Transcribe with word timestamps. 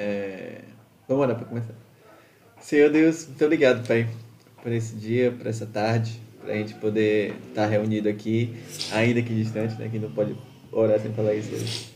É... 0.00 0.62
Vamos 1.06 1.24
orar 1.24 1.36
para 1.36 1.46
começar. 1.46 1.74
Senhor 2.58 2.90
Deus, 2.90 3.26
muito 3.26 3.44
obrigado, 3.44 3.86
Pai, 3.86 4.08
por 4.62 4.72
esse 4.72 4.94
dia, 4.94 5.30
por 5.30 5.46
essa 5.46 5.66
tarde, 5.66 6.20
para 6.40 6.54
a 6.54 6.56
gente 6.56 6.74
poder 6.74 7.34
estar 7.48 7.66
reunido 7.66 8.08
aqui, 8.08 8.56
ainda 8.92 9.20
que 9.20 9.34
distante, 9.34 9.74
né? 9.78 9.88
Que 9.90 9.98
não 9.98 10.10
pode 10.10 10.34
orar 10.72 10.98
sem 11.00 11.12
falar 11.12 11.34
isso. 11.34 11.90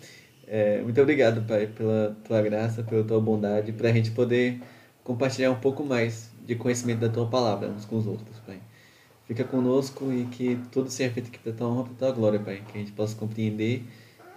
É, 0.47 0.83
muito 0.83 1.01
obrigado, 1.01 1.47
Pai, 1.47 1.67
pela 1.67 2.15
tua 2.25 2.43
graça, 2.43 2.83
pela 2.83 3.03
tua 3.05 3.21
bondade, 3.21 3.73
para 3.73 3.89
a 3.89 3.93
gente 3.93 4.11
poder 4.11 4.61
compartilhar 5.03 5.51
um 5.51 5.61
pouco 5.61 5.83
mais 5.85 6.31
de 6.45 6.55
conhecimento 6.55 7.01
da 7.01 7.09
tua 7.09 7.27
palavra 7.27 7.69
uns 7.69 7.87
com 7.87 7.97
os 7.97 8.07
outros, 8.07 8.39
Pai. 8.41 8.59
Fica 9.27 9.45
conosco 9.45 10.13
e 10.13 10.27
que 10.27 10.59
tudo 10.71 10.91
seja 10.91 11.11
feito 11.11 11.29
aqui 11.29 11.39
para 11.39 11.53
tua 11.53 11.69
honra, 11.69 11.85
para 11.85 11.95
tua 11.95 12.13
glória, 12.13 12.39
Pai. 12.39 12.63
Que 12.71 12.77
a 12.77 12.81
gente 12.81 12.93
possa 12.93 13.17
compreender 13.17 13.83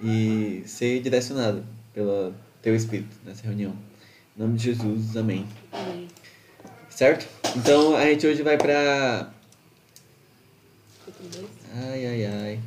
e 0.02 0.64
ser 0.66 1.02
direcionado 1.02 1.66
pelo 1.94 2.34
teu 2.68 2.76
Espírito 2.76 3.16
nessa 3.24 3.44
reunião. 3.44 3.74
Em 4.36 4.42
nome 4.42 4.58
de 4.58 4.66
Jesus, 4.66 5.16
amém. 5.16 5.48
Amém. 5.72 6.06
Certo? 6.90 7.26
Então 7.56 7.96
a 7.96 8.04
gente 8.04 8.28
hoje 8.28 8.44
vai 8.44 8.58
para. 8.58 9.32
Ai, 11.74 12.06
ai, 12.06 12.26
ai. 12.26 12.60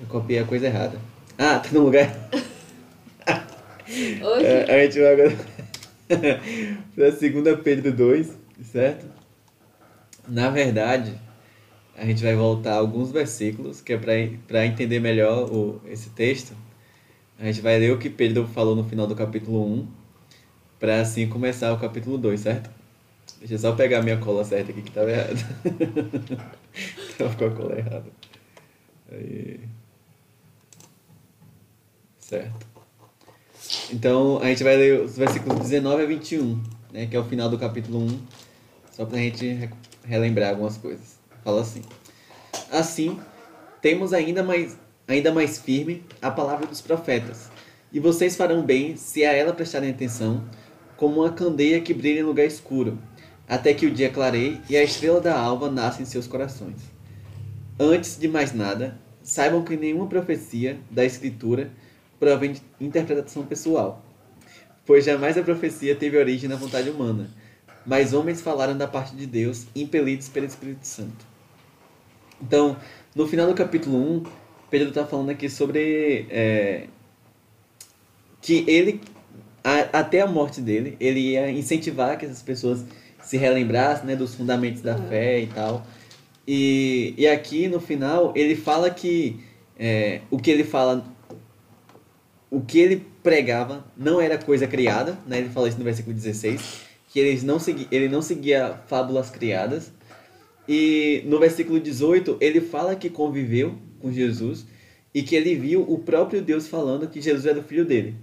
Eu 0.00 0.06
copiei 0.06 0.38
a 0.38 0.44
coisa 0.44 0.66
errada. 0.66 1.00
Ah, 1.36 1.58
tá 1.58 1.68
no 1.72 1.80
lugar. 1.80 2.14
Hoje? 3.88 4.46
É, 4.46 4.72
a 4.72 4.84
gente 4.84 5.00
vai 5.00 5.12
agora 5.12 5.36
para 6.94 7.08
a 7.08 7.12
segunda 7.12 7.56
Pedro 7.56 7.92
2, 7.92 8.38
certo? 8.62 9.04
Na 10.28 10.48
verdade, 10.48 11.20
a 11.96 12.04
gente 12.04 12.22
vai 12.22 12.36
voltar 12.36 12.74
alguns 12.74 13.10
versículos, 13.10 13.80
que 13.80 13.92
é 13.92 13.98
para 14.46 14.64
entender 14.64 15.00
melhor 15.00 15.52
o, 15.52 15.82
esse 15.86 16.10
texto. 16.10 16.54
A 17.38 17.44
gente 17.44 17.60
vai 17.60 17.78
ler 17.78 17.92
o 17.92 17.98
que 17.98 18.08
Pedro 18.08 18.46
falou 18.46 18.76
no 18.76 18.84
final 18.84 19.06
do 19.06 19.14
capítulo 19.14 19.64
1, 19.64 19.88
para 20.78 21.00
assim 21.00 21.28
começar 21.28 21.72
o 21.72 21.78
capítulo 21.78 22.16
2, 22.18 22.40
certo? 22.40 22.70
Deixa 23.38 23.54
eu 23.54 23.58
só 23.58 23.72
pegar 23.72 23.98
a 23.98 24.02
minha 24.02 24.18
cola 24.18 24.44
certa 24.44 24.70
aqui 24.70 24.82
que 24.82 24.88
estava 24.88 25.10
errada. 25.10 25.34
Tava 27.18 27.34
com 27.36 27.44
a 27.44 27.50
cola 27.50 27.78
errada. 27.78 28.06
Aí. 29.10 29.60
Certo. 32.18 32.66
Então 33.92 34.38
a 34.38 34.46
gente 34.46 34.64
vai 34.64 34.76
ler 34.76 35.00
os 35.00 35.16
versículos 35.16 35.58
19 35.60 36.02
a 36.02 36.06
21, 36.06 36.62
né, 36.92 37.06
que 37.06 37.16
é 37.16 37.20
o 37.20 37.24
final 37.24 37.48
do 37.48 37.58
capítulo 37.58 38.00
1, 38.00 38.20
só 38.92 39.04
para 39.04 39.18
a 39.18 39.20
gente 39.20 39.68
relembrar 40.04 40.50
algumas 40.50 40.76
coisas. 40.76 41.18
Fala 41.42 41.60
assim: 41.60 41.82
Assim, 42.70 43.20
temos 43.80 44.12
ainda 44.12 44.42
mais, 44.42 44.76
ainda 45.06 45.32
mais 45.32 45.58
firme 45.58 46.02
a 46.20 46.30
palavra 46.30 46.66
dos 46.66 46.80
profetas, 46.80 47.50
e 47.92 48.00
vocês 48.00 48.36
farão 48.36 48.62
bem 48.62 48.96
se 48.96 49.24
a 49.24 49.32
ela 49.32 49.52
prestarem 49.52 49.90
atenção, 49.90 50.44
como 50.96 51.20
uma 51.20 51.32
candeia 51.32 51.80
que 51.80 51.94
brilha 51.94 52.20
em 52.20 52.24
lugar 52.24 52.46
escuro, 52.46 52.98
até 53.48 53.74
que 53.74 53.86
o 53.86 53.90
dia 53.90 54.10
clareie 54.10 54.60
e 54.68 54.76
a 54.76 54.82
estrela 54.82 55.20
da 55.20 55.38
alva 55.38 55.70
nasça 55.70 56.02
em 56.02 56.06
seus 56.06 56.26
corações. 56.26 56.80
Antes 57.78 58.18
de 58.18 58.28
mais 58.28 58.52
nada, 58.52 58.98
saibam 59.22 59.64
que 59.64 59.76
nenhuma 59.76 60.06
profecia 60.06 60.78
da 60.90 61.04
Escritura 61.04 61.70
provém 62.18 62.52
de 62.52 62.62
interpretação 62.80 63.44
pessoal, 63.44 64.04
pois 64.86 65.04
jamais 65.04 65.36
a 65.36 65.42
profecia 65.42 65.94
teve 65.94 66.16
origem 66.16 66.48
na 66.48 66.56
vontade 66.56 66.88
humana, 66.88 67.30
mas 67.84 68.12
homens 68.12 68.40
falaram 68.40 68.76
da 68.76 68.86
parte 68.86 69.14
de 69.14 69.26
Deus, 69.26 69.66
impelidos 69.74 70.28
pelo 70.28 70.46
Espírito 70.46 70.86
Santo. 70.86 71.26
Então, 72.40 72.76
no 73.14 73.26
final 73.26 73.46
do 73.46 73.54
capítulo 73.54 73.96
1, 73.96 74.22
Pedro 74.74 74.88
está 74.88 75.06
falando 75.06 75.30
aqui 75.30 75.48
sobre 75.48 76.26
é, 76.30 76.88
que 78.42 78.64
ele, 78.66 79.00
a, 79.62 80.00
até 80.00 80.20
a 80.20 80.26
morte 80.26 80.60
dele, 80.60 80.96
ele 80.98 81.20
ia 81.20 81.48
incentivar 81.48 82.18
que 82.18 82.24
essas 82.24 82.42
pessoas 82.42 82.84
se 83.22 83.36
relembrassem 83.36 84.04
né, 84.04 84.16
dos 84.16 84.34
fundamentos 84.34 84.82
da 84.82 84.98
fé 84.98 85.38
e 85.38 85.46
tal. 85.46 85.86
E, 86.44 87.14
e 87.16 87.24
aqui 87.24 87.68
no 87.68 87.78
final 87.78 88.32
ele 88.34 88.56
fala 88.56 88.90
que 88.90 89.38
é, 89.78 90.22
o 90.28 90.38
que 90.38 90.50
ele 90.50 90.64
fala 90.64 91.06
o 92.50 92.60
que 92.60 92.80
ele 92.80 93.06
pregava 93.22 93.84
não 93.96 94.20
era 94.20 94.36
coisa 94.36 94.66
criada, 94.66 95.16
né? 95.24 95.38
Ele 95.38 95.50
fala 95.50 95.68
isso 95.68 95.78
no 95.78 95.84
versículo 95.84 96.16
16, 96.16 96.80
que 97.10 97.20
eles 97.20 97.44
não 97.44 97.60
segui, 97.60 97.86
ele 97.92 98.08
não 98.08 98.20
seguia 98.20 98.80
fábulas 98.88 99.30
criadas. 99.30 99.92
E 100.68 101.22
no 101.26 101.38
versículo 101.38 101.78
18, 101.78 102.38
ele 102.40 102.60
fala 102.60 102.96
que 102.96 103.08
conviveu 103.08 103.78
com 104.04 104.12
Jesus 104.12 104.66
e 105.14 105.22
que 105.22 105.34
ele 105.34 105.54
viu 105.54 105.82
o 105.82 105.98
próprio 105.98 106.42
Deus 106.42 106.68
falando 106.68 107.08
que 107.08 107.20
Jesus 107.20 107.46
era 107.46 107.58
o 107.58 107.62
filho 107.62 107.86
dele, 107.86 108.14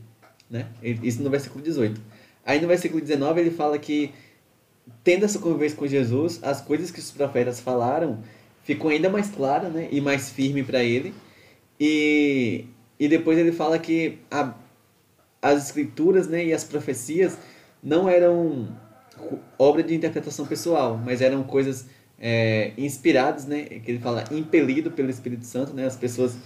né? 0.49 0.67
Isso 0.83 1.23
no 1.23 1.29
versículo 1.29 1.63
18. 1.63 1.99
Aí 2.45 2.61
no 2.61 2.67
versículo 2.67 3.01
19 3.01 3.41
ele 3.41 3.51
fala 3.51 3.79
que 3.79 4.11
tendo 5.03 5.25
essa 5.25 5.39
convivência 5.39 5.77
com 5.77 5.87
Jesus, 5.87 6.39
as 6.43 6.61
coisas 6.61 6.91
que 6.91 6.99
os 6.99 7.09
profetas 7.09 7.59
falaram 7.59 8.19
ficam 8.63 8.89
ainda 8.89 9.09
mais 9.09 9.29
claras, 9.29 9.73
né? 9.73 9.87
E 9.91 9.99
mais 9.99 10.29
firme 10.29 10.63
para 10.63 10.83
ele. 10.83 11.13
E 11.79 12.65
e 12.99 13.07
depois 13.07 13.35
ele 13.39 13.51
fala 13.51 13.79
que 13.79 14.19
a, 14.29 14.53
as 15.41 15.65
escrituras 15.65 16.27
né, 16.27 16.45
e 16.45 16.53
as 16.53 16.63
profecias 16.63 17.35
não 17.81 18.07
eram 18.07 18.77
obra 19.57 19.81
de 19.81 19.95
interpretação 19.95 20.45
pessoal, 20.45 21.01
mas 21.03 21.19
eram 21.19 21.41
coisas 21.41 21.87
é, 22.21 22.71
inspiradas, 22.77 23.45
né, 23.45 23.63
que 23.63 23.89
ele 23.89 23.99
fala 23.99 24.23
impelido 24.31 24.91
pelo 24.91 25.09
Espírito 25.09 25.43
Santo, 25.43 25.73
né, 25.73 25.87
as 25.87 25.95
pessoas 25.95 26.37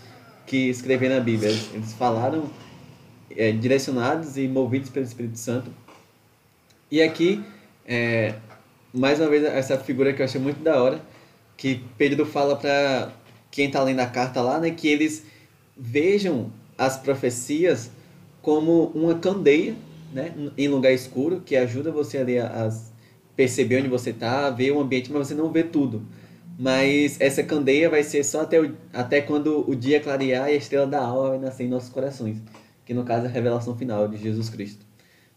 que 0.48 0.70
escreveram 0.70 1.18
a 1.18 1.20
Bíblia, 1.20 1.50
eles 1.50 1.94
falaram 1.94 2.50
é, 3.30 3.52
direcionados 3.52 4.38
e 4.38 4.48
movidos 4.48 4.90
pelo 4.90 5.06
Espírito 5.06 5.38
Santo. 5.38 5.70
E 6.90 7.02
aqui, 7.02 7.44
é, 7.86 8.36
mais 8.94 9.20
uma 9.20 9.28
vez, 9.28 9.44
essa 9.44 9.78
figura 9.78 10.14
que 10.14 10.22
eu 10.22 10.26
achei 10.26 10.40
muito 10.40 10.64
da 10.64 10.82
hora, 10.82 11.02
que 11.58 11.84
Pedro 11.98 12.26
fala 12.26 12.56
para 12.56 13.12
quem 13.52 13.68
está 13.68 13.84
lendo 13.84 14.00
a 14.00 14.06
carta 14.06 14.42
lá, 14.42 14.60
né, 14.60 14.72
que 14.72 14.88
eles 14.88 15.26
vejam 15.76 16.52
as 16.78 16.98
profecias 16.98 17.92
como 18.42 18.92
uma 18.94 19.16
candeia, 19.16 19.76
né, 20.14 20.34
em 20.58 20.70
lugar 20.70 20.94
escuro, 20.94 21.42
que 21.46 21.58
ajuda 21.58 21.92
você 21.92 22.20
a, 22.20 22.66
a 22.66 22.95
perceber 23.36 23.80
onde 23.80 23.88
você 23.88 24.12
está, 24.12 24.50
ver 24.50 24.72
o 24.72 24.80
ambiente, 24.80 25.12
mas 25.12 25.28
você 25.28 25.34
não 25.34 25.52
vê 25.52 25.64
tudo. 25.64 26.04
Mas 26.58 27.20
essa 27.20 27.44
candeia 27.44 27.90
vai 27.90 28.04
ser 28.04 28.24
só 28.24 28.42
até, 28.42 28.62
o, 28.62 28.74
até 28.94 29.22
quando 29.22 29.70
o 29.70 29.76
dia 29.76 30.00
clarear 30.00 30.50
e 30.50 30.54
a 30.54 30.56
estrela 30.56 30.88
da 30.88 31.02
alma 31.02 31.30
vai 31.30 31.40
nascer 31.40 31.66
em 31.66 31.70
nossos 31.70 31.90
corações, 31.90 32.38
que 32.86 32.94
no 32.94 33.04
caso 33.04 33.26
é 33.26 33.30
a 33.30 33.32
revelação 33.32 33.76
final 33.76 34.08
de 34.08 34.18
Jesus 34.18 34.50
Cristo. 34.50 34.86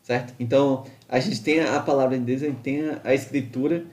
Certo? 0.02 0.32
Então, 0.38 0.84
a 1.08 1.18
gente 1.18 1.42
tem 1.42 1.60
a 1.60 1.80
palavra 1.80 2.16
de 2.18 2.24
Deus, 2.24 2.42
a 2.42 2.46
gente 2.46 2.60
tem 2.60 2.82
a 3.04 3.12
escritura 3.12 3.84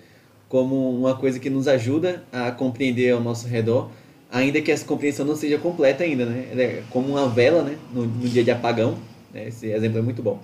como 0.48 0.90
uma 0.98 1.16
coisa 1.16 1.40
que 1.40 1.50
nos 1.50 1.68
ajuda 1.68 2.24
a 2.32 2.52
compreender 2.52 3.12
ao 3.12 3.20
nosso 3.20 3.48
redor, 3.48 3.90
ainda 4.32 4.62
que 4.62 4.72
essa 4.72 4.86
compreensão 4.86 5.26
não 5.26 5.36
seja 5.36 5.58
completa 5.58 6.04
ainda, 6.04 6.26
né? 6.26 6.48
É 6.56 6.84
como 6.90 7.10
uma 7.10 7.28
vela, 7.28 7.64
né? 7.64 7.78
No, 7.92 8.06
no 8.06 8.30
dia 8.30 8.44
de 8.44 8.52
apagão, 8.52 8.98
né? 9.34 9.48
esse 9.48 9.68
exemplo 9.68 9.98
é 9.98 10.02
muito 10.02 10.22
bom. 10.22 10.40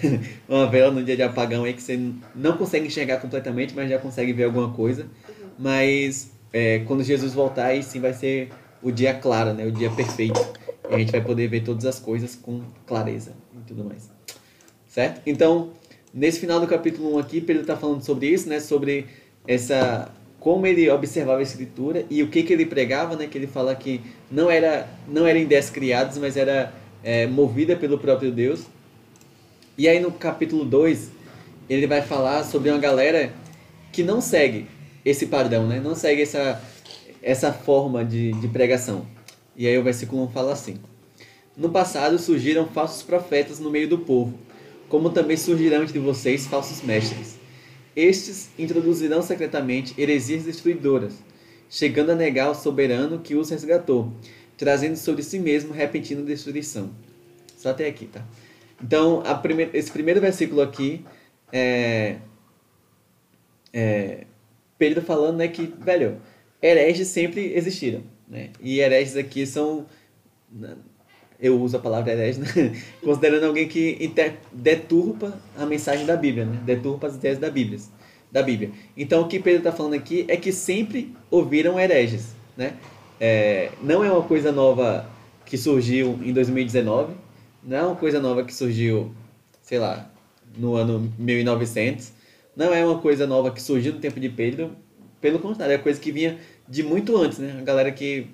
uma 0.48 0.66
vela 0.66 0.90
no 0.90 1.02
dia 1.02 1.16
de 1.16 1.22
apagão 1.22 1.64
aí 1.64 1.72
que 1.72 1.82
você 1.82 1.98
não 2.34 2.56
consegue 2.56 2.86
enxergar 2.86 3.18
completamente, 3.18 3.74
mas 3.74 3.90
já 3.90 3.98
consegue 3.98 4.32
ver 4.32 4.44
alguma 4.44 4.72
coisa. 4.72 5.02
Uhum. 5.02 5.48
Mas 5.58 6.30
é, 6.52 6.80
quando 6.80 7.02
Jesus 7.02 7.32
voltar, 7.32 7.66
aí 7.66 7.82
sim 7.82 8.00
vai 8.00 8.12
ser 8.12 8.50
o 8.82 8.90
dia 8.90 9.14
claro, 9.14 9.54
né? 9.54 9.64
O 9.66 9.72
dia 9.72 9.90
perfeito. 9.90 10.40
E 10.90 10.94
a 10.94 10.98
gente 10.98 11.12
vai 11.12 11.20
poder 11.20 11.48
ver 11.48 11.62
todas 11.62 11.84
as 11.86 11.98
coisas 11.98 12.34
com 12.34 12.62
clareza 12.86 13.32
e 13.54 13.64
tudo 13.66 13.84
mais. 13.84 14.10
Certo? 14.86 15.22
Então, 15.24 15.70
nesse 16.12 16.40
final 16.40 16.60
do 16.60 16.66
capítulo 16.66 17.14
1 17.16 17.18
aqui, 17.18 17.40
Pedro 17.40 17.62
está 17.62 17.76
falando 17.76 18.02
sobre 18.02 18.26
isso, 18.26 18.48
né? 18.48 18.60
Sobre 18.60 19.06
essa 19.46 20.10
como 20.38 20.66
ele 20.66 20.90
observava 20.90 21.38
a 21.38 21.42
escritura 21.42 22.04
e 22.10 22.20
o 22.20 22.26
que, 22.26 22.42
que 22.42 22.52
ele 22.52 22.66
pregava, 22.66 23.14
né? 23.14 23.28
Que 23.28 23.38
ele 23.38 23.46
fala 23.46 23.74
que 23.76 24.00
não 24.30 24.50
era 24.50 24.88
não 25.08 25.26
eram 25.26 25.40
ideias 25.40 25.70
criadas, 25.70 26.18
mas 26.18 26.36
era 26.36 26.72
é, 27.02 27.26
movida 27.26 27.76
pelo 27.76 27.98
próprio 27.98 28.32
Deus. 28.32 28.66
E 29.76 29.88
aí 29.88 30.00
no 30.00 30.12
capítulo 30.12 30.64
2, 30.64 31.10
ele 31.68 31.86
vai 31.86 32.02
falar 32.02 32.44
sobre 32.44 32.70
uma 32.70 32.78
galera 32.78 33.32
que 33.92 34.02
não 34.02 34.20
segue 34.20 34.66
esse 35.04 35.26
padrão, 35.26 35.66
né? 35.66 35.80
Não 35.80 35.94
segue 35.94 36.22
essa, 36.22 36.62
essa 37.22 37.52
forma 37.52 38.04
de, 38.04 38.32
de 38.32 38.48
pregação. 38.48 39.06
E 39.56 39.66
aí 39.66 39.76
o 39.76 39.82
versículo 39.82 40.24
1 40.24 40.28
fala 40.30 40.52
assim: 40.52 40.78
No 41.56 41.70
passado 41.70 42.18
surgiram 42.18 42.66
falsos 42.66 43.02
profetas 43.02 43.58
no 43.58 43.70
meio 43.70 43.88
do 43.88 43.98
povo, 43.98 44.38
como 44.88 45.10
também 45.10 45.36
surgirão 45.36 45.82
entre 45.82 45.98
vocês 45.98 46.46
falsos 46.46 46.82
mestres 46.82 47.42
estes 47.94 48.48
introduzirão 48.58 49.22
secretamente 49.22 49.94
heresias 50.00 50.44
destruidoras, 50.44 51.14
chegando 51.68 52.10
a 52.10 52.14
negar 52.14 52.50
o 52.50 52.54
soberano 52.54 53.18
que 53.18 53.34
os 53.34 53.50
resgatou, 53.50 54.12
trazendo 54.56 54.96
sobre 54.96 55.22
si 55.22 55.38
mesmo 55.38 55.72
repentina 55.72 56.22
destruição. 56.22 56.90
Só 57.56 57.70
até 57.70 57.86
aqui, 57.86 58.06
tá? 58.06 58.24
Então, 58.82 59.22
esse 59.72 59.90
primeiro 59.90 60.20
versículo 60.20 60.60
aqui 60.60 61.04
é, 61.52 62.16
é 63.72 64.24
Pedro 64.78 65.02
falando 65.02 65.36
né, 65.36 65.48
que, 65.48 65.72
velho, 65.78 66.16
hereges 66.60 67.08
sempre 67.08 67.54
existiram. 67.54 68.02
Né? 68.28 68.50
E 68.60 68.80
hereges 68.80 69.16
aqui 69.16 69.46
são. 69.46 69.86
eu 71.40 71.60
uso 71.60 71.76
a 71.76 71.80
palavra 71.80 72.12
herege, 72.12 72.40
né? 72.40 72.46
considerando 73.04 73.44
alguém 73.44 73.68
que 73.68 73.96
inter, 74.00 74.38
deturpa 74.52 75.38
a 75.56 75.66
mensagem 75.66 76.06
da 76.06 76.16
Bíblia, 76.16 76.46
né? 76.46 76.60
deturpa 76.64 77.06
as 77.06 77.14
ideias 77.14 77.38
da 77.38 77.50
Bíblia. 77.50 77.78
Da 78.30 78.42
Bíblia. 78.42 78.70
Então, 78.96 79.22
o 79.22 79.28
que 79.28 79.38
Pedro 79.38 79.58
está 79.58 79.72
falando 79.72 79.94
aqui 79.94 80.24
é 80.26 80.36
que 80.36 80.50
sempre 80.50 81.14
ouviram 81.30 81.78
hereges. 81.78 82.34
Né? 82.56 82.74
É, 83.20 83.70
não 83.82 84.02
é 84.02 84.10
uma 84.10 84.22
coisa 84.22 84.50
nova 84.50 85.06
que 85.44 85.58
surgiu 85.58 86.18
em 86.24 86.32
2019, 86.32 87.14
não 87.62 87.76
é 87.76 87.82
uma 87.82 87.96
coisa 87.96 88.20
nova 88.20 88.44
que 88.44 88.54
surgiu, 88.54 89.14
sei 89.62 89.78
lá, 89.78 90.10
no 90.56 90.74
ano 90.74 91.12
1900, 91.18 92.12
não 92.56 92.72
é 92.72 92.84
uma 92.84 92.98
coisa 92.98 93.26
nova 93.26 93.50
que 93.50 93.62
surgiu 93.62 93.94
no 93.94 94.00
tempo 94.00 94.20
de 94.20 94.28
Pedro, 94.28 94.76
pelo 95.20 95.38
contrário, 95.38 95.74
é 95.74 95.78
coisa 95.78 96.00
que 96.00 96.10
vinha 96.10 96.38
de 96.68 96.82
muito 96.82 97.16
antes, 97.16 97.38
né? 97.38 97.56
A 97.58 97.62
galera 97.62 97.92
que 97.92 98.26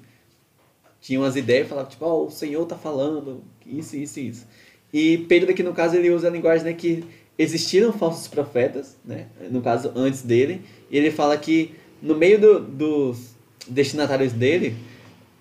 tinha 1.00 1.20
umas 1.20 1.36
ideias 1.36 1.66
e 1.66 1.68
falava, 1.68 1.88
tipo, 1.88 2.04
oh, 2.04 2.26
o 2.26 2.30
Senhor 2.30 2.64
tá 2.66 2.76
falando 2.76 3.44
isso, 3.64 3.96
isso 3.96 4.18
isso. 4.18 4.46
E 4.92 5.18
Pedro 5.28 5.50
aqui, 5.50 5.62
no 5.62 5.74
caso, 5.74 5.96
ele 5.96 6.10
usa 6.10 6.28
a 6.28 6.30
linguagem 6.30 6.64
né, 6.64 6.72
que 6.72 7.04
existiram 7.38 7.92
falsos 7.92 8.26
profetas, 8.26 8.96
né? 9.04 9.26
No 9.50 9.60
caso, 9.60 9.92
antes 9.94 10.22
dele, 10.22 10.62
e 10.90 10.96
ele 10.96 11.10
fala 11.10 11.36
que 11.36 11.74
no 12.00 12.16
meio 12.16 12.40
do, 12.40 12.60
dos 12.60 13.34
destinatários 13.68 14.32
dele, 14.32 14.76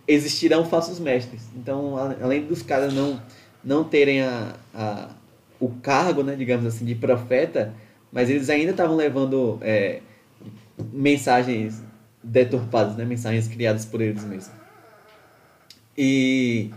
existirão 0.07 0.65
falsos 0.65 0.99
mestres. 0.99 1.43
Então, 1.55 1.95
além 2.21 2.45
dos 2.45 2.61
caras 2.61 2.93
não, 2.93 3.21
não 3.67 3.83
terem 3.83 4.21
a, 4.21 4.55
a, 4.73 5.09
o 5.59 5.69
cargo, 5.69 6.23
né, 6.23 6.37
digamos 6.37 6.65
assim, 6.65 6.85
de 6.85 6.95
profeta, 6.95 7.73
mas 8.09 8.29
eles 8.29 8.49
ainda 8.49 8.71
estavam 8.71 8.95
levando 8.95 9.59
é, 9.61 9.99
mensagens 10.93 11.83
deturpadas, 12.23 12.95
né, 12.95 13.03
mensagens 13.03 13.45
criadas 13.49 13.83
por 13.83 13.99
eles 13.99 14.23
mesmos. 14.23 14.55
E, 15.97 16.69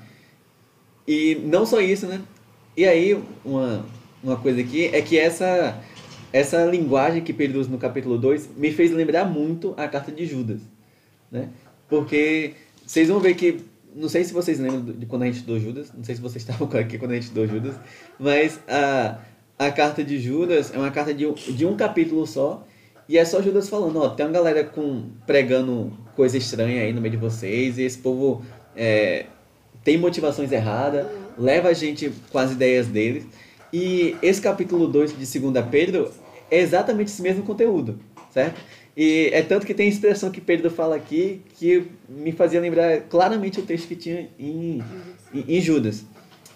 e 1.07 1.37
não 1.45 1.65
só 1.65 1.81
isso, 1.81 2.07
né? 2.07 2.21
E 2.77 2.85
aí, 2.85 3.23
uma, 3.45 3.87
uma 4.21 4.37
coisa 4.37 4.61
aqui 4.61 4.87
é 4.87 5.01
que 5.01 5.17
essa, 5.17 5.81
essa 6.33 6.65
linguagem 6.65 7.23
que 7.23 7.33
Pedro 7.33 7.61
usa 7.61 7.71
no 7.71 7.79
capítulo 7.79 8.19
2 8.19 8.57
me 8.57 8.73
fez 8.73 8.91
lembrar 8.91 9.27
muito 9.27 9.75
a 9.77 9.87
carta 9.87 10.11
de 10.11 10.27
Judas, 10.27 10.61
né? 11.31 11.51
Porque 11.89 12.55
vocês 12.85 13.09
vão 13.09 13.21
ver 13.21 13.35
que 13.35 13.61
não 13.95 14.09
sei 14.09 14.25
se 14.25 14.33
vocês 14.33 14.59
lembram 14.59 14.95
de 14.95 15.07
quando 15.07 15.23
a 15.23 15.27
gente 15.27 15.37
estudou 15.37 15.59
Judas, 15.59 15.93
não 15.97 16.05
sei 16.05 16.15
se 16.15 16.21
vocês 16.21 16.43
estavam 16.49 16.69
aqui 16.79 16.99
quando 16.99 17.13
a 17.13 17.15
gente 17.15 17.25
estudou 17.25 17.47
Judas, 17.47 17.75
mas 18.19 18.61
a, 18.69 19.19
a 19.59 19.71
carta 19.71 20.03
de 20.03 20.19
Judas 20.21 20.73
é 20.75 20.79
uma 20.79 20.91
carta 20.91 21.13
de, 21.13 21.31
de 21.33 21.67
um 21.67 21.77
capítulo 21.77 22.27
só, 22.27 22.67
e 23.09 23.19
é 23.19 23.25
só 23.25 23.43
Judas 23.43 23.69
falando, 23.69 23.99
ó, 23.99 24.09
tem 24.11 24.25
uma 24.27 24.33
galera 24.33 24.65
com, 24.65 25.11
pregando 25.27 25.93
coisa 26.15 26.39
estranha 26.39 26.83
aí 26.83 26.93
no 26.93 27.01
meio 27.01 27.13
de 27.13 27.17
vocês, 27.17 27.79
e 27.79 27.83
esse 27.83 27.99
povo 27.99 28.45
é, 28.77 29.27
tem 29.83 29.99
motivações 29.99 30.53
erradas, 30.53 31.07
leva 31.37 31.69
a 31.69 31.73
gente 31.73 32.13
com 32.31 32.39
as 32.39 32.53
ideias 32.53 32.87
deles, 32.87 33.27
e 33.73 34.17
esse 34.23 34.41
capítulo 34.41 34.87
2 34.87 35.19
de 35.19 35.41
2 35.41 35.65
Pedro 35.71 36.11
é 36.51 36.59
exatamente 36.59 37.09
esse 37.09 37.23
mesmo 37.23 37.43
conteúdo, 37.43 37.99
certo? 38.31 38.61
E 38.97 39.31
é 39.33 39.43
tanto 39.43 39.67
que 39.67 39.75
tem 39.75 39.87
a 39.87 39.89
expressão 39.89 40.31
que 40.31 40.41
Pedro 40.41 40.71
fala 40.71 40.97
aqui 40.97 41.41
que 41.59 41.85
me 42.09 42.33
fazia 42.33 42.61
lembrar 42.61 43.01
claramente 43.03 43.61
o 43.61 43.63
texto 43.63 43.89
que 43.89 43.97
tinha 43.97 44.29
em, 44.39 44.83
em, 45.33 45.45
em 45.57 45.61
Judas. 45.61 46.05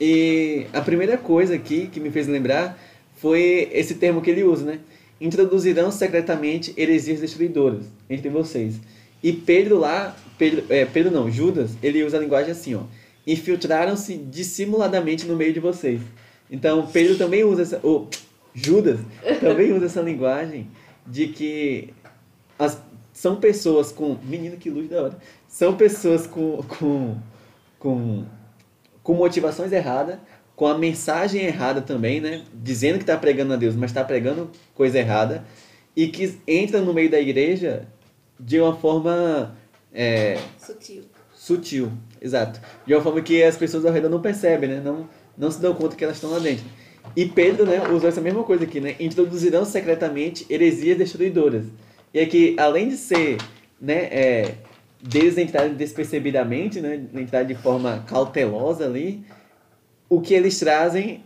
E 0.01 0.67
a 0.73 0.81
primeira 0.81 1.17
coisa 1.17 1.55
aqui 1.55 1.87
que 1.87 2.01
me 2.01 2.11
fez 2.11 2.27
lembrar 2.27 2.79
foi 3.17 3.71
esse 3.73 3.95
termo 3.95 4.21
que 4.21 4.31
ele 4.31 4.43
usa, 4.43 4.65
né? 4.65 4.81
Introduzirão 5.21 5.91
secretamente 5.91 6.75
heresias 6.77 7.21
destruidoras 7.21 7.85
entre 8.11 8.29
vocês. 8.29 8.81
E 9.23 9.33
Pedro 9.33 9.79
lá, 9.79 10.15
Pedro, 10.37 10.65
é, 10.69 10.85
Pedro 10.85 11.13
não, 11.13 11.31
Judas, 11.31 11.71
ele 11.83 12.03
usa 12.03 12.19
a 12.19 12.21
linguagem 12.21 12.51
assim, 12.51 12.75
ó. 12.75 12.83
Infiltraram-se 13.27 14.17
dissimuladamente 14.17 15.27
no 15.27 15.37
meio 15.37 15.53
de 15.53 15.61
vocês. 15.61 16.01
Então, 16.51 16.87
Pedro 16.87 17.17
também 17.17 17.43
usa 17.43 17.63
essa. 17.63 17.81
Ou, 17.83 18.11
Judas 18.55 19.01
também 19.41 19.73
usa 19.73 19.87
essa 19.87 20.03
linguagem 20.03 20.67
de 21.07 21.29
que 21.29 21.95
as, 22.59 22.81
são 23.15 23.37
pessoas 23.37 23.93
com. 23.93 24.19
Menino, 24.25 24.57
que 24.57 24.69
luz 24.69 24.89
da 24.89 25.03
hora. 25.03 25.19
São 25.49 25.77
pessoas 25.77 26.27
com, 26.27 26.63
com, 26.63 27.17
com, 27.79 28.25
com 29.03 29.15
motivações 29.15 29.73
erradas, 29.73 30.19
com 30.57 30.67
a 30.67 30.77
mensagem 30.77 31.45
errada 31.45 31.81
também, 31.81 32.21
né? 32.21 32.43
Dizendo 32.53 32.97
que 32.97 33.05
está 33.05 33.17
pregando 33.17 33.55
a 33.55 33.57
Deus, 33.57 33.77
mas 33.77 33.91
está 33.91 34.05
pregando 34.05 34.51
coisa 34.75 34.99
errada. 34.99 35.45
E 35.97 36.09
que 36.09 36.39
entra 36.47 36.81
no 36.81 36.93
meio 36.93 37.09
da 37.09 37.21
igreja 37.21 37.87
de 38.39 38.61
uma 38.61 38.75
forma. 38.75 39.57
É, 39.93 40.39
sutil. 40.59 41.05
Sutil, 41.33 41.93
exato. 42.21 42.61
De 42.85 42.95
uma 42.95 43.03
forma 43.03 43.21
que 43.21 43.43
as 43.43 43.57
pessoas 43.57 43.85
ao 43.85 43.93
redor 43.93 44.09
não 44.09 44.21
percebem, 44.21 44.69
né? 44.69 44.81
Não, 44.85 45.09
não 45.39 45.51
se 45.51 45.61
dão 45.61 45.73
conta 45.75 45.95
que 45.95 46.03
elas 46.03 46.17
estão 46.17 46.31
lá 46.31 46.41
dentro. 46.41 46.65
E 47.15 47.27
Pedro, 47.27 47.67
né, 47.67 47.81
usou 47.91 48.09
essa 48.09 48.21
mesma 48.21 48.43
coisa 48.43 48.65
aqui, 48.65 48.81
né? 48.81 48.97
Introduzirão 48.99 49.65
secretamente 49.65 50.47
heresias 50.49 50.99
destruidoras 50.99 51.67
e 52.15 52.21
é 52.21 52.27
que, 52.27 52.55
além 52.57 52.89
de 52.89 52.97
ser, 52.97 53.39
né, 53.81 54.05
é, 54.05 54.55
entrarem 55.37 55.75
despercebidamente, 55.75 56.81
né, 56.81 57.05
entrar 57.13 57.43
de 57.43 57.57
forma 57.57 58.05
cautelosa 58.07 58.87
ali, 58.87 59.27
o 60.09 60.21
que 60.21 60.33
eles 60.33 60.57
trazem 60.61 61.25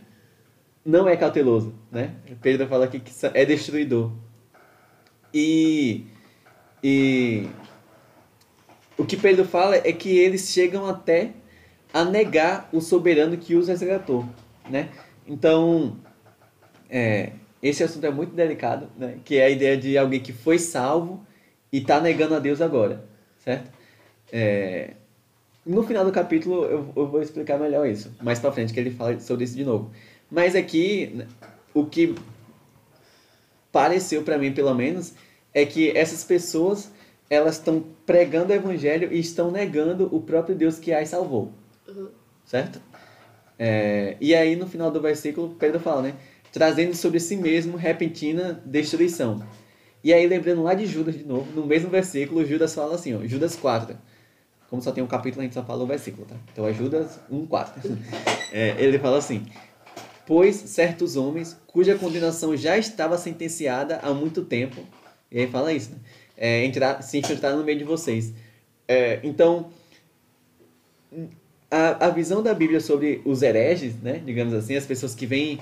não 0.83 1.07
é 1.07 1.15
cauteloso, 1.15 1.75
né? 1.91 2.15
Pedro 2.41 2.67
fala 2.67 2.85
aqui 2.85 2.99
que 2.99 3.11
é 3.35 3.45
destruidor. 3.45 4.11
E, 5.31 6.07
e 6.83 7.47
o 8.97 9.05
que 9.05 9.15
Pedro 9.15 9.45
fala 9.45 9.75
é 9.75 9.93
que 9.93 10.17
eles 10.17 10.49
chegam 10.49 10.87
até 10.87 11.33
a 11.93 12.03
negar 12.03 12.67
o 12.73 12.81
soberano 12.81 13.37
que 13.37 13.55
os 13.55 13.67
resgatou, 13.67 14.25
né? 14.67 14.89
Então, 15.27 15.97
é, 16.89 17.33
esse 17.61 17.83
assunto 17.83 18.05
é 18.05 18.09
muito 18.09 18.33
delicado, 18.33 18.89
né? 18.97 19.19
Que 19.25 19.37
é 19.37 19.45
a 19.45 19.49
ideia 19.49 19.77
de 19.77 19.97
alguém 19.97 20.19
que 20.19 20.31
foi 20.31 20.57
salvo 20.57 21.25
e 21.71 21.79
está 21.79 21.99
negando 21.99 22.35
a 22.35 22.39
Deus 22.39 22.61
agora, 22.61 23.03
certo? 23.37 23.69
É... 24.31 24.93
No 25.65 25.83
final 25.83 26.05
do 26.05 26.11
capítulo 26.11 26.65
eu, 26.65 26.93
eu 26.95 27.07
vou 27.07 27.21
explicar 27.21 27.59
melhor 27.59 27.87
isso, 27.87 28.11
mais 28.21 28.39
para 28.39 28.51
frente 28.51 28.73
que 28.73 28.79
ele 28.79 28.91
fala 28.91 29.19
sobre 29.19 29.43
isso 29.43 29.55
de 29.55 29.65
novo. 29.65 29.91
Mas 30.31 30.55
aqui 30.55 31.25
o 31.73 31.85
que 31.85 32.15
pareceu 33.71 34.23
para 34.23 34.37
mim, 34.37 34.53
pelo 34.53 34.73
menos, 34.73 35.13
é 35.53 35.65
que 35.65 35.95
essas 35.95 36.23
pessoas 36.23 36.91
elas 37.29 37.55
estão 37.55 37.83
pregando 38.05 38.51
o 38.51 38.55
evangelho 38.55 39.13
e 39.13 39.19
estão 39.19 39.51
negando 39.51 40.09
o 40.15 40.21
próprio 40.21 40.55
Deus 40.55 40.79
que 40.79 40.91
as 40.91 41.09
salvou, 41.09 41.51
uhum. 41.87 42.09
certo? 42.45 42.81
É... 43.57 44.15
E 44.21 44.33
aí 44.33 44.55
no 44.55 44.65
final 44.65 44.89
do 44.89 45.01
versículo 45.01 45.55
Pedro 45.59 45.79
fala, 45.79 46.01
né? 46.01 46.15
Trazendo 46.51 46.95
sobre 46.95 47.19
si 47.19 47.35
mesmo 47.35 47.77
repentina 47.77 48.61
destruição. 48.65 49.43
E 50.03 50.13
aí, 50.13 50.25
lembrando 50.27 50.63
lá 50.63 50.73
de 50.73 50.85
Judas 50.85 51.17
de 51.17 51.25
novo, 51.25 51.51
no 51.53 51.65
mesmo 51.65 51.89
versículo, 51.89 52.45
Judas 52.45 52.73
fala 52.73 52.95
assim, 52.95 53.13
ó, 53.15 53.25
Judas 53.25 53.55
4. 53.55 53.97
Como 54.69 54.81
só 54.81 54.91
tem 54.91 55.03
um 55.03 55.07
capítulo, 55.07 55.41
a 55.41 55.43
gente 55.43 55.53
só 55.53 55.63
fala 55.63 55.83
o 55.83 55.87
versículo, 55.87 56.25
tá? 56.27 56.35
Então 56.53 56.67
é 56.67 56.73
Judas 56.73 57.19
1, 57.29 57.45
4. 57.45 57.81
É, 58.51 58.75
ele 58.79 58.97
fala 58.97 59.19
assim: 59.19 59.45
Pois 60.25 60.55
certos 60.55 61.15
homens, 61.15 61.55
cuja 61.67 61.95
condenação 61.95 62.57
já 62.57 62.79
estava 62.79 63.15
sentenciada 63.15 63.99
há 64.01 64.11
muito 64.11 64.43
tempo, 64.43 64.81
e 65.31 65.39
aí 65.39 65.47
fala 65.47 65.71
isso, 65.71 65.91
né? 65.91 65.97
É, 66.35 66.65
entrar, 66.65 67.03
se 67.03 67.19
infiltrar 67.19 67.55
no 67.55 67.63
meio 67.63 67.77
de 67.77 67.83
vocês. 67.83 68.33
É, 68.87 69.19
então, 69.21 69.69
a, 71.69 72.07
a 72.07 72.09
visão 72.09 72.41
da 72.41 72.53
Bíblia 72.53 72.79
sobre 72.79 73.21
os 73.23 73.43
hereges, 73.43 74.01
né? 74.01 74.21
Digamos 74.25 74.53
assim, 74.53 74.75
as 74.75 74.85
pessoas 74.85 75.13
que 75.13 75.25
vêm 75.25 75.59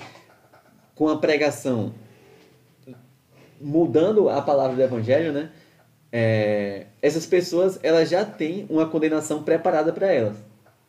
com 0.98 1.08
a 1.08 1.16
pregação 1.16 1.94
mudando 3.60 4.28
a 4.28 4.42
palavra 4.42 4.74
do 4.74 4.82
evangelho, 4.82 5.32
né? 5.32 5.50
É, 6.10 6.86
essas 7.00 7.24
pessoas 7.24 7.78
elas 7.84 8.08
já 8.08 8.24
têm 8.24 8.66
uma 8.68 8.84
condenação 8.86 9.44
preparada 9.44 9.92
para 9.92 10.12
elas, 10.12 10.36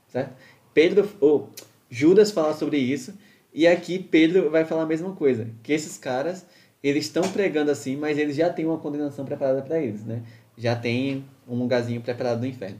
certo? 0.08 0.34
Pedro 0.74 1.08
ou 1.22 1.50
Judas 1.92 2.32
fala 2.32 2.56
sobre 2.56 2.78
isso 2.78 3.14
e 3.54 3.68
aqui 3.68 4.00
Pedro 4.00 4.50
vai 4.50 4.66
falar 4.66 4.84
a 4.84 4.88
mesma 4.88 5.14
coisa, 5.14 5.48
que 5.62 5.72
esses 5.72 5.96
caras 5.96 6.44
eles 6.82 7.06
estão 7.06 7.24
pregando 7.32 7.70
assim, 7.70 7.96
mas 7.96 8.18
eles 8.18 8.36
já 8.36 8.50
têm 8.50 8.66
uma 8.66 8.80
condenação 8.80 9.24
preparada 9.26 9.62
para 9.62 9.80
eles, 9.80 10.04
né? 10.04 10.24
Já 10.58 10.76
tem 10.76 11.24
um 11.48 11.56
lugarzinho 11.56 12.02
preparado 12.02 12.40
no 12.40 12.48
inferno. 12.48 12.80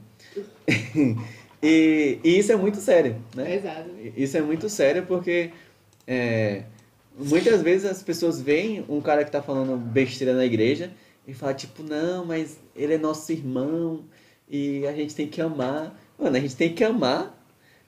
e, 1.62 2.18
e, 2.24 2.38
isso 2.38 2.50
é 2.50 2.56
muito 2.56 2.78
sério, 2.78 3.16
né? 3.36 3.54
Exato. 3.54 3.90
Isso 4.16 4.36
é 4.36 4.40
muito 4.40 4.68
sério 4.68 5.04
porque 5.06 5.50
é, 6.06 6.64
muitas 7.18 7.62
vezes 7.62 7.90
as 7.90 8.02
pessoas 8.02 8.40
veem 8.40 8.84
um 8.88 9.00
cara 9.00 9.24
que 9.24 9.30
tá 9.30 9.42
falando 9.42 9.76
besteira 9.76 10.34
na 10.34 10.44
igreja 10.44 10.90
e 11.26 11.34
fala, 11.34 11.54
tipo, 11.54 11.82
não, 11.82 12.24
mas 12.24 12.58
ele 12.74 12.94
é 12.94 12.98
nosso 12.98 13.30
irmão 13.32 14.04
e 14.48 14.86
a 14.86 14.92
gente 14.92 15.14
tem 15.14 15.28
que 15.28 15.40
amar. 15.40 15.98
Mano, 16.18 16.36
a 16.36 16.40
gente 16.40 16.56
tem 16.56 16.74
que 16.74 16.82
amar, 16.82 17.38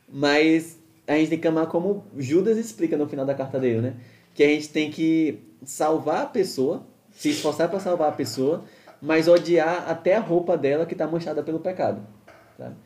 mas 0.08 0.78
a 1.06 1.16
gente 1.16 1.30
tem 1.30 1.38
que 1.38 1.48
amar 1.48 1.66
como 1.66 2.04
Judas 2.16 2.56
explica 2.56 2.96
no 2.96 3.08
final 3.08 3.26
da 3.26 3.34
carta 3.34 3.58
dele, 3.58 3.80
né? 3.80 3.94
Que 4.34 4.42
a 4.42 4.48
gente 4.48 4.68
tem 4.68 4.90
que 4.90 5.40
salvar 5.64 6.22
a 6.22 6.26
pessoa, 6.26 6.86
se 7.10 7.30
esforçar 7.30 7.68
para 7.68 7.80
salvar 7.80 8.08
a 8.08 8.12
pessoa, 8.12 8.64
mas 9.00 9.28
odiar 9.28 9.90
até 9.90 10.16
a 10.16 10.20
roupa 10.20 10.56
dela 10.56 10.86
que 10.86 10.94
está 10.94 11.06
manchada 11.06 11.42
pelo 11.42 11.58
pecado. 11.58 12.06
Sabe? 12.56 12.76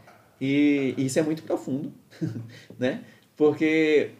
E 0.40 0.94
isso 0.96 1.18
é 1.18 1.22
muito 1.22 1.42
profundo, 1.42 1.92
né? 2.78 3.04
Porque 3.36 4.10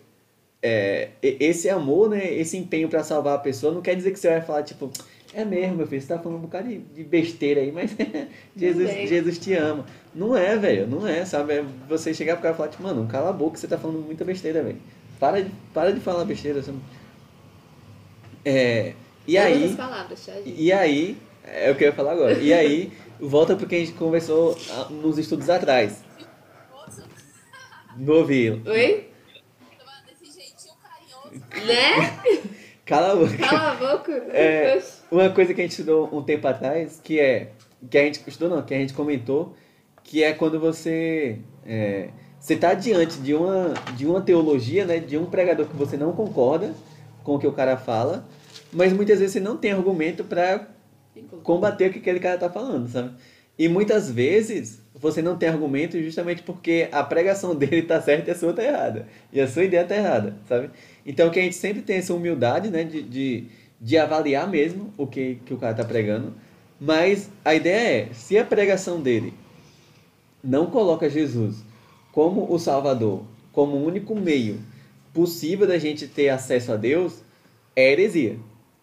é, 0.66 1.10
esse 1.22 1.70
amor, 1.70 2.10
né, 2.10 2.34
esse 2.34 2.56
empenho 2.56 2.88
para 2.88 3.04
salvar 3.04 3.36
a 3.36 3.38
pessoa, 3.38 3.72
não 3.72 3.80
quer 3.80 3.94
dizer 3.94 4.10
que 4.10 4.18
você 4.18 4.28
vai 4.28 4.40
falar, 4.40 4.64
tipo, 4.64 4.90
é 5.32 5.44
mesmo, 5.44 5.76
meu 5.76 5.86
filho, 5.86 6.02
você 6.02 6.08
tá 6.08 6.18
falando 6.18 6.38
um 6.38 6.42
bocado 6.42 6.68
de, 6.68 6.78
de 6.78 7.04
besteira 7.04 7.60
aí, 7.60 7.70
mas 7.70 7.94
Jesus, 8.56 8.90
Jesus 9.08 9.38
te 9.38 9.54
ama. 9.54 9.86
Não 10.12 10.36
é, 10.36 10.56
velho, 10.56 10.88
não 10.88 11.06
é, 11.06 11.24
sabe? 11.24 11.54
É 11.54 11.64
você 11.88 12.12
chegar 12.12 12.34
pro 12.34 12.42
cara 12.42 12.54
e 12.54 12.56
falar, 12.56 12.68
tipo, 12.70 12.82
mano, 12.82 13.06
cala 13.06 13.30
a 13.30 13.32
boca, 13.32 13.56
você 13.56 13.68
tá 13.68 13.78
falando 13.78 14.04
muita 14.04 14.24
besteira, 14.24 14.60
velho. 14.60 14.78
Para 15.20 15.40
de, 15.40 15.50
para 15.72 15.92
de 15.92 16.00
falar 16.00 16.24
besteira. 16.24 16.60
Você... 16.60 16.72
É, 18.44 18.94
e 19.24 19.38
aí. 19.38 19.72
Palavras, 19.76 20.28
e 20.44 20.72
aí, 20.72 21.16
é 21.44 21.70
o 21.70 21.76
que 21.76 21.84
eu 21.84 21.88
ia 21.88 21.94
falar 21.94 22.12
agora. 22.12 22.38
E 22.40 22.52
aí, 22.52 22.92
volta 23.20 23.54
porque 23.54 23.76
a 23.76 23.78
gente 23.78 23.92
conversou 23.92 24.58
ah, 24.70 24.88
nos 24.90 25.16
estudos 25.16 25.48
atrás. 25.48 26.02
No 27.96 28.14
ouvido. 28.14 28.68
Oi? 28.68 29.15
Né? 31.66 32.38
Cala 32.84 33.12
a 33.12 33.16
boca. 33.16 33.36
Cala 33.36 33.72
a 33.72 33.74
boca. 33.74 34.12
É, 34.30 34.82
uma 35.10 35.28
coisa 35.30 35.52
que 35.52 35.60
a 35.60 35.64
gente 35.64 35.72
estudou 35.72 36.08
um 36.12 36.22
tempo 36.22 36.46
atrás, 36.46 37.00
que 37.02 37.18
é. 37.18 37.52
Que 37.90 37.98
a 37.98 38.04
gente 38.04 38.20
estudou 38.26 38.56
não, 38.56 38.62
que 38.62 38.74
a 38.74 38.78
gente 38.78 38.94
comentou, 38.94 39.54
que 40.02 40.22
é 40.22 40.32
quando 40.32 40.58
você. 40.60 41.38
É, 41.64 42.10
você 42.38 42.54
está 42.54 42.74
diante 42.74 43.18
de 43.18 43.34
uma, 43.34 43.74
de 43.96 44.06
uma 44.06 44.20
teologia, 44.20 44.84
né, 44.84 45.00
de 45.00 45.18
um 45.18 45.26
pregador 45.26 45.66
que 45.66 45.74
você 45.74 45.96
não 45.96 46.12
concorda 46.12 46.72
com 47.24 47.34
o 47.34 47.38
que 47.40 47.46
o 47.46 47.52
cara 47.52 47.76
fala, 47.76 48.24
mas 48.72 48.92
muitas 48.92 49.18
vezes 49.18 49.32
você 49.32 49.40
não 49.40 49.56
tem 49.56 49.72
argumento 49.72 50.22
para 50.22 50.68
combater 51.42 51.90
o 51.90 51.92
que 51.92 51.98
aquele 51.98 52.20
cara 52.20 52.36
está 52.36 52.48
falando, 52.48 52.88
sabe? 52.88 53.14
E 53.58 53.68
muitas 53.68 54.10
vezes 54.10 54.80
você 54.94 55.20
não 55.20 55.36
tem 55.36 55.48
argumento 55.48 56.00
justamente 56.02 56.42
porque 56.42 56.88
a 56.92 57.02
pregação 57.02 57.54
dele 57.56 57.78
está 57.78 58.00
certa 58.00 58.30
e 58.30 58.32
a 58.32 58.36
sua 58.36 58.50
está 58.50 58.62
errada. 58.62 59.08
E 59.32 59.40
a 59.40 59.48
sua 59.48 59.64
ideia 59.64 59.82
está 59.82 59.96
errada, 59.96 60.36
sabe? 60.48 60.70
Então 61.04 61.30
que 61.30 61.38
a 61.38 61.42
gente 61.42 61.56
sempre 61.56 61.82
tem 61.82 61.96
essa 61.96 62.14
humildade, 62.14 62.70
né, 62.70 62.84
de, 62.84 63.02
de, 63.02 63.44
de 63.80 63.98
avaliar 63.98 64.48
mesmo 64.48 64.92
o 64.96 65.06
que, 65.06 65.38
que 65.44 65.54
o 65.54 65.58
cara 65.58 65.72
está 65.72 65.84
pregando. 65.84 66.34
Mas 66.80 67.30
a 67.44 67.54
ideia 67.54 68.02
é, 68.02 68.08
se 68.12 68.36
a 68.36 68.44
pregação 68.44 69.00
dele 69.00 69.32
não 70.42 70.66
coloca 70.66 71.08
Jesus 71.08 71.64
como 72.12 72.52
o 72.52 72.58
Salvador, 72.58 73.24
como 73.52 73.76
o 73.76 73.86
único 73.86 74.14
meio 74.14 74.60
possível 75.12 75.66
da 75.66 75.78
gente 75.78 76.06
ter 76.06 76.28
acesso 76.28 76.72
a 76.72 76.76
Deus, 76.76 77.22
é 77.74 77.92
heresia, 77.92 78.38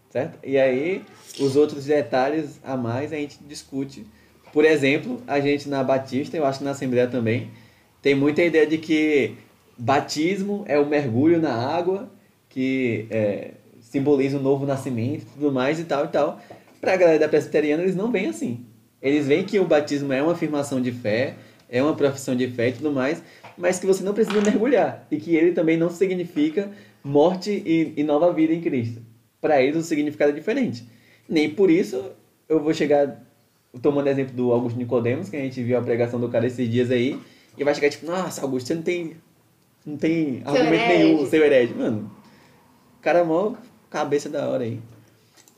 certo? 0.10 0.40
E 0.44 0.58
aí, 0.58 1.04
os 1.40 1.56
outros 1.56 1.86
detalhes 1.86 2.60
a 2.64 2.76
mais 2.76 3.14
a 3.14 3.16
gente 3.16 3.40
discute. 3.44 4.06
Por 4.54 4.64
exemplo, 4.66 5.20
a 5.26 5.40
gente 5.40 5.68
na 5.68 5.84
Batista, 5.84 6.38
eu 6.38 6.46
acho 6.46 6.60
que 6.60 6.64
na 6.64 6.72
Assembleia 6.72 7.08
também, 7.08 7.50
tem 8.04 8.14
muita 8.14 8.44
ideia 8.44 8.68
de 8.68 8.78
que 8.78 9.34
batismo 9.76 10.64
é 10.68 10.78
o 10.78 10.86
mergulho 10.86 11.42
na 11.42 11.52
água, 11.52 12.08
que 12.50 13.08
é, 13.10 13.52
simboliza 13.82 14.38
o 14.38 14.42
novo 14.42 14.64
nascimento 14.64 15.26
tudo 15.34 15.52
mais 15.52 15.80
e 15.80 15.86
tal 15.86 16.06
e 16.06 16.08
tal. 16.10 16.40
Para 16.80 16.94
a 16.94 16.98
galera 16.98 17.18
da 17.18 17.28
presbiteriana, 17.28 17.82
eles 17.82 17.96
não 17.96 18.12
veem 18.12 18.28
assim. 18.28 18.64
Eles 19.02 19.26
veem 19.26 19.44
que 19.44 19.60
o 19.60 19.66
batismo 19.66 20.14
é 20.14 20.22
uma 20.22 20.34
afirmação 20.34 20.80
de 20.80 20.92
fé, 20.92 21.34
é 21.68 21.82
uma 21.82 21.96
profissão 21.96 22.36
de 22.36 22.48
fé 22.48 22.70
e 22.70 22.74
tudo 22.74 22.92
mais, 22.92 23.24
mas 23.58 23.80
que 23.80 23.88
você 23.88 24.04
não 24.04 24.14
precisa 24.14 24.40
mergulhar 24.40 25.08
e 25.10 25.18
que 25.18 25.36
ele 25.36 25.52
também 25.54 25.78
não 25.78 25.90
significa 25.90 26.70
morte 27.04 27.50
e, 27.52 27.94
e 27.98 28.04
nova 28.04 28.32
vida 28.32 28.54
em 28.54 28.62
Cristo. 28.62 29.02
Para 29.42 29.60
eles 29.64 29.78
o 29.78 29.82
significado 29.82 30.32
é 30.32 30.36
diferente. 30.36 30.88
Nem 31.28 31.50
por 31.50 31.72
isso 31.72 32.12
eu 32.48 32.62
vou 32.62 32.74
chegar 32.74 33.23
tomando 33.82 34.08
exemplo 34.08 34.34
do 34.34 34.52
Augusto 34.52 34.78
Nicodemos, 34.78 35.30
que 35.30 35.36
a 35.36 35.40
gente 35.40 35.62
viu 35.64 35.78
a 35.78 35.82
pregação 35.82 36.20
do 36.20 36.30
cara 36.30 36.48
esses 36.48 36.70
dias 36.70 36.92
aí, 36.92 37.20
e 37.58 37.64
vai 37.64 37.74
chegar 37.74 37.90
tipo, 37.90 38.06
nossa, 38.06 38.42
Augusto, 38.42 38.68
você 38.68 38.76
não 38.76 38.84
tem 38.84 39.18
não 39.86 39.98
tem 39.98 40.42
seu 40.42 40.50
argumento 40.50 40.84
herege. 40.84 41.04
nenhum, 41.04 41.26
seu 41.26 41.44
herege. 41.44 41.74
Mano, 41.74 42.12
o 42.98 43.02
cara 43.02 43.20
é 43.20 43.24
mó 43.24 43.56
cabeça 43.90 44.30
da 44.30 44.48
hora 44.48 44.64
aí. 44.64 44.82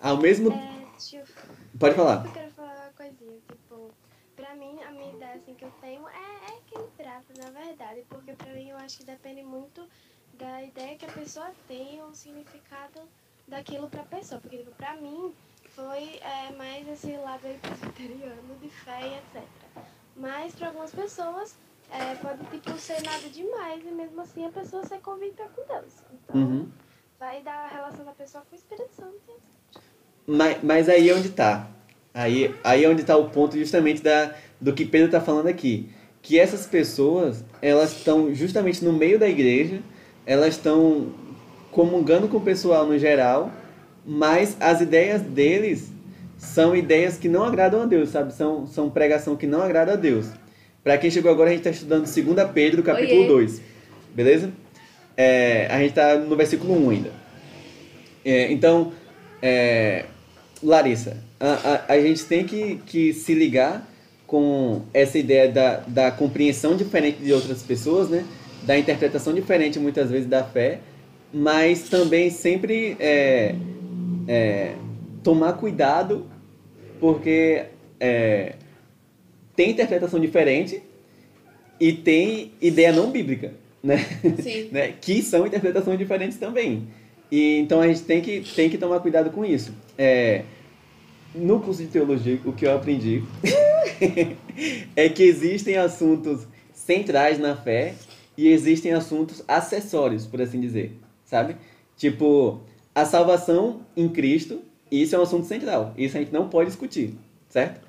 Ao 0.02 0.18
mesmo... 0.18 0.52
É, 0.52 0.76
Pode 1.80 1.94
falar. 1.94 2.26
Eu 2.26 2.32
quero 2.32 2.52
falar 2.52 2.74
uma 2.74 2.92
coisinha, 2.96 3.38
tipo 3.48 3.92
mim, 4.56 4.80
a 4.82 4.92
minha 4.92 5.14
ideia 5.14 5.36
assim, 5.36 5.54
que 5.54 5.66
eu 5.66 5.72
tenho 5.82 6.08
é, 6.08 6.52
é 6.52 6.58
equilibrada, 6.58 7.26
na 7.38 7.50
verdade, 7.52 8.04
porque 8.10 8.34
para 8.34 8.54
mim 8.54 8.70
eu 8.70 8.78
acho 8.78 9.00
que 9.00 9.06
depende 9.06 9.44
muito 9.44 9.88
da 10.34 10.64
ideia 10.64 10.98
que 10.98 11.06
a 11.06 11.12
pessoa 11.12 11.52
tem 11.68 12.02
ou 12.02 12.10
o 12.10 12.16
significado 12.16 13.02
daquilo 13.48 13.90
para 13.90 14.02
a 14.02 14.06
pessoa. 14.06 14.42
Porque, 14.42 14.58
tipo, 14.58 14.72
para 14.72 14.96
mim, 14.96 15.34
foi 15.76 16.20
é, 16.22 16.56
mais 16.58 16.88
esse 16.88 17.12
lado 17.18 17.42
aí 17.44 17.58
presbiteriano 17.62 18.56
de 18.62 18.70
fé 18.70 19.00
e 19.02 19.40
etc. 19.40 19.48
Mas 20.16 20.56
para 20.56 20.68
algumas 20.68 20.92
pessoas 20.92 21.56
é, 21.92 22.16
pode 22.16 22.46
tipo, 22.46 22.78
ser 22.80 23.02
nada 23.04 23.28
demais 23.30 23.84
e 23.86 23.92
mesmo 23.92 24.22
assim 24.22 24.46
a 24.46 24.50
pessoa 24.50 24.86
ser 24.86 25.00
convicta 25.00 25.44
com 25.54 25.62
Deus. 25.68 25.94
Então, 26.14 26.42
uhum. 26.42 26.70
vai 27.20 27.42
dar 27.42 27.66
a 27.66 27.68
relação 27.68 28.06
da 28.06 28.14
pessoa 28.14 28.44
com 28.50 28.56
o 28.56 28.60
Espírito 28.60 28.90
Santo. 28.96 29.16
Mas, 30.26 30.64
mas 30.64 30.90
aí 30.90 31.10
é 31.10 31.14
onde 31.14 31.28
está. 31.28 31.68
Aí, 32.14 32.56
aí 32.64 32.86
é 32.86 32.90
onde 32.90 33.02
está 33.02 33.18
o 33.18 33.30
ponto 33.30 33.58
justamente 33.58 34.02
da, 34.02 34.34
do 34.60 34.74
que 34.74 34.86
Pedro 34.86 35.08
está 35.08 35.20
falando 35.20 35.48
aqui. 35.48 35.90
Que 36.22 36.40
essas 36.40 36.66
pessoas, 36.66 37.44
elas 37.62 37.92
estão 37.98 38.34
justamente 38.34 38.84
no 38.84 38.94
meio 38.94 39.20
da 39.20 39.28
igreja, 39.28 39.82
elas 40.26 40.56
estão 40.56 41.14
comungando 41.72 42.30
com 42.30 42.38
o 42.38 42.42
pessoal 42.42 42.86
no 42.86 42.98
geral, 42.98 43.52
mas 44.06 44.56
as 44.60 44.82
ideias 44.82 45.22
deles 45.22 45.92
são 46.38 46.76
ideias 46.76 47.18
que 47.18 47.28
não 47.28 47.44
agradam 47.44 47.82
a 47.82 47.86
Deus, 47.86 48.10
sabe? 48.10 48.34
São, 48.34 48.68
são 48.68 48.90
pregação 48.90 49.36
que 49.36 49.48
não 49.48 49.62
agrada 49.62 49.94
a 49.94 49.96
Deus. 49.96 50.28
Para 50.84 50.98
quem 50.98 51.10
chegou 51.10 51.32
agora, 51.32 51.50
a 51.50 51.54
gente 51.54 51.68
está 51.68 51.72
estudando 51.72 52.06
2 52.06 52.52
Pedro, 52.54 52.84
capítulo 52.84 53.22
Oiê. 53.22 53.28
2. 53.28 53.62
Beleza? 54.14 54.52
É, 55.18 55.68
a 55.72 55.80
gente 55.80 55.90
está 55.90 56.16
no 56.18 56.36
versículo 56.36 56.74
1 56.86 56.90
ainda. 56.90 57.12
É, 58.24 58.52
então, 58.52 58.92
é, 59.42 60.06
Larissa, 60.62 61.18
a, 61.40 61.84
a, 61.88 61.94
a 61.94 62.02
gente 62.02 62.26
tem 62.26 62.46
que, 62.46 62.80
que 62.86 63.14
se 63.14 63.34
ligar 63.34 63.88
com 64.28 64.82
essa 64.94 65.18
ideia 65.18 65.50
da, 65.52 65.78
da 65.88 66.12
compreensão 66.12 66.76
diferente 66.76 67.18
de 67.22 67.34
outras 67.34 67.64
pessoas, 67.64 68.10
né? 68.10 68.26
Da 68.64 68.78
interpretação 68.78 69.34
diferente, 69.34 69.80
muitas 69.80 70.10
vezes, 70.10 70.28
da 70.28 70.44
fé, 70.44 70.80
mas 71.32 71.90
também 71.90 72.30
sempre 72.30 72.96
é, 73.00 73.56
é, 74.28 74.76
tomar 75.24 75.54
cuidado, 75.54 76.28
porque 77.00 77.66
é, 78.00 78.56
tem 79.56 79.72
interpretação 79.72 80.20
diferente 80.20 80.82
e 81.80 81.94
tem 81.94 82.54
ideia 82.62 82.92
não 82.92 83.12
bíblica, 83.12 83.54
né? 83.84 84.06
Né? 84.72 84.94
Que 85.00 85.22
são 85.22 85.46
interpretações 85.46 85.98
diferentes 85.98 86.38
também. 86.38 86.88
E, 87.32 87.58
então 87.58 87.82
a 87.82 87.88
gente 87.88 88.02
tem 88.02 88.22
que, 88.22 88.42
tem 88.56 88.70
que 88.70 88.78
tomar 88.78 89.00
cuidado 89.00 89.30
com 89.32 89.44
isso. 89.44 89.74
É, 89.98 90.44
no 91.34 91.60
curso 91.60 91.82
de 91.82 91.90
teologia, 91.90 92.40
o 92.46 92.54
que 92.54 92.66
eu 92.66 92.76
aprendi 92.76 93.24
é 94.96 95.10
que 95.10 95.24
existem 95.24 95.76
assuntos 95.76 96.48
centrais 96.74 97.38
na 97.40 97.56
fé 97.56 97.96
e 98.38 98.48
existem 98.48 98.94
assuntos 98.94 99.44
acessórios, 99.48 100.26
por 100.26 100.42
assim 100.42 100.60
dizer, 100.60 100.98
sabe? 101.26 101.56
Tipo, 101.98 102.62
a 102.96 103.04
salvação 103.04 103.82
em 103.96 104.08
Cristo, 104.08 104.62
isso 104.90 105.14
é 105.14 105.20
um 105.20 105.24
assunto 105.24 105.46
central. 105.46 105.94
Isso 105.98 106.16
a 106.16 106.22
gente 106.22 106.32
não 106.32 106.48
pode 106.48 106.70
discutir, 106.70 107.14
certo? 107.50 107.82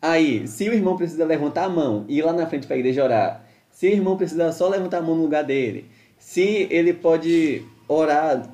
Aí, 0.00 0.46
se 0.46 0.68
o 0.68 0.72
irmão 0.72 0.96
precisa 0.96 1.24
levantar 1.24 1.64
a 1.64 1.68
mão 1.68 2.04
e 2.08 2.18
ir 2.18 2.22
lá 2.22 2.32
na 2.32 2.46
frente 2.46 2.66
para 2.68 2.76
a 2.76 2.78
igreja 2.78 3.02
orar, 3.02 3.44
se 3.70 3.88
o 3.88 3.90
irmão 3.90 4.16
precisa 4.16 4.52
só 4.52 4.68
levantar 4.68 4.98
a 4.98 5.02
mão 5.02 5.16
no 5.16 5.22
lugar 5.22 5.42
dele, 5.42 5.86
se 6.18 6.68
ele 6.70 6.92
pode 6.92 7.64
orar 7.88 8.48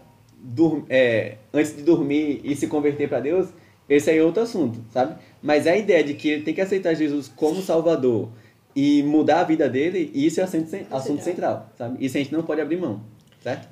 é, 0.88 1.36
antes 1.52 1.76
de 1.76 1.82
dormir 1.82 2.40
e 2.42 2.56
se 2.56 2.66
converter 2.66 3.08
para 3.08 3.20
Deus, 3.20 3.48
esse 3.88 4.10
aí 4.10 4.18
é 4.18 4.22
outro 4.22 4.42
assunto, 4.42 4.80
sabe? 4.90 5.16
Mas 5.42 5.66
a 5.66 5.76
ideia 5.76 6.02
de 6.02 6.14
que 6.14 6.28
ele 6.28 6.42
tem 6.42 6.54
que 6.54 6.60
aceitar 6.60 6.94
Jesus 6.94 7.30
como 7.34 7.60
Salvador 7.60 8.30
e 8.74 9.02
mudar 9.02 9.40
a 9.40 9.44
vida 9.44 9.68
dele, 9.68 10.10
isso 10.14 10.40
é 10.40 10.44
assunto, 10.44 10.74
assunto 10.90 11.22
central, 11.22 11.70
sabe? 11.76 12.04
Isso 12.04 12.16
a 12.16 12.20
gente 12.20 12.32
não 12.32 12.42
pode 12.42 12.60
abrir 12.60 12.76
mão, 12.76 13.02
certo? 13.42 13.68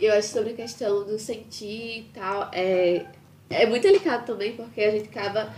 Eu 0.00 0.12
acho 0.12 0.28
sobre 0.28 0.50
a 0.50 0.54
questão 0.54 1.04
do 1.04 1.18
sentir 1.18 1.98
e 2.00 2.10
tal, 2.12 2.50
é, 2.52 3.06
é 3.48 3.66
muito 3.66 3.82
delicado 3.82 4.26
também, 4.26 4.56
porque 4.56 4.80
a 4.80 4.90
gente 4.90 5.08
acaba 5.08 5.52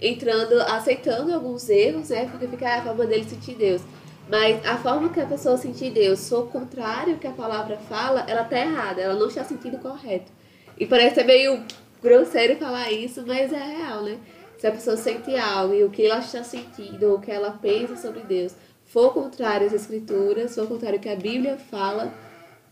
entrando, 0.00 0.60
aceitando 0.62 1.32
alguns 1.32 1.68
erros, 1.68 2.08
né? 2.08 2.26
Porque 2.30 2.48
fica 2.48 2.76
a 2.76 2.82
forma 2.82 3.06
dele 3.06 3.24
sentir 3.24 3.54
Deus. 3.54 3.82
Mas 4.28 4.64
a 4.64 4.78
forma 4.78 5.10
que 5.10 5.20
a 5.20 5.26
pessoa 5.26 5.56
sentir 5.56 5.90
Deus 5.90 6.28
for 6.28 6.48
contrário 6.48 7.18
que 7.18 7.26
a 7.26 7.32
palavra 7.32 7.76
fala, 7.76 8.24
ela 8.28 8.44
tá 8.44 8.58
errada, 8.58 9.00
ela 9.00 9.14
não 9.14 9.28
está 9.28 9.44
sentindo 9.44 9.78
correto. 9.78 10.32
E 10.78 10.86
parece 10.86 11.16
ser 11.16 11.24
meio 11.24 11.62
grosseiro 12.02 12.56
falar 12.56 12.90
isso, 12.90 13.22
mas 13.26 13.52
é 13.52 13.62
real, 13.62 14.02
né? 14.02 14.18
Se 14.58 14.66
a 14.66 14.72
pessoa 14.72 14.96
sente 14.96 15.36
algo 15.36 15.74
e 15.74 15.84
o 15.84 15.90
que 15.90 16.06
ela 16.06 16.20
está 16.20 16.42
sentindo, 16.42 17.06
ou 17.06 17.16
o 17.16 17.20
que 17.20 17.30
ela 17.30 17.50
pensa 17.50 17.96
sobre 17.96 18.20
Deus, 18.20 18.54
for 18.86 19.12
contrário 19.12 19.66
às 19.66 19.72
escrituras, 19.72 20.54
for 20.54 20.66
contrário 20.66 20.98
ao 20.98 21.02
que 21.02 21.08
a 21.08 21.16
Bíblia 21.16 21.56
fala, 21.56 22.12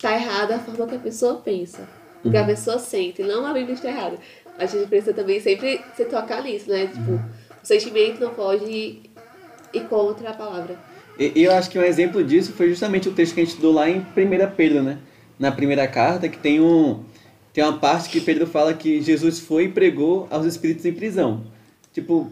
tá 0.00 0.14
errada 0.14 0.56
a 0.56 0.58
forma 0.58 0.86
que 0.86 0.96
a 0.96 0.98
pessoa 0.98 1.36
pensa. 1.36 1.86
O 2.24 2.30
que 2.30 2.36
a 2.36 2.40
uhum. 2.40 2.46
pessoa 2.46 2.78
sente, 2.78 3.22
não 3.22 3.46
a 3.46 3.52
Bíblia 3.52 3.74
está 3.74 3.88
errada. 3.88 4.18
A 4.58 4.66
gente 4.66 4.88
precisa 4.88 5.14
também 5.14 5.40
sempre 5.40 5.80
se 5.96 6.04
tocar 6.04 6.42
nisso, 6.42 6.68
né? 6.68 6.86
Tipo, 6.86 7.12
o 7.12 7.66
sentimento 7.66 8.20
não 8.20 8.34
pode 8.34 9.00
ir 9.72 9.80
contra 9.88 10.30
a 10.30 10.34
palavra. 10.34 10.76
E 11.18 11.42
eu 11.42 11.52
acho 11.52 11.70
que 11.70 11.78
um 11.78 11.82
exemplo 11.82 12.22
disso 12.22 12.52
foi 12.52 12.68
justamente 12.68 13.08
o 13.08 13.12
texto 13.12 13.34
que 13.34 13.40
a 13.40 13.44
gente 13.44 13.52
estudou 13.52 13.72
lá 13.72 13.88
em 13.88 13.98
1 13.98 14.04
Pedro, 14.56 14.82
né? 14.82 14.98
Na 15.38 15.50
primeira 15.50 15.86
carta, 15.86 16.28
que 16.28 16.38
tem, 16.38 16.60
um, 16.60 17.02
tem 17.52 17.64
uma 17.64 17.78
parte 17.78 18.10
que 18.10 18.20
Pedro 18.20 18.46
fala 18.46 18.74
que 18.74 19.00
Jesus 19.00 19.38
foi 19.38 19.64
e 19.64 19.68
pregou 19.68 20.26
aos 20.30 20.44
espíritos 20.44 20.84
em 20.84 20.92
prisão. 20.92 21.44
Tipo, 21.92 22.30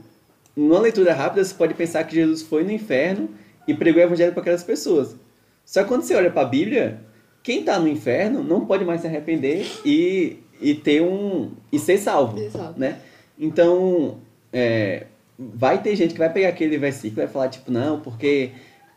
numa 0.55 0.81
leitura 0.81 1.15
rápida, 1.15 1.45
você 1.45 1.55
pode 1.55 1.75
pensar 1.75 2.05
que 2.05 2.15
Jesus 2.15 2.43
foi 2.43 2.65
no 2.65 2.71
inferno 2.71 3.31
e 3.67 3.75
pregou 3.75 4.03
o 4.03 4.07
evangelho 4.07 4.33
para 4.33 4.43
aquelas 4.43 4.63
pessoas. 4.63 5.17
Só 5.65 5.83
que 5.83 5.89
quando 5.89 6.03
você 6.03 6.15
olha 6.15 6.31
para 6.31 6.43
a 6.43 6.51
Bíblia, 6.51 7.01
quem 7.49 7.61
está 7.61 7.79
no 7.79 7.89
inferno 7.89 8.43
não 8.43 8.67
pode 8.67 8.85
mais 8.85 9.01
se 9.01 9.07
arrepender 9.07 9.67
e, 9.83 10.37
e 10.61 10.75
ter 10.75 11.01
um 11.01 11.53
e 11.73 11.79
ser 11.79 11.97
salvo, 11.97 12.39
Exato. 12.39 12.79
né? 12.79 12.99
Então, 13.39 14.19
é, 14.53 15.07
vai 15.39 15.81
ter 15.81 15.97
gente 15.97 16.13
que 16.13 16.19
vai 16.19 16.31
pegar 16.31 16.51
aquele 16.51 16.77
versículo 16.77 17.23
e 17.23 17.25
vai 17.25 17.33
falar 17.33 17.49
tipo, 17.49 17.73
não, 17.73 18.01
porque 18.01 18.51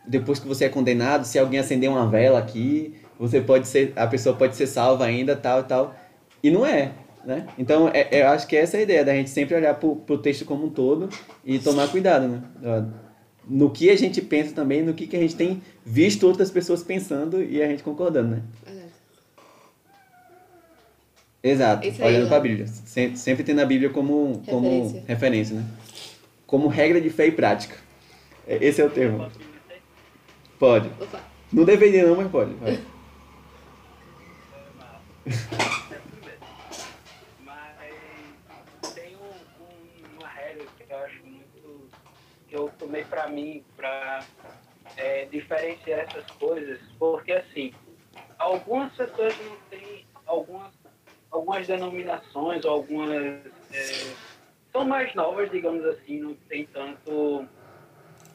depois 0.06 0.38
que 0.38 0.46
você 0.46 0.66
é 0.66 0.68
condenado, 0.68 1.24
se 1.24 1.38
alguém 1.38 1.58
acender 1.58 1.88
uma 1.88 2.06
vela 2.06 2.38
aqui, 2.38 2.92
você 3.18 3.40
pode 3.40 3.66
ser, 3.66 3.94
a 3.96 4.06
pessoa 4.06 4.36
pode 4.36 4.54
ser 4.54 4.66
salva 4.66 5.06
ainda, 5.06 5.34
tal 5.34 5.60
e 5.60 5.64
tal. 5.64 5.94
E 6.42 6.50
não 6.50 6.66
é, 6.66 6.92
né? 7.24 7.46
Então, 7.56 7.88
é, 7.88 8.06
eu 8.20 8.28
acho 8.28 8.46
que 8.46 8.54
essa 8.54 8.76
é 8.76 8.80
a 8.80 8.82
ideia, 8.82 9.02
da 9.02 9.14
gente 9.14 9.30
sempre 9.30 9.54
olhar 9.54 9.76
pro, 9.76 9.96
pro 9.96 10.18
texto 10.18 10.44
como 10.44 10.66
um 10.66 10.68
todo 10.68 11.08
e 11.42 11.58
tomar 11.58 11.88
cuidado, 11.88 12.28
né? 12.28 12.42
No 13.48 13.70
que 13.70 13.90
a 13.90 13.96
gente 13.96 14.20
pensa 14.22 14.54
também, 14.54 14.82
no 14.82 14.94
que, 14.94 15.06
que 15.06 15.16
a 15.16 15.20
gente 15.20 15.34
tem 15.34 15.60
visto 15.84 16.26
outras 16.26 16.50
pessoas 16.50 16.82
pensando 16.82 17.42
e 17.42 17.62
a 17.62 17.66
gente 17.68 17.82
concordando, 17.82 18.36
né? 18.36 18.42
Verdade. 18.64 18.92
Exato, 21.42 21.86
aí, 21.86 22.02
olhando 22.02 22.28
para 22.28 22.36
a 22.36 22.40
Bíblia. 22.40 22.66
Sempre, 22.68 23.18
sempre 23.18 23.42
tendo 23.44 23.60
a 23.60 23.64
Bíblia 23.66 23.90
como, 23.90 24.40
como 24.46 24.68
Referência. 24.70 25.04
referência, 25.08 25.56
né? 25.56 25.64
Como 26.46 26.68
regra 26.68 27.00
de 27.00 27.10
fé 27.10 27.26
e 27.26 27.32
prática. 27.32 27.76
É- 28.46 28.64
Esse 28.64 28.80
é 28.80 28.84
o 28.84 28.90
termo. 28.90 29.28
Pode. 30.58 30.88
Opa. 31.00 31.20
Não 31.52 31.64
deveria 31.64 32.06
não, 32.06 32.14
mas 32.16 32.30
pode. 32.30 32.52
eu 42.54 42.72
tomei 42.78 43.04
pra 43.04 43.28
mim 43.28 43.64
pra 43.76 44.28
é, 44.96 45.24
diferenciar 45.26 46.00
essas 46.00 46.28
coisas, 46.32 46.80
porque 46.98 47.32
assim, 47.32 47.74
algumas 48.38 48.94
pessoas 48.96 49.38
não 49.38 49.56
têm 49.70 50.06
algumas, 50.26 50.72
algumas 51.30 51.66
denominações, 51.66 52.64
algumas. 52.64 53.14
é, 53.72 54.16
são 54.70 54.84
mais 54.86 55.14
novas, 55.14 55.50
digamos 55.50 55.84
assim, 55.84 56.20
não 56.20 56.34
tem 56.48 56.66
tanto. 56.66 57.48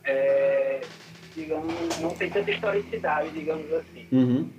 é, 0.03 0.89
digamos, 1.35 1.97
não 1.99 2.15
tem 2.17 2.31
tanta 2.31 2.49
historicidade, 2.51 3.31
digamos 3.31 3.71
assim 3.73 4.07
Uhum. 4.11 4.51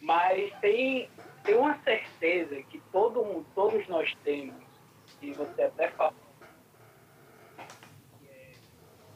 mas 0.00 0.52
tem, 0.60 1.10
tem 1.44 1.56
uma 1.56 1.82
certeza 1.82 2.62
que 2.64 2.80
todo, 2.92 3.24
mundo- 3.24 3.46
todos 3.54 3.86
nós 3.88 4.12
temos, 4.22 4.62
e 5.22 5.32
você 5.32 5.62
até 5.62 5.90
falou, 5.92 6.12
que 8.18 8.28
é 8.28 8.58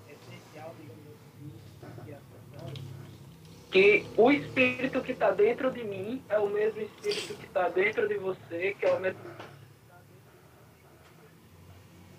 essencial, 0.06 0.74
digamos 0.78 1.04
assim, 1.06 1.60
que, 2.04 2.12
a 2.14 2.20
pessoa- 2.20 2.72
que 3.70 4.06
o 4.16 4.30
espírito 4.30 5.00
que 5.02 5.12
está 5.12 5.30
dentro 5.30 5.70
de 5.70 5.84
mim 5.84 6.22
é 6.28 6.38
o 6.38 6.48
mesmo 6.48 6.80
espírito 6.80 7.34
que 7.34 7.46
está 7.46 7.68
dentro 7.68 8.08
de 8.08 8.16
você, 8.16 8.74
que 8.78 8.86
é 8.86 8.92
o 8.92 9.00
mesmo 9.00 9.20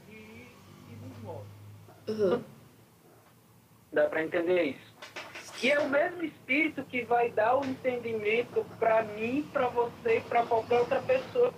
e, 0.07 0.13
e 0.13 0.95
nos 1.01 1.17
move. 1.23 1.47
Uhum. 2.07 2.43
Dá 3.91 4.07
para 4.07 4.23
entender 4.23 4.63
isso. 4.63 4.89
E 5.61 5.71
é 5.71 5.79
o 5.79 5.89
mesmo 5.89 6.23
espírito 6.23 6.83
que 6.83 7.03
vai 7.03 7.31
dar 7.31 7.57
o 7.57 7.65
entendimento 7.65 8.63
para 8.77 9.03
mim, 9.03 9.49
para 9.51 9.67
você 9.67 10.17
e 10.17 10.21
para 10.21 10.45
qualquer 10.45 10.79
outra 10.79 11.01
pessoa. 11.01 11.53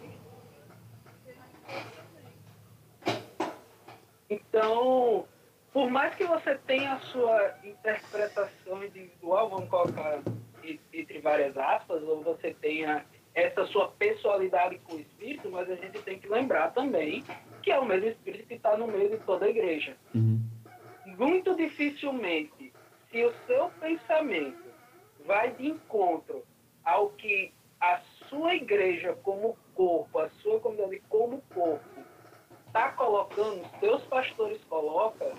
Então, 4.29 5.27
por 5.73 5.89
mais 5.89 6.13
que 6.15 6.25
você 6.25 6.55
tenha 6.67 6.93
a 6.93 6.99
sua 6.99 7.55
interpretação 7.63 8.83
individual, 8.83 9.49
vamos 9.49 9.69
colocar 9.69 10.21
entre 10.93 11.19
várias 11.19 11.57
aspas, 11.57 12.03
ou 12.03 12.21
você 12.21 12.53
tenha 12.55 13.05
essa 13.33 13.65
sua 13.67 13.87
pessoalidade 13.93 14.77
com 14.79 14.95
o 14.95 14.99
espírito, 14.99 15.49
mas 15.49 15.69
a 15.69 15.75
gente 15.75 15.99
tem 16.03 16.19
que 16.19 16.27
lembrar 16.27 16.71
também 16.73 17.23
que 17.63 17.71
é 17.71 17.79
o 17.79 17.85
mesmo 17.85 18.09
espírito 18.09 18.47
que 18.47 18.55
está 18.55 18.75
no 18.75 18.87
meio 18.87 19.09
de 19.09 19.17
toda 19.19 19.45
a 19.45 19.49
igreja 19.49 19.95
Uhum. 20.13 20.41
muito 21.05 21.55
dificilmente, 21.55 22.73
se 23.09 23.23
o 23.23 23.33
seu 23.45 23.69
pensamento 23.79 24.63
vai 25.25 25.51
de 25.53 25.67
encontro 25.67 26.43
ao 26.83 27.09
que 27.11 27.53
a 27.79 27.99
sua 28.29 28.55
igreja 28.55 29.13
como 29.23 29.57
corpo, 29.73 30.19
a 30.19 30.29
sua 30.41 30.59
comunidade 30.59 31.01
como 31.09 31.41
corpo, 31.53 32.03
está 32.67 32.91
colocando, 32.93 33.61
os 33.61 33.79
seus 33.79 34.03
pastores 34.03 34.63
colocam, 34.65 35.31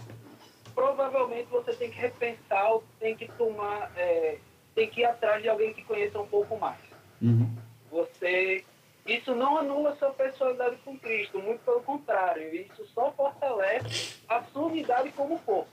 provavelmente 0.74 1.48
você 1.50 1.72
tem 1.74 1.90
que 1.90 1.98
repensar, 1.98 2.72
ou 2.72 2.84
tem 2.98 3.16
que 3.16 3.28
tomar, 3.32 3.90
é, 3.96 4.38
tem 4.74 4.88
que 4.88 5.00
ir 5.00 5.04
atrás 5.04 5.42
de 5.42 5.48
alguém 5.48 5.72
que 5.72 5.84
conheça 5.84 6.18
um 6.18 6.26
pouco 6.26 6.58
mais. 6.58 6.80
Uhum. 7.20 7.48
Você 7.90 8.64
isso 9.04 9.34
não 9.34 9.58
anula 9.58 9.96
sua 9.96 10.10
personalidade 10.10 10.76
com 10.84 10.96
Cristo, 10.96 11.40
muito 11.40 11.60
pelo 11.64 11.82
contrário, 11.82 12.54
isso 12.54 12.86
só 12.94 13.10
fortalece 13.12 14.20
a 14.28 14.42
sua 14.44 14.66
unidade 14.66 15.10
como 15.10 15.40
corpo. 15.40 15.70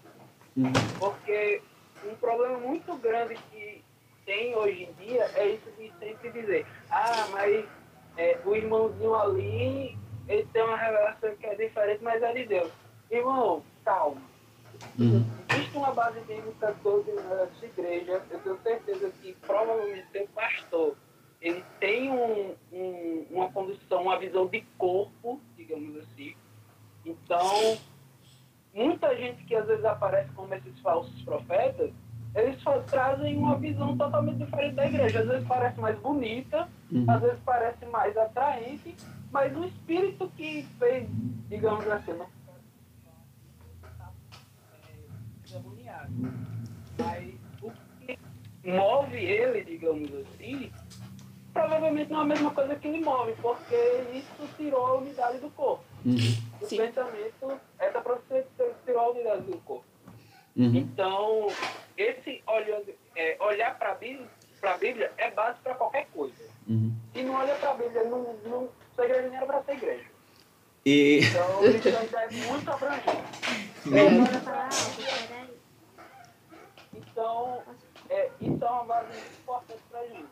Uhum. 0.58 0.74
Porque 0.98 1.62
um 2.06 2.16
problema 2.16 2.58
muito 2.58 2.96
grande 2.96 3.36
que 3.52 3.84
tem 4.26 4.56
hoje 4.56 4.84
em 4.84 5.06
dia 5.06 5.30
é 5.36 5.48
isso 5.50 5.72
de 5.78 5.92
sempre 6.00 6.32
dizer, 6.32 6.66
ah, 6.90 7.28
mas 7.32 7.66
é, 8.18 8.40
o 8.44 8.56
irmãozinho 8.56 9.14
ali, 9.14 9.96
ele 10.28 10.48
tem 10.52 10.64
uma 10.64 10.78
revelação 10.78 11.36
que 11.36 11.46
é 11.46 11.54
diferente, 11.54 12.04
mas 12.04 12.24
é 12.24 12.34
de 12.34 12.46
Deus. 12.46 12.72
Irmão, 13.12 13.64
calma. 13.86 14.22
Uhum. 14.98 15.26
Existe 15.52 15.78
uma 15.78 15.92
base 15.94 16.20
bíblica 16.22 16.76
toda 16.84 17.12
na 17.14 17.48
sua 17.48 17.68
igreja, 17.68 18.22
eu 18.30 18.40
tenho 18.40 18.60
certeza 18.62 19.10
que 19.22 19.34
provavelmente 19.46 20.08
seu 20.12 20.28
pastor, 20.30 20.96
ele 21.42 21.64
tem 21.80 22.10
um, 22.12 22.56
um- 22.72 23.26
uma 23.32 23.50
condução, 23.52 24.04
uma 24.04 24.18
visão 24.20 24.48
de 24.48 24.62
corpo, 24.78 25.40
digamos 25.56 25.96
assim. 25.98 26.36
Então, 27.06 27.78
muita 28.74 29.16
gente 29.16 29.44
que 29.46 29.56
às 29.56 29.66
vezes 29.68 29.86
aparece 29.86 30.30
como 30.34 30.54
esses 30.54 30.78
falsos 30.80 31.22
profetas, 31.24 31.92
eles 32.36 32.62
só 32.62 32.80
trazem 32.82 33.38
uma 33.38 33.58
visão 33.58 33.98
totalmente 33.98 34.38
diferente 34.46 34.76
da 34.76 34.86
igreja. 34.86 35.22
Às 35.22 35.28
vezes 35.28 35.48
parece 35.48 35.80
mais 35.80 35.98
bonita, 36.00 36.70
Uhum. 36.92 37.06
às 37.10 37.22
vezes 37.22 37.40
parece 37.46 37.86
mais 37.88 38.16
atraente, 38.18 38.96
mas 39.32 39.56
o 39.58 39.64
espírito 39.66 40.30
que 40.36 40.64
fez, 40.78 41.08
digamos 41.48 41.88
assim, 41.88 42.14
não 42.14 42.26
é, 42.26 42.30
demoniado. 45.52 45.99
Mas 46.98 47.34
o 47.62 47.72
que 48.06 48.20
move 48.64 49.18
ele, 49.18 49.64
digamos 49.64 50.10
assim, 50.14 50.72
provavelmente 51.54 52.12
não 52.12 52.20
é 52.20 52.24
a 52.24 52.26
mesma 52.26 52.52
coisa 52.52 52.76
que 52.76 52.88
ele 52.88 53.04
move, 53.04 53.34
porque 53.42 53.76
isso 54.14 54.50
tirou 54.58 54.86
a 54.86 54.98
unidade 54.98 55.40
do 55.40 55.50
corpo. 55.52 55.84
Uhum. 56.06 56.16
O 56.62 56.66
Sim. 56.66 56.78
pensamento 56.78 57.60
é 57.80 57.92
da 57.92 58.00
você 58.02 58.46
tirou 58.86 59.02
a 59.02 59.10
unidade 59.12 59.42
do 59.44 59.58
corpo. 59.60 59.86
Uhum. 60.56 60.76
Então, 60.76 61.48
esse 61.98 62.42
olhando, 62.48 62.94
é, 63.16 63.38
olhar 63.40 63.78
para 63.78 63.92
a 63.92 63.96
Bíblia, 63.96 64.28
pra 64.60 64.78
Bíblia 64.78 65.12
é 65.18 65.32
base 65.32 65.58
para 65.64 65.76
qualquer 65.76 66.08
coisa. 66.14 66.50
Uhum. 66.68 66.94
Se 67.14 67.24
não 67.24 67.36
olha 67.36 67.56
para 67.56 67.72
a 67.72 67.74
Bíblia, 67.76 68.04
não, 68.04 68.36
não, 68.46 68.70
sua 68.96 69.06
igreja 69.06 69.28
nem 69.28 69.38
era 69.38 69.46
para 69.46 69.64
ser 69.64 69.74
igreja. 69.74 70.06
E 70.86 71.20
Então, 71.24 71.66
isso 71.66 71.88
ainda 71.88 72.22
é 72.22 72.32
muito 72.32 72.72
abrangente. 72.72 73.60
É. 73.90 75.59
Então, 77.12 77.64
é, 78.10 78.30
isso 78.40 78.64
é 78.64 78.70
uma 78.70 78.84
base 78.84 79.08
muito 79.08 79.40
importante 79.42 79.82
para 79.90 80.08
gente. 80.08 80.30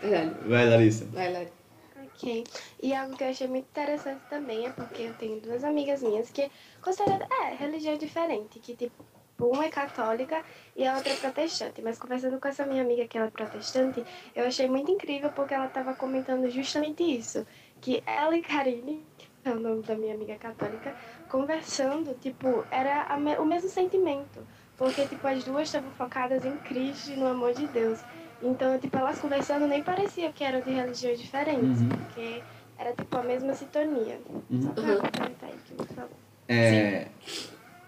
Verdade. 0.00 0.48
vai, 0.48 0.68
Larissa. 0.68 1.04
Vai, 1.06 1.32
Lari. 1.32 1.52
Ok. 1.96 2.44
E 2.82 2.94
algo 2.94 3.16
que 3.16 3.24
eu 3.24 3.28
achei 3.28 3.46
muito 3.46 3.66
interessante 3.66 4.22
também 4.28 4.66
é 4.66 4.70
porque 4.70 5.02
eu 5.02 5.14
tenho 5.14 5.40
duas 5.40 5.62
amigas 5.64 6.02
minhas 6.02 6.30
que 6.30 6.50
consideram, 6.80 7.26
é, 7.42 7.54
religião 7.54 7.96
diferente, 7.98 8.58
que 8.58 8.74
tipo, 8.74 9.04
uma 9.40 9.66
é 9.66 9.68
católica 9.68 10.42
e 10.76 10.86
a 10.86 10.96
outra 10.96 11.12
é 11.12 11.16
protestante. 11.16 11.82
Mas 11.82 11.98
conversando 11.98 12.38
com 12.40 12.48
essa 12.48 12.64
minha 12.64 12.82
amiga 12.82 13.06
que 13.06 13.18
ela 13.18 13.26
é 13.26 13.30
protestante, 13.30 14.04
eu 14.34 14.46
achei 14.46 14.68
muito 14.68 14.90
incrível 14.90 15.30
porque 15.32 15.52
ela 15.54 15.66
estava 15.66 15.94
comentando 15.94 16.48
justamente 16.48 17.02
isso. 17.02 17.46
Que 17.80 18.02
ela 18.06 18.36
e 18.36 18.42
Karine, 18.42 19.06
que 19.16 19.28
é 19.48 19.50
o 19.52 19.60
nome 19.60 19.82
da 19.82 19.94
minha 19.94 20.14
amiga 20.14 20.36
católica, 20.38 20.94
conversando, 21.28 22.14
tipo, 22.14 22.66
era 22.70 23.02
a 23.04 23.18
me- 23.18 23.38
o 23.38 23.44
mesmo 23.44 23.68
sentimento. 23.68 24.46
Porque, 24.80 25.04
tipo, 25.06 25.26
as 25.28 25.44
duas 25.44 25.64
estavam 25.68 25.90
focadas 25.90 26.42
em 26.46 26.56
Cristo 26.56 27.10
e 27.10 27.16
no 27.16 27.26
amor 27.26 27.52
de 27.52 27.66
Deus. 27.66 27.98
Então, 28.42 28.78
tipo, 28.78 28.96
elas 28.96 29.18
conversando 29.18 29.66
nem 29.66 29.82
parecia 29.82 30.32
que 30.32 30.42
eram 30.42 30.62
de 30.62 30.70
religiões 30.70 31.20
diferentes, 31.20 31.82
Uhum. 31.82 31.88
porque 31.90 32.42
era, 32.78 32.90
tipo, 32.94 33.14
a 33.18 33.22
mesma 33.22 33.52
sintonia. 33.52 34.18
Uhum. 34.48 34.62
Só 34.62 34.70
pra 34.70 34.96
complementar 34.96 35.50
aí 35.50 35.56
que 35.66 35.74
você 35.74 35.92
falou. 35.92 36.10
É, 36.48 37.08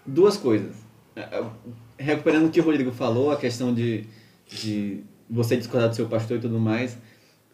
duas 0.05 0.37
coisas. 0.37 0.75
É, 1.15 1.43
recuperando 1.97 2.45
o 2.45 2.51
que 2.51 2.59
o 2.59 2.63
Rodrigo 2.63 2.91
falou, 2.91 3.31
a 3.31 3.37
questão 3.37 3.73
de, 3.73 4.05
de 4.45 5.03
você 5.27 5.57
discordar 5.57 5.89
do 5.89 5.95
seu 5.95 6.07
pastor 6.07 6.37
e 6.37 6.41
tudo 6.41 6.59
mais, 6.59 6.95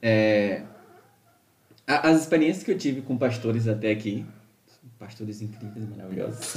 é, 0.02 0.64
as 1.88 2.20
experiências 2.20 2.66
que 2.66 2.72
eu 2.72 2.78
tive 2.78 3.02
com 3.02 3.18
pastores 3.18 3.70
até 3.70 3.90
aqui, 3.92 4.26
pastores 5.00 5.42
incríveis, 5.42 5.88
maravilhosos, 5.90 6.56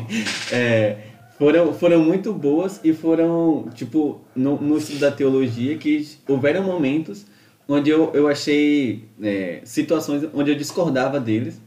é, 0.50 0.98
foram, 1.42 1.74
foram 1.74 1.98
muito 1.98 2.32
boas 2.32 2.80
e 2.84 2.92
foram, 2.92 3.66
tipo, 3.74 4.20
no, 4.32 4.56
no 4.60 4.78
estudo 4.78 5.00
da 5.00 5.10
teologia, 5.10 5.76
que 5.76 6.08
houveram 6.28 6.62
momentos 6.62 7.26
onde 7.66 7.90
eu, 7.90 8.12
eu 8.14 8.28
achei 8.28 9.08
é, 9.20 9.60
situações 9.64 10.22
onde 10.32 10.52
eu 10.52 10.54
discordava 10.54 11.18
deles 11.18 11.60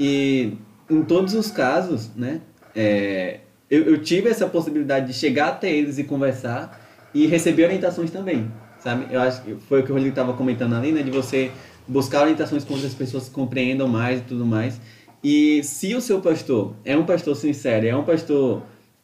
e 0.00 0.54
em 0.90 1.04
todos 1.04 1.34
os 1.34 1.52
casos, 1.52 2.10
né, 2.16 2.40
é, 2.74 3.38
eu, 3.70 3.84
eu 3.84 4.02
tive 4.02 4.28
essa 4.28 4.44
possibilidade 4.48 5.06
de 5.06 5.12
chegar 5.12 5.50
até 5.50 5.70
eles 5.70 5.98
e 5.98 6.04
conversar 6.04 6.80
e 7.14 7.24
receber 7.28 7.66
orientações 7.66 8.10
também, 8.10 8.50
sabe? 8.80 9.06
Eu 9.08 9.20
acho 9.20 9.40
que 9.42 9.54
foi 9.68 9.82
o 9.82 9.84
que 9.84 9.92
o 9.92 9.94
Rodrigo 9.94 10.14
estava 10.14 10.32
comentando 10.32 10.74
ali, 10.74 10.90
né, 10.90 11.00
de 11.00 11.12
você 11.12 11.52
buscar 11.86 12.22
orientações 12.22 12.64
com 12.64 12.74
outras 12.74 12.92
pessoas 12.92 13.28
que 13.28 13.30
compreendam 13.30 13.86
mais 13.86 14.18
e 14.18 14.24
tudo 14.24 14.44
mais. 14.44 14.80
E 15.22 15.62
se 15.62 15.94
o 15.94 16.00
seu 16.00 16.20
pastor 16.20 16.74
é 16.84 16.96
um 16.96 17.04
pastor 17.04 17.36
sincero, 17.36 17.86
é 17.86 17.94
um 17.94 18.02
pastor 18.02 18.62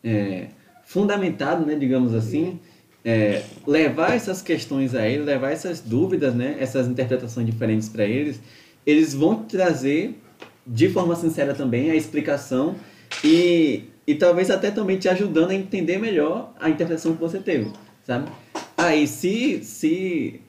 é, 0.09 0.49
fundamentado, 0.85 1.67
né, 1.67 1.75
digamos 1.75 2.15
assim, 2.15 2.59
é, 3.05 3.43
levar 3.67 4.15
essas 4.15 4.41
questões 4.41 4.95
a 4.95 5.07
ele, 5.07 5.23
levar 5.23 5.51
essas 5.51 5.81
dúvidas, 5.81 6.35
né, 6.35 6.57
essas 6.59 6.89
interpretações 6.89 7.47
diferentes 7.47 7.89
para 7.89 8.05
eles, 8.05 8.41
eles 8.87 9.13
vão 9.13 9.43
trazer 9.45 10.19
de 10.67 10.89
forma 10.89 11.15
sincera 11.15 11.55
também 11.55 11.91
a 11.91 11.95
explicação 11.95 12.75
e, 13.23 13.85
e 14.07 14.15
talvez 14.15 14.51
até 14.51 14.71
também 14.71 14.99
te 14.99 15.09
ajudando 15.09 15.51
a 15.51 15.55
entender 15.55 15.99
melhor 15.99 16.55
a 16.59 16.71
interpretação 16.71 17.15
que 17.15 17.21
você 17.21 17.39
teve, 17.39 17.71
sabe? 18.03 18.31
Aí, 18.77 19.07
se, 19.07 19.63
se 19.63 20.41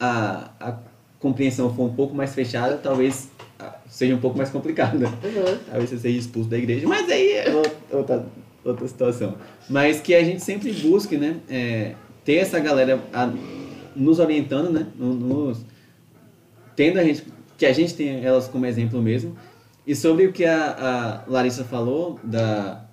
a, 0.00 0.50
a 0.58 0.78
compreensão 1.20 1.74
for 1.74 1.84
um 1.84 1.94
pouco 1.94 2.14
mais 2.14 2.34
fechada, 2.34 2.76
talvez 2.76 3.28
ah, 3.31 3.31
seja 3.88 4.14
um 4.14 4.18
pouco 4.18 4.36
mais 4.36 4.50
complicada. 4.50 5.06
Uhum. 5.06 5.58
Talvez 5.66 5.90
você 5.90 5.98
seja 5.98 6.18
expulso 6.18 6.48
da 6.48 6.58
igreja, 6.58 6.86
mas 6.88 7.08
aí 7.10 7.32
é 7.32 7.54
ou- 7.54 7.98
outra, 7.98 8.26
outra 8.64 8.88
situação. 8.88 9.36
Mas 9.68 10.00
que 10.00 10.14
a 10.14 10.22
gente 10.24 10.42
sempre 10.42 10.72
busque, 10.72 11.16
né? 11.16 11.36
é, 11.48 11.94
ter 12.24 12.36
essa 12.36 12.58
galera 12.60 13.00
a- 13.12 13.32
nos 13.96 14.18
orientando, 14.18 14.70
né? 14.70 14.86
no- 14.96 15.14
Nos, 15.14 15.64
tendo 16.76 16.98
a 16.98 17.04
gente, 17.04 17.24
que 17.58 17.66
a 17.66 17.72
gente 17.72 17.94
tenha 17.94 18.18
elas 18.26 18.48
como 18.48 18.64
exemplo 18.66 19.00
mesmo. 19.02 19.36
E 19.86 19.94
sobre 19.96 20.26
o 20.26 20.32
que 20.32 20.44
a, 20.44 21.22
a 21.26 21.30
Larissa 21.30 21.64
falou 21.64 22.18
da, 22.22 22.84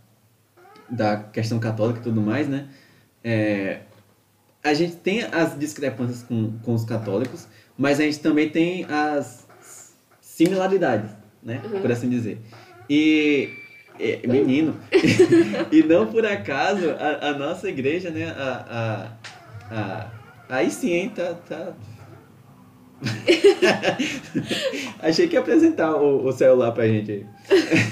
da 0.89 1.17
questão 1.17 1.59
católica 1.59 1.99
e 1.99 2.03
tudo 2.03 2.19
mais, 2.19 2.47
né? 2.47 2.67
É, 3.23 3.81
a 4.63 4.73
gente 4.73 4.95
tem 4.95 5.23
as 5.23 5.57
discrepâncias 5.57 6.23
com, 6.23 6.53
com 6.63 6.73
os 6.73 6.83
católicos, 6.83 7.47
mas 7.77 7.99
a 7.99 8.03
gente 8.03 8.19
também 8.19 8.49
tem 8.49 8.85
as 8.85 9.47
similaridades, 10.39 11.11
né? 11.43 11.61
Uhum. 11.65 11.81
Por 11.81 11.91
assim 11.91 12.09
dizer. 12.09 12.39
E, 12.89 13.49
é, 13.99 14.25
menino, 14.25 14.79
e 15.69 15.83
não 15.83 16.07
por 16.07 16.25
acaso 16.25 16.91
a, 16.91 17.27
a 17.29 17.33
nossa 17.33 17.67
igreja, 17.67 18.09
né? 18.09 18.33
A, 18.37 19.11
a, 19.69 19.75
a, 19.75 20.11
aí 20.47 20.71
sim, 20.71 20.91
hein? 20.93 21.11
Tá, 21.13 21.33
tá... 21.33 21.73
Achei 25.01 25.27
que 25.27 25.35
ia 25.35 25.41
apresentar 25.41 25.95
o, 25.95 26.25
o 26.25 26.31
celular 26.31 26.71
pra 26.71 26.87
gente 26.87 27.11
aí. 27.11 27.25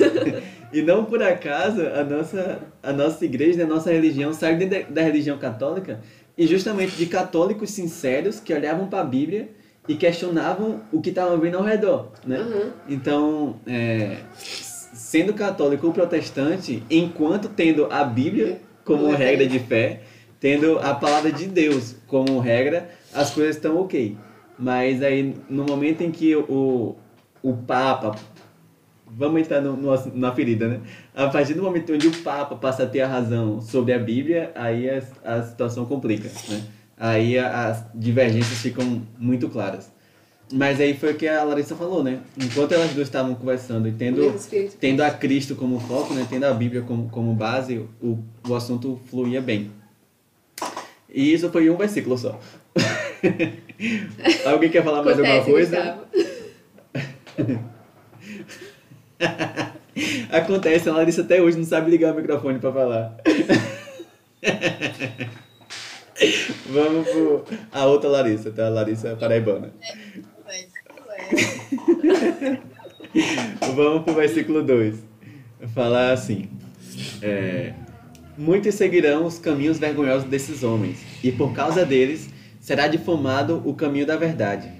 e 0.72 0.82
não 0.82 1.04
por 1.04 1.22
acaso 1.22 1.82
a 1.82 2.04
nossa, 2.04 2.60
a 2.82 2.94
nossa 2.94 3.26
igreja, 3.26 3.64
a 3.64 3.68
nossa 3.68 3.92
religião 3.92 4.34
saiu 4.34 4.58
de- 4.58 4.84
da 4.84 5.02
religião 5.02 5.38
católica 5.38 6.00
e 6.38 6.48
justamente 6.48 6.96
de 6.96 7.08
católicos 7.08 7.72
sinceros 7.72 8.40
que 8.40 8.54
olhavam 8.54 8.88
para 8.88 9.02
a 9.02 9.06
Bíblia 9.06 9.50
e 9.88 9.96
questionavam 9.96 10.82
o 10.92 11.02
que 11.02 11.10
estavam 11.10 11.40
vendo 11.40 11.58
ao 11.58 11.64
redor, 11.64 12.12
né? 12.26 12.40
Uhum. 12.40 12.72
Então, 12.90 13.56
é, 13.66 14.18
sendo 14.38 15.34
católico 15.34 15.88
ou 15.88 15.94
protestante, 15.94 16.84
enquanto 16.90 17.48
tendo 17.50 17.88
a 17.92 18.04
Bíblia 18.04 18.60
como 18.84 19.04
Como 19.04 19.12
regra 19.12 19.44
regra. 19.44 19.48
de 19.48 19.60
fé, 19.60 20.02
tendo 20.40 20.80
a 20.80 20.94
palavra 20.94 21.32
de 21.32 21.46
Deus 21.48 21.96
como 22.08 22.40
regra, 22.40 22.90
as 23.14 23.32
coisas 23.32 23.56
estão 23.56 23.80
ok. 23.80 24.18
Mas 24.58 25.02
aí, 25.02 25.36
no 25.50 25.64
momento 25.64 26.02
em 26.02 26.12
que 26.12 26.36
o, 26.36 26.96
o 27.44 27.54
Papa, 27.54 28.16
vamos 29.06 29.42
entrar 29.42 29.62
no, 29.62 29.78
no 29.78 29.96
na 30.16 30.34
ferida, 30.34 30.68
né? 30.68 30.82
A 31.16 31.28
partir 31.28 31.54
do 31.54 31.64
momento 31.64 31.94
onde 31.94 32.08
o 32.08 32.24
Papa 32.24 32.56
passa 32.56 32.84
a 32.84 32.88
ter 32.88 33.02
a 33.02 33.08
razão 33.08 33.62
sobre 33.62 33.94
a 33.94 34.00
Bíblia, 34.00 34.52
aí 34.56 34.90
a, 34.90 35.02
a 35.24 35.44
situação 35.44 35.86
complica, 35.86 36.30
né? 36.50 36.64
Aí 36.98 37.38
as 37.38 37.86
divergências 37.94 38.60
ficam 38.60 39.04
muito 39.20 39.48
claras. 39.50 39.92
Mas 40.52 40.80
aí 40.80 40.94
foi 40.98 41.12
o 41.12 41.16
que 41.16 41.28
a 41.28 41.44
Larissa 41.44 41.76
falou, 41.76 42.04
né? 42.04 42.22
Enquanto 42.42 42.72
elas 42.72 42.92
duas 42.92 43.08
estavam 43.08 43.36
conversando 43.36 43.88
e 43.88 43.92
tendo, 43.92 44.34
tendo 44.80 45.04
a 45.04 45.12
Cristo 45.12 45.56
como 45.56 45.80
foco, 45.80 46.14
né? 46.14 46.26
Tendo 46.30 46.46
a 46.46 46.54
Bíblia 46.54 46.82
como, 46.84 47.10
como 47.10 47.34
base, 47.34 47.86
o, 48.02 48.18
o 48.48 48.56
assunto 48.56 49.00
fluía 49.10 49.42
bem. 49.42 49.72
E 51.14 51.34
isso 51.34 51.50
foi 51.50 51.70
um 51.70 51.76
versículo 51.76 52.18
só. 52.18 52.40
Alguém 54.46 54.70
quer 54.70 54.84
falar 54.84 55.04
mais 55.04 55.20
alguma 55.20 55.36
Acontece, 55.36 55.52
coisa? 55.52 56.00
Gustavo. 57.38 57.68
Acontece, 60.32 60.90
a 60.90 60.94
Larissa 60.94 61.22
até 61.22 61.42
hoje 61.42 61.58
não 61.58 61.66
sabe 61.66 61.92
ligar 61.92 62.14
o 62.14 62.16
microfone 62.16 62.60
pra 62.60 62.72
falar. 62.72 63.18
Vamos 66.70 67.08
pro 67.08 67.44
a 67.72 67.86
outra 67.86 68.10
Larissa, 68.10 68.52
tá? 68.52 68.68
A 68.68 68.70
Larissa 68.70 69.16
Paraibana. 69.16 69.74
Vamos 73.76 74.04
pro 74.04 74.14
versículo 74.14 74.64
2. 74.64 74.98
Falar 75.74 76.12
assim: 76.12 76.50
é, 77.22 77.74
Muitos 78.38 78.76
seguirão 78.76 79.26
os 79.26 79.40
caminhos 79.40 79.80
vergonhosos 79.80 80.30
desses 80.30 80.64
homens, 80.64 81.00
e 81.24 81.32
por 81.32 81.54
causa 81.54 81.84
deles 81.84 82.30
será 82.60 82.88
difamado 82.88 83.64
o 83.66 83.74
caminho 83.74 84.06
da 84.06 84.16
verdade. 84.16 84.72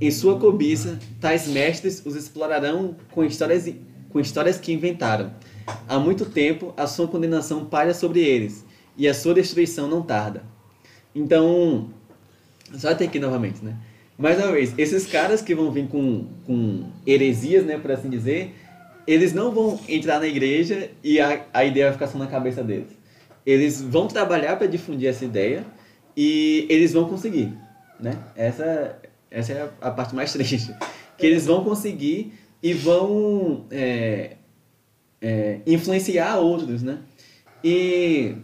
Em 0.00 0.12
sua 0.12 0.38
cobiça, 0.38 0.96
tais 1.20 1.48
mestres 1.48 2.00
os 2.06 2.14
explorarão 2.14 2.94
com 3.10 3.24
histórias, 3.24 3.68
com 4.10 4.20
histórias 4.20 4.60
que 4.60 4.72
inventaram. 4.72 5.32
Há 5.88 5.98
muito 5.98 6.26
tempo, 6.26 6.72
a 6.76 6.86
sua 6.86 7.08
condenação 7.08 7.64
paira 7.64 7.92
sobre 7.92 8.20
eles, 8.20 8.64
e 8.98 9.06
a 9.06 9.14
sua 9.14 9.32
destruição 9.32 9.88
não 9.88 10.02
tarda. 10.02 10.42
Então, 11.14 11.88
só 12.76 12.90
até 12.90 13.04
aqui 13.04 13.20
novamente, 13.20 13.64
né? 13.64 13.76
Mais 14.18 14.36
uma 14.36 14.50
vez, 14.50 14.74
esses 14.76 15.06
caras 15.06 15.40
que 15.40 15.54
vão 15.54 15.70
vir 15.70 15.86
com, 15.86 16.26
com 16.44 16.90
heresias, 17.06 17.64
né, 17.64 17.78
por 17.78 17.92
assim 17.92 18.10
dizer, 18.10 18.52
eles 19.06 19.32
não 19.32 19.52
vão 19.52 19.78
entrar 19.88 20.18
na 20.18 20.26
igreja 20.26 20.90
e 21.04 21.20
a, 21.20 21.46
a 21.54 21.64
ideia 21.64 21.86
vai 21.86 21.92
ficar 21.92 22.08
só 22.08 22.18
na 22.18 22.26
cabeça 22.26 22.64
deles. 22.64 22.88
Eles 23.46 23.80
vão 23.80 24.08
trabalhar 24.08 24.56
para 24.56 24.66
difundir 24.66 25.08
essa 25.08 25.24
ideia 25.24 25.64
e 26.16 26.66
eles 26.68 26.92
vão 26.92 27.08
conseguir, 27.08 27.56
né? 28.00 28.18
Essa, 28.34 28.98
essa 29.30 29.52
é 29.52 29.62
a, 29.80 29.88
a 29.88 29.90
parte 29.92 30.16
mais 30.16 30.32
triste. 30.34 30.74
Que 31.16 31.24
eles 31.24 31.46
vão 31.46 31.62
conseguir 31.62 32.32
e 32.60 32.74
vão 32.74 33.66
é, 33.70 34.36
é, 35.22 35.60
influenciar 35.64 36.38
outros, 36.38 36.82
né? 36.82 36.98
E, 37.62 38.34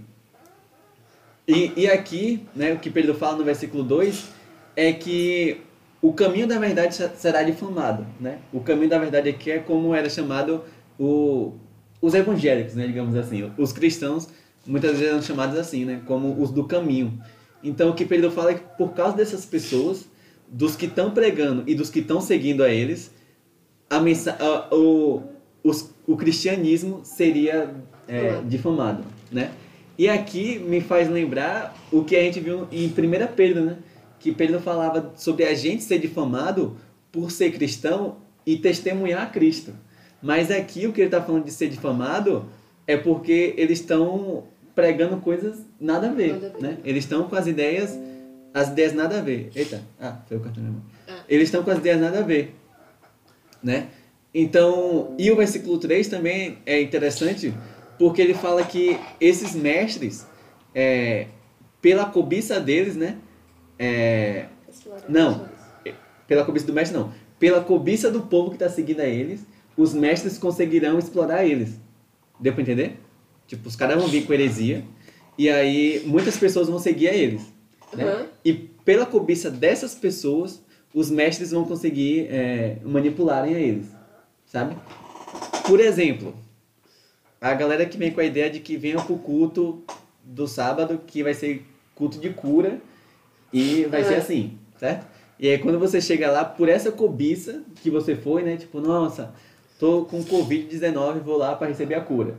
e, 1.47 1.73
e 1.77 1.87
aqui, 1.89 2.47
né, 2.55 2.73
o 2.73 2.79
que 2.79 2.91
Pedro 2.91 3.15
fala 3.15 3.37
no 3.39 3.45
versículo 3.45 3.83
2 3.83 4.29
é 4.77 4.93
que 4.93 5.61
o 6.01 6.13
caminho 6.13 6.47
da 6.47 6.59
verdade 6.59 6.95
se- 6.95 7.11
será 7.17 7.43
difamado, 7.43 8.07
né? 8.21 8.39
O 8.53 8.61
caminho 8.61 8.89
da 8.89 8.99
verdade 8.99 9.29
aqui 9.29 9.51
é 9.51 9.59
como 9.59 9.95
era 9.95 10.09
chamado 10.11 10.63
o, 10.99 11.53
os 12.01 12.15
evangélicos, 12.15 12.75
né, 12.75 12.87
digamos 12.87 13.15
assim. 13.15 13.51
Os 13.59 13.73
cristãos 13.73 14.29
muitas 14.67 14.93
vezes 14.93 15.09
eram 15.13 15.23
chamados 15.23 15.59
assim, 15.59 15.85
né, 15.85 16.01
como 16.07 16.41
os 16.43 16.51
do 16.51 16.65
caminho. 16.65 17.19
Então 17.63 17.91
o 17.91 17.95
que 17.95 18.05
Pedro 18.05 18.31
fala 18.31 18.51
é 18.51 18.55
que 18.55 18.65
por 18.77 18.93
causa 18.93 19.17
dessas 19.17 19.45
pessoas, 19.47 20.07
dos 20.49 20.77
que 20.77 20.87
estão 20.87 21.11
pregando 21.11 21.63
e 21.67 21.75
dos 21.75 21.89
que 21.91 22.01
estão 22.01 22.21
seguindo 22.21 22.63
a 22.63 22.69
eles, 22.69 23.11
a 23.89 23.99
mensa 24.01 24.37
a- 24.41 24.75
o, 24.75 25.23
os- 25.63 25.91
o 26.07 26.17
cristianismo 26.17 27.01
seria 27.05 27.71
é, 28.07 28.21
Difamado. 28.21 28.49
difamado, 28.49 29.05
né? 29.33 29.51
E 29.97 30.09
aqui 30.09 30.59
me 30.59 30.81
faz 30.81 31.09
lembrar 31.09 31.77
o 31.93 32.03
que 32.05 32.17
a 32.17 32.23
gente 32.23 32.41
viu 32.41 32.67
em 32.73 32.87
1 32.89 32.93
Pedro, 33.35 33.65
né? 33.65 33.77
Que 34.19 34.33
Pedro 34.33 34.61
falava 34.61 35.13
sobre 35.17 35.45
a 35.45 35.55
gente 35.55 35.85
ser 35.85 35.99
difamado 35.99 36.77
por 37.13 37.31
ser 37.31 37.53
cristão 37.53 38.17
e 38.45 38.57
testemunhar 38.57 39.23
a 39.23 39.27
Cristo. 39.27 39.73
Mas 40.21 40.51
aqui 40.51 40.87
o 40.87 40.93
que 40.93 41.01
ele 41.01 41.09
está 41.09 41.23
falando 41.23 41.45
de 41.45 41.53
ser 41.53 41.69
difamado 41.69 42.47
é 42.87 42.97
porque 42.97 43.55
eles 43.57 43.81
estão 43.81 44.45
pregando 44.75 45.19
coisas 45.19 45.65
nada 45.81 46.09
a 46.09 46.13
ver, 46.13 46.33
Nada 46.33 46.55
né? 46.61 46.79
Eles 46.85 47.05
estão 47.05 47.29
com 47.29 47.37
as 47.37 47.47
ideias, 47.47 47.97
as 48.53 48.69
ideias 48.69 48.93
nada 48.93 49.19
a 49.19 49.23
ver. 49.23 49.51
Eita, 49.55 49.83
ah, 50.01 50.19
foi 50.27 50.37
o 50.37 50.41
cartão 50.41 50.63
da 50.63 50.71
minha. 50.71 50.83
Ah. 51.07 51.23
Eles 51.29 51.45
estão 51.45 51.63
com 51.63 51.71
as 51.71 51.79
ideias 51.79 52.01
nada 52.01 52.19
a 52.19 52.23
ver, 52.23 52.55
né? 53.63 53.89
Então, 54.35 55.15
e 55.17 55.31
o 55.31 55.37
versículo 55.37 55.79
3 55.79 56.09
também 56.09 56.59
é 56.67 56.83
interessante 56.83 57.55
porque 58.05 58.21
ele 58.21 58.35
fala 58.35 58.63
que 58.63 59.01
esses 59.19 59.55
mestres, 59.55 60.27
é, 60.75 61.29
pela 61.81 62.05
cobiça 62.05 62.61
deles, 62.61 62.97
né? 62.97 63.17
É, 63.79 64.45
não, 65.09 65.49
pela 66.29 66.45
cobiça 66.45 66.67
do 66.67 66.75
mestre 66.75 66.99
não, 66.99 67.15
pela 67.39 67.63
cobiça 67.63 68.11
do 68.11 68.21
povo 68.21 68.51
que 68.51 68.57
está 68.57 68.69
seguindo 68.69 69.01
a 69.01 69.07
eles, 69.07 69.47
os 69.75 69.95
mestres 69.95 70.37
conseguirão 70.37 70.99
explorar 70.99 71.47
eles. 71.47 71.81
Deu 72.39 72.53
para 72.53 72.61
entender? 72.61 73.01
Tipo, 73.47 73.69
os 73.69 73.75
caras 73.75 73.97
vão 73.97 74.07
vir 74.07 74.27
com 74.27 74.35
heresia 74.35 74.85
e 75.39 75.49
aí 75.49 76.03
muitas 76.05 76.37
pessoas 76.37 76.69
vão 76.69 76.79
seguir 76.79 77.09
a 77.09 77.15
eles. 77.15 77.55
Né? 77.95 78.05
Uhum. 78.05 78.27
E 78.45 78.53
pela 78.53 79.07
cobiça 79.07 79.51
dessas 79.51 79.95
pessoas, 79.95 80.63
os 80.93 81.11
mestres 81.11 81.53
vão 81.53 81.65
conseguir 81.65 82.27
é, 82.29 82.77
manipularem 82.85 83.55
a 83.55 83.59
eles. 83.59 83.87
Sabe? 84.45 84.77
Por 85.67 85.81
exemplo, 85.81 86.44
a 87.45 87.53
galera 87.53 87.85
que 87.85 87.99
vem 87.99 88.11
com 88.11 88.21
a 88.21 88.25
ideia 88.25 88.49
de 88.49 88.59
que 88.59 88.75
venha 88.75 88.97
pro 88.97 89.19
culto 89.19 89.83
do 90.25 90.49
sábado, 90.49 90.99
que 91.07 91.23
vai 91.23 91.35
ser 91.35 91.63
culto 91.95 92.19
de 92.19 92.31
cura, 92.31 92.81
e 93.53 93.85
vai 93.85 94.03
ser 94.03 94.15
Uhum. 94.15 94.19
assim, 94.19 94.59
certo? 94.79 95.07
E 95.39 95.49
aí 95.49 95.59
quando 95.59 95.79
você 95.79 96.01
chega 96.01 96.31
lá, 96.31 96.43
por 96.43 96.71
essa 96.71 96.91
cobiça 96.91 97.63
que 97.83 97.91
você 97.91 98.17
foi, 98.17 98.43
né? 98.43 98.57
Tipo, 98.57 98.81
nossa, 98.81 99.35
tô 99.79 100.07
com 100.07 100.25
Covid-19, 100.25 101.21
vou 101.21 101.37
lá 101.37 101.55
para 101.55 101.69
receber 101.69 101.97
a 101.97 102.01
cura. 102.01 102.37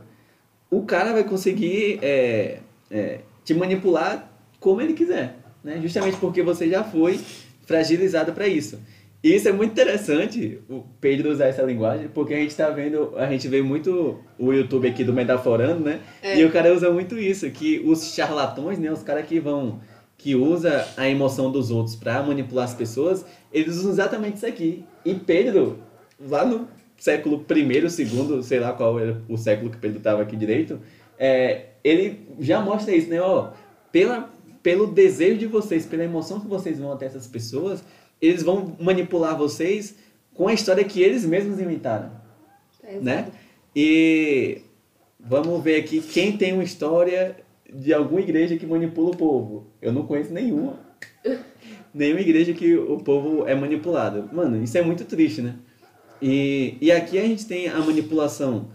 O 0.68 0.82
cara 0.82 1.12
vai 1.12 1.22
conseguir 1.22 2.00
é, 2.02 2.58
é, 2.90 3.20
te 3.44 3.54
manipular 3.54 4.28
como 4.58 4.80
ele 4.80 4.92
quiser, 4.94 5.36
né? 5.62 5.78
Justamente 5.80 6.16
porque 6.16 6.42
você 6.42 6.68
já 6.68 6.82
foi 6.82 7.20
fragilizado 7.64 8.32
para 8.32 8.48
isso. 8.48 8.80
Isso 9.22 9.48
é 9.48 9.52
muito 9.52 9.72
interessante, 9.72 10.60
o 10.68 10.82
Pedro 11.00 11.30
usar 11.30 11.46
essa 11.46 11.62
linguagem, 11.62 12.08
porque 12.08 12.34
a 12.34 12.36
gente 12.36 12.54
tá 12.54 12.70
vendo, 12.70 13.12
a 13.16 13.26
gente 13.26 13.48
vê 13.48 13.60
muito 13.60 14.20
o 14.38 14.52
YouTube 14.52 14.86
aqui 14.86 15.02
do 15.02 15.12
Metaforando, 15.12 15.80
né? 15.80 16.00
É. 16.22 16.38
E 16.38 16.44
o 16.44 16.52
cara 16.52 16.72
usa 16.72 16.90
muito 16.90 17.18
isso, 17.18 17.50
que 17.50 17.80
os 17.80 18.14
charlatões, 18.14 18.78
né, 18.78 18.92
os 18.92 19.02
caras 19.02 19.26
que 19.26 19.40
vão 19.40 19.80
que 20.18 20.34
usa 20.34 20.86
a 20.96 21.08
emoção 21.08 21.50
dos 21.50 21.70
outros 21.70 21.94
para 21.94 22.22
manipular 22.22 22.64
as 22.64 22.74
pessoas, 22.74 23.24
eles 23.52 23.76
usam 23.76 23.92
exatamente 23.92 24.36
isso 24.36 24.46
aqui. 24.46 24.84
E 25.04 25.14
Pedro, 25.14 25.78
lá 26.18 26.44
no 26.44 26.68
século 26.96 27.44
I, 27.50 27.90
segundo, 27.90 28.42
sei 28.42 28.58
lá 28.58 28.72
qual 28.72 28.98
era 28.98 29.22
o 29.28 29.36
século 29.36 29.70
que 29.70 29.76
Pedro 29.76 29.98
estava 29.98 30.22
aqui 30.22 30.34
direito, 30.34 30.80
é, 31.18 31.66
ele 31.84 32.26
já 32.40 32.60
mostra 32.60 32.94
isso, 32.94 33.10
né? 33.10 33.20
Ó, 33.20 33.50
pela, 33.92 34.30
pelo 34.62 34.86
desejo 34.86 35.38
de 35.38 35.46
vocês, 35.46 35.86
pela 35.86 36.04
emoção 36.04 36.40
que 36.40 36.48
vocês 36.48 36.78
vão 36.78 36.92
até 36.92 37.06
essas 37.06 37.26
pessoas, 37.26 37.84
eles 38.20 38.42
vão 38.42 38.76
manipular 38.78 39.36
vocês 39.36 39.96
com 40.34 40.48
a 40.48 40.54
história 40.54 40.84
que 40.84 41.02
eles 41.02 41.24
mesmos 41.24 41.60
inventaram, 41.60 42.10
É, 42.82 42.98
né? 43.00 43.28
E 43.74 44.62
vamos 45.18 45.62
ver 45.62 45.76
aqui 45.76 46.00
quem 46.00 46.36
tem 46.36 46.52
uma 46.52 46.62
história 46.62 47.36
de 47.72 47.92
alguma 47.92 48.20
igreja 48.20 48.56
que 48.56 48.66
manipula 48.66 49.10
o 49.10 49.16
povo. 49.16 49.66
Eu 49.82 49.92
não 49.92 50.06
conheço 50.06 50.32
nenhuma. 50.32 50.78
nenhuma 51.92 52.20
igreja 52.20 52.52
que 52.52 52.76
o 52.76 52.98
povo 52.98 53.46
é 53.46 53.54
manipulado. 53.54 54.28
Mano, 54.32 54.62
isso 54.62 54.78
é 54.78 54.82
muito 54.82 55.04
triste, 55.04 55.42
né? 55.42 55.56
E, 56.20 56.76
e 56.80 56.92
aqui 56.92 57.18
a 57.18 57.22
gente 57.22 57.46
tem 57.46 57.68
a 57.68 57.78
manipulação 57.80 58.68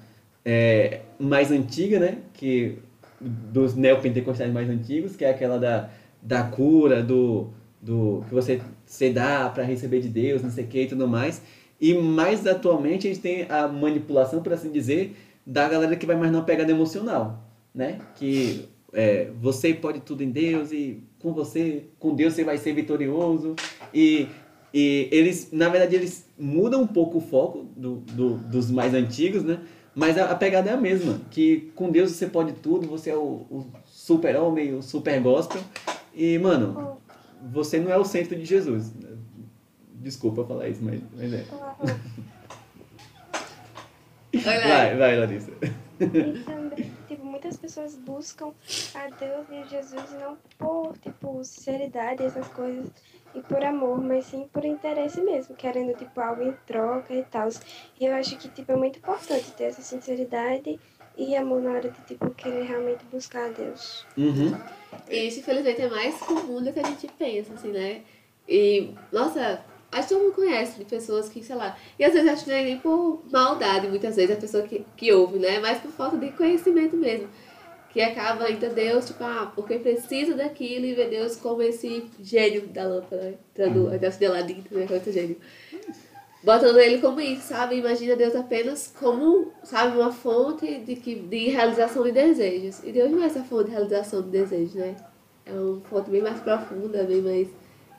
é, 0.43 1.01
mais 1.19 1.51
antiga, 1.51 1.99
né? 1.99 2.17
Que, 2.34 2.77
dos 3.19 3.75
neopentecostais 3.75 4.51
mais 4.51 4.69
antigos, 4.69 5.15
que 5.15 5.23
é 5.23 5.30
aquela 5.30 5.58
da, 5.58 5.89
da 6.21 6.43
cura, 6.43 7.01
do, 7.04 7.49
do 7.81 8.23
que 8.27 8.33
você 8.33 8.61
se 8.85 9.09
dá 9.09 9.49
para 9.49 9.63
receber 9.63 9.99
de 10.01 10.09
Deus, 10.09 10.41
não 10.41 10.51
sei 10.51 10.65
o 10.65 10.67
que 10.67 10.83
e 10.83 10.87
tudo 10.87 11.07
mais. 11.07 11.41
E 11.79 11.95
mais 11.95 12.45
atualmente 12.45 13.07
a 13.07 13.13
gente 13.13 13.21
tem 13.21 13.47
a 13.49 13.67
manipulação, 13.67 14.43
por 14.43 14.53
assim 14.53 14.71
dizer, 14.71 15.15
da 15.45 15.67
galera 15.67 15.95
que 15.95 16.05
vai 16.05 16.15
mais 16.15 16.31
na 16.31 16.41
pegada 16.43 16.71
emocional, 16.71 17.43
né? 17.73 17.99
Que 18.15 18.69
é, 18.93 19.31
você 19.41 19.73
pode 19.73 20.01
tudo 20.01 20.21
em 20.21 20.29
Deus 20.29 20.71
e 20.71 21.01
com 21.19 21.33
você, 21.33 21.85
com 21.97 22.13
Deus 22.13 22.33
você 22.33 22.43
vai 22.43 22.57
ser 22.57 22.73
vitorioso. 22.73 23.55
E, 23.91 24.27
e 24.71 25.07
eles, 25.11 25.49
na 25.51 25.69
verdade, 25.69 25.95
eles 25.95 26.27
mudam 26.37 26.83
um 26.83 26.87
pouco 26.87 27.17
o 27.17 27.21
foco 27.21 27.65
do, 27.75 27.95
do, 27.97 28.35
dos 28.37 28.69
mais 28.69 28.93
antigos, 28.93 29.43
né? 29.43 29.59
Mas 29.95 30.17
a, 30.17 30.31
a 30.31 30.35
pegada 30.35 30.69
é 30.69 30.73
a 30.73 30.77
mesma, 30.77 31.19
que 31.31 31.71
com 31.75 31.89
Deus 31.89 32.11
você 32.11 32.27
pode 32.27 32.53
tudo, 32.53 32.87
você 32.87 33.09
é 33.09 33.15
o, 33.15 33.45
o 33.49 33.65
super 33.85 34.35
homem, 34.37 34.73
o 34.73 34.81
super 34.81 35.19
gospel. 35.19 35.61
E, 36.13 36.37
mano, 36.37 36.97
você 37.49 37.80
não 37.80 37.91
é 37.91 37.97
o 37.97 38.06
centro 38.06 38.36
de 38.36 38.45
Jesus. 38.45 38.93
Desculpa 39.95 40.45
falar 40.45 40.67
isso, 40.69 40.84
mas, 40.84 41.01
mas 41.15 41.34
é. 41.34 41.45
Vai, 44.34 44.97
vai, 44.97 45.19
Larissa. 45.19 45.51
Também, 46.45 46.91
tipo, 47.08 47.25
muitas 47.25 47.58
pessoas 47.58 47.95
buscam 47.95 48.51
a 48.95 49.10
Deus 49.10 49.45
e 49.51 49.56
a 49.56 49.65
Jesus 49.65 50.12
não 50.19 50.38
por, 50.58 50.97
tipo, 50.97 51.43
sinceridade, 51.43 52.23
essas 52.23 52.47
coisas, 52.47 52.89
e 53.36 53.41
por 53.41 53.63
amor, 53.63 54.01
mas 54.01 54.25
sim 54.25 54.47
por 54.51 54.65
interesse 54.65 55.21
mesmo, 55.21 55.56
querendo, 55.56 55.95
tipo, 55.95 56.19
algo 56.19 56.41
em 56.43 56.54
troca 56.65 57.13
e 57.13 57.23
tal. 57.23 57.49
E 57.99 58.06
eu 58.06 58.15
acho 58.15 58.38
que, 58.38 58.49
tipo, 58.49 58.71
é 58.71 58.75
muito 58.75 58.97
importante 58.99 59.51
ter 59.51 59.65
essa 59.65 59.82
sinceridade 59.82 60.80
e 61.17 61.36
amor 61.36 61.62
na 61.62 61.71
hora 61.71 61.89
de, 61.89 62.02
tipo, 62.06 62.30
querer 62.32 62.63
realmente 62.63 63.04
buscar 63.12 63.47
a 63.47 63.50
Deus. 63.50 64.06
Uhum. 64.17 64.58
E 65.10 65.28
isso, 65.28 65.39
infelizmente, 65.39 65.82
é 65.82 65.89
mais 65.89 66.17
comum 66.19 66.62
do 66.62 66.71
que 66.71 66.80
a 66.80 66.88
gente 66.88 67.08
pensa, 67.17 67.54
assim, 67.54 67.71
né? 67.71 68.02
E, 68.47 68.91
nossa, 69.12 69.63
acho 69.91 70.08
que 70.08 70.13
todo 70.13 70.24
mundo 70.24 70.36
conhece 70.36 70.80
de 70.80 70.86
pessoas 70.86 71.30
que, 71.30 71.43
sei 71.43 71.56
lá, 71.56 71.78
e 72.00 72.04
às 72.04 72.13
vezes 72.13 72.30
acho 72.30 72.43
que 72.45 72.50
não 72.50 72.58
é 72.58 72.63
nem 72.63 72.80
por 72.80 73.24
maldade, 73.32 73.88
muitas 73.88 74.15
vezes, 74.15 74.38
a 74.38 74.39
pessoa 74.39 74.63
que, 74.63 74.86
que 74.95 75.12
ouve, 75.13 75.38
né? 75.38 75.60
Mas 75.60 75.80
por 75.80 75.91
falta 75.91 76.17
de 76.17 76.32
conhecimento 76.32 76.95
mesmo. 76.95 77.30
Que 77.89 78.02
acaba 78.02 78.50
indo 78.50 78.65
a 78.65 78.69
Deus, 78.69 79.06
tipo, 79.06 79.21
ah, 79.21 79.52
porque 79.54 79.78
precisa 79.78 80.34
daquilo 80.34 80.86
e 80.86 80.93
vê 80.93 81.08
Deus 81.08 81.36
como 81.36 81.62
esse 81.62 82.10
gênio 82.21 82.67
da 82.67 82.86
lâmpada, 82.86 83.21
né? 83.21 83.34
Entrando 83.52 83.93
até 83.93 84.10
de 84.10 84.28
ladinho, 84.30 84.63
né? 84.71 84.88
Com 84.88 84.95
esse 84.95 85.12
gênio. 85.12 85.38
Botando 86.43 86.80
ele 86.80 86.99
como 86.99 87.21
isso, 87.21 87.49
sabe? 87.49 87.75
Imagina 87.75 88.15
Deus 88.15 88.36
apenas 88.36 88.91
como, 88.99 89.51
sabe, 89.63 89.97
uma 89.97 90.12
fonte 90.12 90.80
de, 90.80 90.95
que, 90.95 91.13
de 91.15 91.49
realização 91.49 92.04
de 92.04 92.12
desejos. 92.12 92.82
E 92.84 92.91
Deus 92.91 93.12
não 93.12 93.21
é 93.21 93.27
essa 93.27 93.43
fonte 93.43 93.65
de 93.65 93.71
realização 93.71 94.23
de 94.23 94.30
desejos, 94.30 94.73
né? 94.73 94.95
É 95.45 95.51
uma 95.51 95.82
fonte 95.82 96.10
bem 96.10 96.21
mais 96.21 96.39
profunda, 96.39 97.04
bem 97.04 97.21
mais 97.21 97.47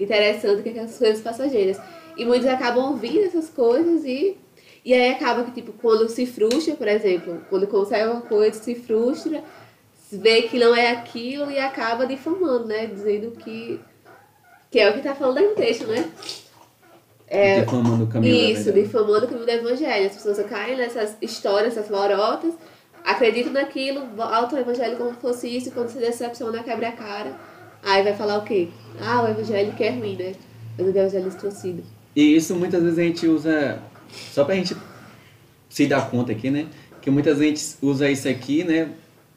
interessante 0.00 0.62
que 0.62 0.70
aquelas 0.70 0.98
coisas 0.98 1.20
passageiras. 1.20 1.80
E 2.16 2.24
muitos 2.24 2.48
acabam 2.48 2.90
ouvindo 2.90 3.24
essas 3.24 3.48
coisas 3.48 4.04
e, 4.04 4.36
e 4.84 4.92
aí 4.92 5.12
acaba 5.12 5.44
que, 5.44 5.52
tipo, 5.52 5.72
quando 5.74 6.08
se 6.08 6.26
frustra, 6.26 6.74
por 6.74 6.88
exemplo, 6.88 7.46
quando 7.48 7.68
consegue 7.68 8.08
uma 8.08 8.22
coisa, 8.22 8.58
se 8.58 8.74
frustra, 8.74 9.44
vê 10.10 10.42
que 10.42 10.58
não 10.58 10.74
é 10.74 10.90
aquilo 10.90 11.48
e 11.48 11.60
acaba 11.60 12.06
difamando, 12.06 12.66
né? 12.66 12.86
Dizendo 12.86 13.30
que, 13.30 13.78
que 14.68 14.80
é 14.80 14.90
o 14.90 14.94
que 14.94 15.00
tá 15.00 15.14
falando 15.14 15.38
aí 15.38 15.46
no 15.46 15.54
texto, 15.54 15.86
né? 15.86 16.10
É, 17.26 17.60
Difamando 17.60 18.04
o 18.04 18.06
caminho 18.06 18.34
isso, 18.34 18.64
verdade. 18.64 18.86
difamando 18.86 19.24
o 19.24 19.28
caminho 19.28 19.46
do 19.46 19.50
evangelho. 19.50 20.06
As 20.06 20.12
pessoas 20.14 20.46
caem 20.46 20.76
nessas 20.76 21.16
histórias, 21.22 21.76
essas 21.76 21.90
lorotas, 21.90 22.52
acreditam 23.04 23.52
naquilo, 23.52 24.02
voltam 24.14 24.58
o 24.58 24.60
evangelho 24.62 24.96
como 24.96 25.10
se 25.14 25.20
fosse 25.20 25.56
isso, 25.56 25.68
e 25.68 25.72
quando 25.72 25.88
se 25.88 25.98
decepciona, 25.98 26.62
quebra 26.62 26.88
a 26.88 26.92
cara. 26.92 27.32
Aí 27.82 28.02
vai 28.02 28.14
falar 28.14 28.38
o 28.38 28.44
quê? 28.44 28.68
Ah, 29.00 29.22
o 29.22 29.28
evangelho 29.28 29.72
que 29.72 29.82
é 29.82 29.90
ruim, 29.90 30.16
né? 30.16 30.34
Mas 30.76 30.86
o 30.86 30.90
evangelho 30.90 31.24
distorcido. 31.30 31.82
E 32.14 32.36
isso 32.36 32.54
muitas 32.54 32.82
vezes 32.82 32.98
a 32.98 33.02
gente 33.02 33.26
usa, 33.26 33.78
só 34.32 34.44
pra 34.44 34.54
gente 34.54 34.76
se 35.68 35.86
dar 35.86 36.10
conta 36.10 36.32
aqui, 36.32 36.50
né? 36.50 36.66
Que 37.00 37.10
muitas 37.10 37.38
vezes 37.38 37.78
usa 37.80 38.10
isso 38.10 38.28
aqui, 38.28 38.62
né? 38.62 38.90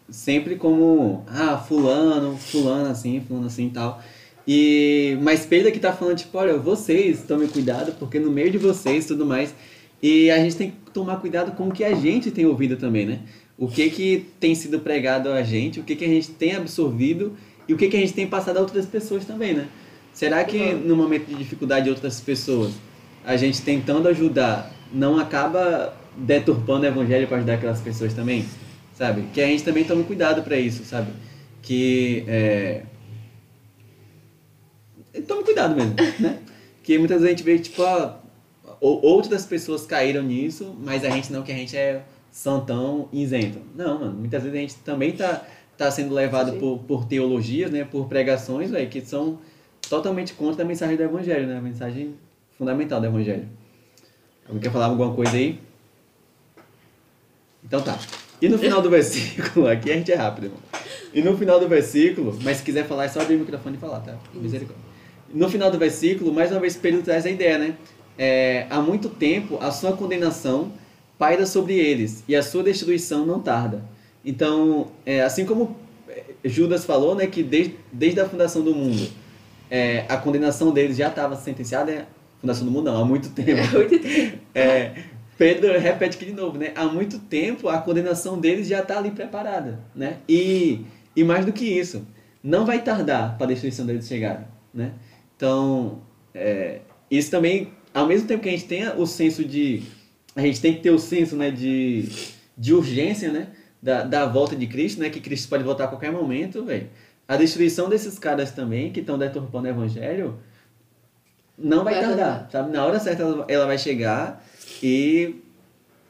Sempre 0.09 0.57
como, 0.57 1.23
ah, 1.27 1.57
fulano, 1.57 2.37
fulano 2.37 2.89
assim, 2.91 3.23
fulano 3.25 3.47
assim 3.47 3.67
e 3.67 3.69
tal. 3.71 4.01
E, 4.47 5.17
mas 5.21 5.45
Pedro 5.45 5.69
aqui 5.69 5.79
tá 5.79 5.91
falando, 5.91 6.17
tipo, 6.17 6.37
olha, 6.37 6.57
vocês 6.57 7.23
tomem 7.27 7.47
cuidado, 7.47 7.93
porque 7.99 8.19
no 8.19 8.31
meio 8.31 8.51
de 8.51 8.57
vocês 8.57 9.05
e 9.05 9.07
tudo 9.07 9.25
mais. 9.25 9.53
E 10.01 10.29
a 10.29 10.37
gente 10.37 10.55
tem 10.55 10.69
que 10.71 10.91
tomar 10.91 11.17
cuidado 11.17 11.53
com 11.53 11.67
o 11.67 11.71
que 11.71 11.83
a 11.83 11.95
gente 11.95 12.29
tem 12.29 12.45
ouvido 12.45 12.77
também, 12.77 13.05
né? 13.05 13.19
O 13.57 13.67
que 13.67 13.89
que 13.89 14.25
tem 14.39 14.53
sido 14.53 14.79
pregado 14.79 15.31
a 15.31 15.41
gente, 15.41 15.79
o 15.79 15.83
que 15.83 15.95
que 15.95 16.05
a 16.05 16.07
gente 16.07 16.31
tem 16.31 16.55
absorvido 16.55 17.35
e 17.67 17.73
o 17.73 17.77
que 17.77 17.87
que 17.87 17.97
a 17.97 17.99
gente 17.99 18.13
tem 18.13 18.27
passado 18.27 18.57
a 18.57 18.61
outras 18.61 18.85
pessoas 18.85 19.25
também, 19.25 19.53
né? 19.53 19.67
Será 20.13 20.43
que 20.43 20.73
no 20.73 20.95
momento 20.95 21.25
de 21.25 21.35
dificuldade 21.35 21.85
de 21.85 21.89
outras 21.89 22.21
pessoas, 22.21 22.73
a 23.25 23.35
gente 23.35 23.61
tentando 23.61 24.07
ajudar, 24.07 24.71
não 24.93 25.17
acaba 25.17 25.93
deturpando 26.15 26.83
o 26.83 26.87
evangelho 26.87 27.27
para 27.27 27.37
ajudar 27.37 27.55
aquelas 27.55 27.81
pessoas 27.81 28.13
também? 28.13 28.45
Sabe? 28.93 29.23
Que 29.33 29.41
a 29.41 29.47
gente 29.47 29.63
também 29.63 29.83
tome 29.83 30.03
cuidado 30.03 30.41
para 30.41 30.57
isso, 30.57 30.85
sabe? 30.85 31.11
Que 31.61 32.23
é... 32.27 32.83
Tome 35.27 35.43
cuidado 35.43 35.75
mesmo, 35.75 35.95
né? 36.19 36.39
Que 36.83 36.97
muitas 36.97 37.21
vezes 37.21 37.27
a 37.33 37.37
gente 37.37 37.43
vê, 37.43 37.57
tipo, 37.59 37.81
ó, 37.81 38.15
ou- 38.79 39.03
outras 39.03 39.45
pessoas 39.45 39.85
caíram 39.85 40.21
nisso, 40.23 40.75
mas 40.83 41.03
a 41.03 41.09
gente 41.09 41.31
não, 41.31 41.41
que 41.43 41.51
a 41.51 41.55
gente 41.55 41.75
é 41.75 42.03
santão 42.31 43.07
isento. 43.13 43.59
Não, 43.75 43.99
mano, 43.99 44.13
muitas 44.13 44.43
vezes 44.43 44.57
a 44.57 44.61
gente 44.61 44.75
também 44.77 45.13
tá, 45.13 45.43
tá 45.77 45.89
sendo 45.89 46.13
levado 46.13 46.51
Sim. 46.51 46.59
por, 46.59 46.79
por 46.79 47.05
teologias, 47.05 47.71
né? 47.71 47.83
Por 47.85 48.07
pregações, 48.07 48.69
velho, 48.69 48.89
que 48.89 49.01
são 49.01 49.39
totalmente 49.89 50.33
contra 50.33 50.63
a 50.63 50.67
mensagem 50.67 50.97
do 50.97 51.03
evangelho, 51.03 51.47
né? 51.47 51.57
A 51.57 51.61
mensagem 51.61 52.15
fundamental 52.57 52.99
do 52.99 53.07
evangelho. 53.07 53.47
Alguém 54.47 54.61
quer 54.61 54.71
falar 54.71 54.85
alguma 54.85 55.13
coisa 55.13 55.35
aí? 55.35 55.59
Então 57.63 57.81
tá. 57.81 57.97
E 58.41 58.47
no 58.49 58.57
final 58.59 58.81
do 58.81 58.89
versículo, 58.89 59.65
aqui 59.69 59.91
a 59.91 59.95
gente 59.95 60.11
é 60.11 60.15
rápido, 60.15 60.45
irmão. 60.45 60.59
E 61.13 61.21
no 61.21 61.37
final 61.37 61.59
do 61.59 61.67
versículo, 61.67 62.37
mas 62.43 62.57
se 62.57 62.63
quiser 62.63 62.85
falar, 62.85 63.05
é 63.05 63.07
só 63.07 63.21
abrir 63.21 63.35
o 63.35 63.39
microfone 63.39 63.77
e 63.77 63.79
falar, 63.79 64.01
tá? 64.01 64.17
Misericórdia. 64.33 64.84
No 65.33 65.49
final 65.49 65.71
do 65.71 65.77
versículo, 65.77 66.33
mais 66.33 66.51
uma 66.51 66.59
vez, 66.59 66.75
Pedro 66.75 67.01
traz 67.01 67.25
a 67.25 67.29
ideia, 67.29 67.57
né? 67.57 67.75
É, 68.17 68.65
há 68.69 68.81
muito 68.81 69.09
tempo 69.09 69.57
a 69.61 69.71
sua 69.71 69.93
condenação 69.93 70.71
paira 71.17 71.45
sobre 71.45 71.73
eles 71.77 72.23
e 72.27 72.35
a 72.35 72.43
sua 72.43 72.63
destruição 72.63 73.25
não 73.25 73.39
tarda. 73.39 73.83
Então, 74.23 74.91
é, 75.05 75.21
assim 75.21 75.45
como 75.45 75.75
Judas 76.43 76.85
falou, 76.85 77.15
né, 77.15 77.27
que 77.27 77.43
desde, 77.43 77.75
desde 77.91 78.19
a 78.19 78.27
fundação 78.27 78.63
do 78.63 78.73
mundo, 78.73 79.07
é, 79.69 80.05
a 80.07 80.17
condenação 80.17 80.71
deles 80.71 80.97
já 80.97 81.09
estava 81.09 81.35
sentenciada, 81.35 81.91
né? 81.91 82.05
fundação 82.39 82.65
do 82.65 82.71
mundo 82.71 82.91
não, 82.91 83.01
há 83.01 83.05
muito 83.05 83.29
tempo. 83.35 83.51
É 83.51 83.67
muito 83.67 83.99
tempo. 83.99 84.37
É, 84.53 84.91
Pedro 85.37 85.77
repete 85.79 86.17
aqui 86.17 86.25
de 86.25 86.33
novo, 86.33 86.57
né? 86.57 86.71
Há 86.75 86.85
muito 86.85 87.19
tempo 87.19 87.67
a 87.67 87.77
condenação 87.79 88.39
deles 88.39 88.67
já 88.67 88.79
está 88.79 88.97
ali 88.97 89.11
preparada, 89.11 89.79
né? 89.93 90.17
E, 90.29 90.85
e 91.15 91.23
mais 91.23 91.45
do 91.45 91.51
que 91.51 91.65
isso, 91.65 92.05
não 92.43 92.65
vai 92.65 92.81
tardar 92.81 93.37
para 93.37 93.47
a 93.47 93.49
destruição 93.49 93.85
deles 93.85 94.07
chegar, 94.07 94.49
né? 94.73 94.93
Então, 95.35 96.01
é, 96.33 96.81
isso 97.09 97.29
também, 97.31 97.73
ao 97.93 98.07
mesmo 98.07 98.27
tempo 98.27 98.43
que 98.43 98.49
a 98.49 98.51
gente 98.51 98.65
tenha 98.65 98.95
o 98.95 99.05
senso 99.05 99.43
de, 99.43 99.83
a 100.35 100.41
gente 100.41 100.59
tem 100.61 100.73
que 100.73 100.81
ter 100.81 100.91
o 100.91 100.99
senso, 100.99 101.35
né, 101.35 101.51
de, 101.51 102.09
de 102.57 102.73
urgência, 102.73 103.31
né? 103.31 103.47
Da, 103.81 104.03
da 104.03 104.25
volta 104.25 104.55
de 104.55 104.65
Cristo, 104.65 104.99
né? 104.99 105.09
Que 105.09 105.19
Cristo 105.19 105.47
pode 105.47 105.63
voltar 105.63 105.85
a 105.85 105.87
qualquer 105.87 106.11
momento, 106.11 106.65
velho. 106.65 106.89
A 107.27 107.35
destruição 107.37 107.87
desses 107.87 108.17
caras 108.17 108.51
também, 108.51 108.91
que 108.91 108.99
estão 108.99 109.17
deturpando 109.17 109.67
o 109.67 109.69
evangelho, 109.71 110.39
não 111.57 111.83
vai, 111.83 111.93
Vai 111.95 112.03
tardar, 112.03 112.27
tardar. 112.27 112.51
sabe? 112.51 112.71
Na 112.71 112.85
hora 112.85 112.99
certa 112.99 113.23
ela, 113.23 113.45
ela 113.47 113.65
vai 113.65 113.77
chegar 113.77 114.43
e 114.81 115.35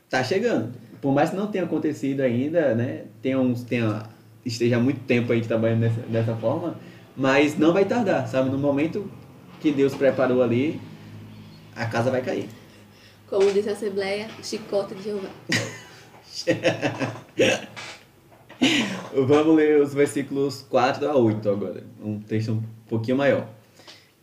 tá 0.09 0.23
chegando. 0.23 0.73
Por 1.01 1.13
mais 1.13 1.29
que 1.29 1.35
não 1.35 1.47
tenha 1.47 1.65
acontecido 1.65 2.21
ainda, 2.21 2.73
né? 2.73 3.03
Tenha 3.21 3.39
uns, 3.39 3.63
tenha, 3.63 4.03
esteja 4.45 4.77
há 4.77 4.79
muito 4.79 5.01
tempo 5.01 5.31
aí 5.31 5.41
trabalhando 5.41 5.81
dessa, 5.81 6.01
dessa 6.01 6.35
forma, 6.35 6.77
mas 7.15 7.57
não 7.57 7.73
vai 7.73 7.85
tardar, 7.85 8.27
sabe? 8.27 8.49
No 8.49 8.57
momento 8.57 9.09
que 9.61 9.71
Deus 9.71 9.95
preparou 9.95 10.43
ali, 10.43 10.81
a 11.75 11.85
casa 11.85 12.11
vai 12.11 12.21
cair. 12.21 12.49
Como 13.27 13.51
diz 13.51 13.67
a 13.67 13.71
Assembleia, 13.71 14.27
chicote 14.43 14.95
de 14.95 15.03
Jeová. 15.03 15.29
Vamos 19.13 19.55
ler 19.55 19.81
os 19.81 19.93
versículos 19.93 20.65
4 20.69 21.07
a 21.09 21.15
8 21.15 21.49
agora, 21.49 21.83
um 22.03 22.19
texto 22.19 22.51
um 22.51 22.63
pouquinho 22.87 23.17
maior. 23.17 23.47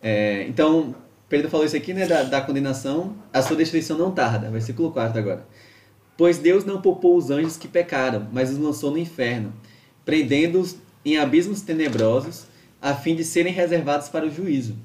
É, 0.00 0.44
então, 0.48 0.94
Pedro 1.28 1.48
falou 1.48 1.64
isso 1.64 1.76
aqui, 1.76 1.94
né, 1.94 2.06
da, 2.06 2.22
da 2.24 2.40
condenação, 2.40 3.16
a 3.32 3.40
sua 3.40 3.56
destruição 3.56 3.96
não 3.96 4.10
tarda, 4.10 4.50
versículo 4.50 4.90
4 4.92 5.18
agora. 5.18 5.46
Pois 6.16 6.38
Deus 6.38 6.64
não 6.64 6.80
poupou 6.80 7.16
os 7.16 7.30
anjos 7.30 7.56
que 7.56 7.66
pecaram, 7.66 8.28
mas 8.32 8.50
os 8.50 8.58
lançou 8.58 8.90
no 8.90 8.98
inferno, 8.98 9.52
prendendo-os 10.04 10.76
em 11.04 11.16
abismos 11.16 11.62
tenebrosos, 11.62 12.46
a 12.82 12.96
fim 12.96 13.14
de 13.14 13.22
serem 13.22 13.52
reservados 13.52 14.08
para 14.08 14.26
o 14.26 14.30
juízo. 14.30 14.76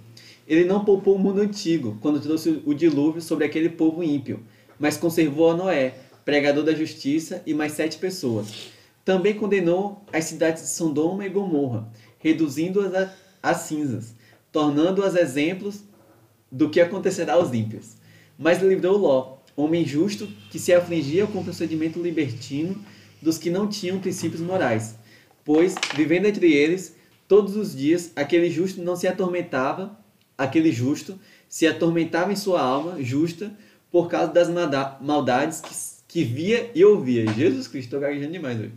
Ele 0.48 0.64
não 0.64 0.86
poupou 0.86 1.16
o 1.16 1.20
mundo 1.20 1.42
antigo, 1.42 1.98
quando 2.00 2.22
trouxe 2.22 2.62
o 2.64 2.74
dilúvio 2.74 3.20
sobre 3.20 3.44
aquele 3.44 3.70
povo 3.70 4.04
ímpio, 4.04 4.40
mas 4.80 4.96
conservou 4.96 5.50
a 5.50 5.58
Noé, 5.58 5.96
pregador 6.24 6.64
da 6.64 6.76
justiça, 6.76 7.42
e 7.46 7.56
mais 7.56 7.72
sete 7.72 7.98
pessoas. 7.98 8.70
Também 9.04 9.34
condenou 9.34 10.06
as 10.14 10.26
cidades 10.26 10.62
de 10.62 10.70
Sodoma 10.70 11.26
e 11.26 11.30
Gomorra, 11.30 11.92
reduzindo-as 12.20 12.94
a, 12.94 13.14
a 13.42 13.54
cinzas, 13.56 14.14
tornando-as 14.52 15.16
exemplos 15.16 15.84
do 16.52 16.70
que 16.70 16.80
acontecerá 16.80 17.34
aos 17.34 17.52
ímpios. 17.54 17.96
Mas 18.38 18.62
livrou 18.62 18.98
Ló, 18.98 19.38
homem 19.56 19.84
justo 19.84 20.28
que 20.52 20.60
se 20.60 20.72
afligia 20.72 21.26
com 21.26 21.40
o 21.40 21.44
procedimento 21.44 22.00
libertino 22.00 22.80
dos 23.22 23.38
que 23.40 23.50
não 23.50 23.68
tinham 23.68 24.00
princípios 24.00 24.42
morais. 24.42 24.96
Pois, 25.44 25.74
vivendo 25.96 26.28
entre 26.28 26.54
eles, 26.54 26.97
todos 27.28 27.56
os 27.56 27.76
dias, 27.76 28.12
aquele 28.16 28.50
justo 28.50 28.82
não 28.82 28.96
se 28.96 29.08
atormentava, 29.08 29.98
aquele 30.38 30.72
justo 30.72 31.20
se 31.50 31.68
atormentava 31.68 32.32
em 32.32 32.36
sua 32.36 32.62
alma 32.62 33.02
justa 33.02 33.52
por 33.92 34.08
causa 34.10 34.32
das 34.32 34.50
maldades 35.02 35.62
que, 35.62 35.76
que 36.08 36.24
via 36.24 36.72
e 36.74 36.84
ouvia. 36.84 37.26
Jesus 37.34 37.68
Cristo, 37.68 37.88
estou 37.88 38.00
gaguejando 38.00 38.34
demais 38.34 38.60
hoje. 38.60 38.74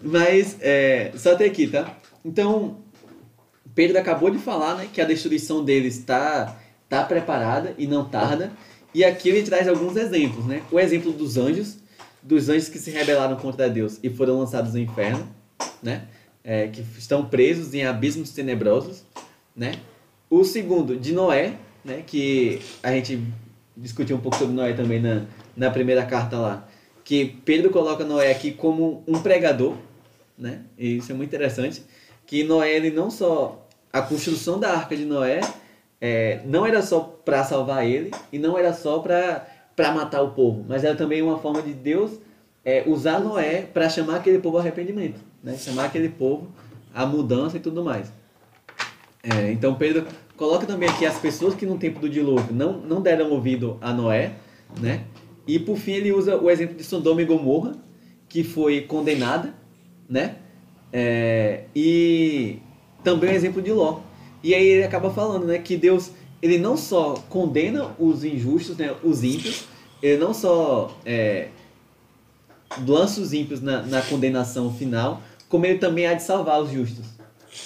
Mas, 0.00 0.56
é, 0.60 1.12
só 1.16 1.32
até 1.32 1.46
aqui, 1.46 1.66
tá? 1.66 1.96
Então, 2.24 2.78
Pedro 3.74 3.98
acabou 3.98 4.30
de 4.30 4.38
falar 4.38 4.76
né, 4.76 4.88
que 4.92 5.00
a 5.00 5.04
destruição 5.04 5.64
deles 5.64 5.98
está 5.98 6.56
tá 6.88 7.04
preparada 7.04 7.74
e 7.78 7.86
não 7.86 8.04
tarda. 8.04 8.52
E 8.94 9.04
aqui 9.04 9.28
ele 9.28 9.42
traz 9.42 9.66
alguns 9.66 9.96
exemplos. 9.96 10.46
Né? 10.46 10.62
O 10.70 10.78
exemplo 10.78 11.12
dos 11.12 11.36
anjos, 11.36 11.78
dos 12.22 12.48
anjos 12.48 12.68
que 12.68 12.78
se 12.78 12.90
rebelaram 12.90 13.36
contra 13.36 13.68
Deus 13.68 13.98
e 14.02 14.10
foram 14.10 14.38
lançados 14.38 14.72
no 14.72 14.78
inferno, 14.78 15.28
né? 15.82 16.04
É, 16.44 16.68
que 16.68 16.84
estão 16.98 17.24
presos 17.24 17.72
em 17.72 17.84
abismos 17.84 18.30
tenebrosos. 18.30 19.02
Né? 19.56 19.76
O 20.28 20.44
segundo, 20.44 20.96
de 20.96 21.12
Noé, 21.12 21.54
né? 21.84 22.02
que 22.06 22.60
a 22.82 22.90
gente 22.92 23.20
discutiu 23.76 24.16
um 24.16 24.20
pouco 24.20 24.36
sobre 24.36 24.54
Noé 24.54 24.74
também 24.74 25.00
na, 25.00 25.24
na 25.56 25.70
primeira 25.70 26.04
carta 26.04 26.36
lá. 26.36 26.68
Que 27.02 27.40
Pedro 27.44 27.70
coloca 27.70 28.04
Noé 28.04 28.30
aqui 28.30 28.50
como 28.52 29.02
um 29.06 29.20
pregador, 29.20 29.74
né? 30.38 30.62
E 30.78 30.96
isso 30.96 31.12
é 31.12 31.14
muito 31.14 31.28
interessante. 31.28 31.82
Que 32.26 32.44
Noé, 32.44 32.74
ele 32.74 32.90
não 32.90 33.10
só. 33.10 33.66
A 33.92 34.00
construção 34.02 34.58
da 34.58 34.72
arca 34.72 34.96
de 34.96 35.04
Noé 35.04 35.40
é, 36.00 36.40
não 36.44 36.66
era 36.66 36.82
só 36.82 37.00
para 37.00 37.44
salvar 37.44 37.86
ele 37.86 38.10
e 38.32 38.38
não 38.38 38.58
era 38.58 38.74
só 38.74 38.98
para 38.98 39.46
matar 39.94 40.22
o 40.22 40.32
povo, 40.32 40.64
mas 40.68 40.84
era 40.84 40.94
também 40.94 41.22
uma 41.22 41.38
forma 41.38 41.62
de 41.62 41.72
Deus 41.72 42.18
é, 42.64 42.82
usar 42.86 43.20
Noé 43.20 43.62
para 43.62 43.88
chamar 43.88 44.16
aquele 44.16 44.38
povo 44.38 44.56
ao 44.56 44.62
arrependimento, 44.62 45.20
né? 45.44 45.56
chamar 45.56 45.84
aquele 45.84 46.08
povo 46.08 46.48
à 46.92 47.06
mudança 47.06 47.58
e 47.58 47.60
tudo 47.60 47.84
mais. 47.84 48.10
É, 49.22 49.52
então 49.52 49.74
Pedro 49.74 50.06
coloca 50.36 50.66
também 50.66 50.88
aqui 50.88 51.06
as 51.06 51.18
pessoas 51.18 51.54
que 51.54 51.64
no 51.64 51.78
tempo 51.78 52.00
do 52.00 52.08
dilúvio 52.08 52.52
não, 52.52 52.78
não 52.78 53.00
deram 53.00 53.30
ouvido 53.30 53.78
a 53.80 53.92
Noé, 53.92 54.32
né? 54.80 55.04
E 55.46 55.58
por 55.58 55.76
fim 55.76 55.92
ele 55.92 56.12
usa 56.12 56.36
o 56.36 56.50
exemplo 56.50 56.74
de 56.74 56.82
Sodoma 56.82 57.22
e 57.22 57.24
Gomorra, 57.24 57.76
que 58.28 58.42
foi 58.42 58.80
condenada, 58.80 59.54
né? 60.08 60.36
É, 60.92 61.64
e 61.74 62.58
também 63.02 63.30
o 63.30 63.34
exemplo 63.34 63.60
de 63.60 63.72
Ló. 63.72 64.00
E 64.42 64.54
aí 64.54 64.66
ele 64.66 64.84
acaba 64.84 65.10
falando, 65.10 65.46
né, 65.46 65.58
que 65.58 65.76
Deus 65.76 66.10
ele 66.42 66.58
não 66.58 66.76
só 66.76 67.14
condena 67.28 67.94
os 67.98 68.22
injustos, 68.24 68.76
né, 68.76 68.94
os 69.02 69.24
ímpios, 69.24 69.64
ele 70.02 70.18
não 70.18 70.34
só 70.34 70.94
é, 71.06 71.48
lança 72.86 73.20
os 73.20 73.32
ímpios 73.32 73.62
na, 73.62 73.82
na 73.82 74.02
condenação 74.02 74.72
final, 74.74 75.22
como 75.48 75.66
ele 75.66 75.78
também 75.78 76.06
há 76.06 76.14
de 76.14 76.22
salvar 76.22 76.60
os 76.60 76.70
justos, 76.70 77.06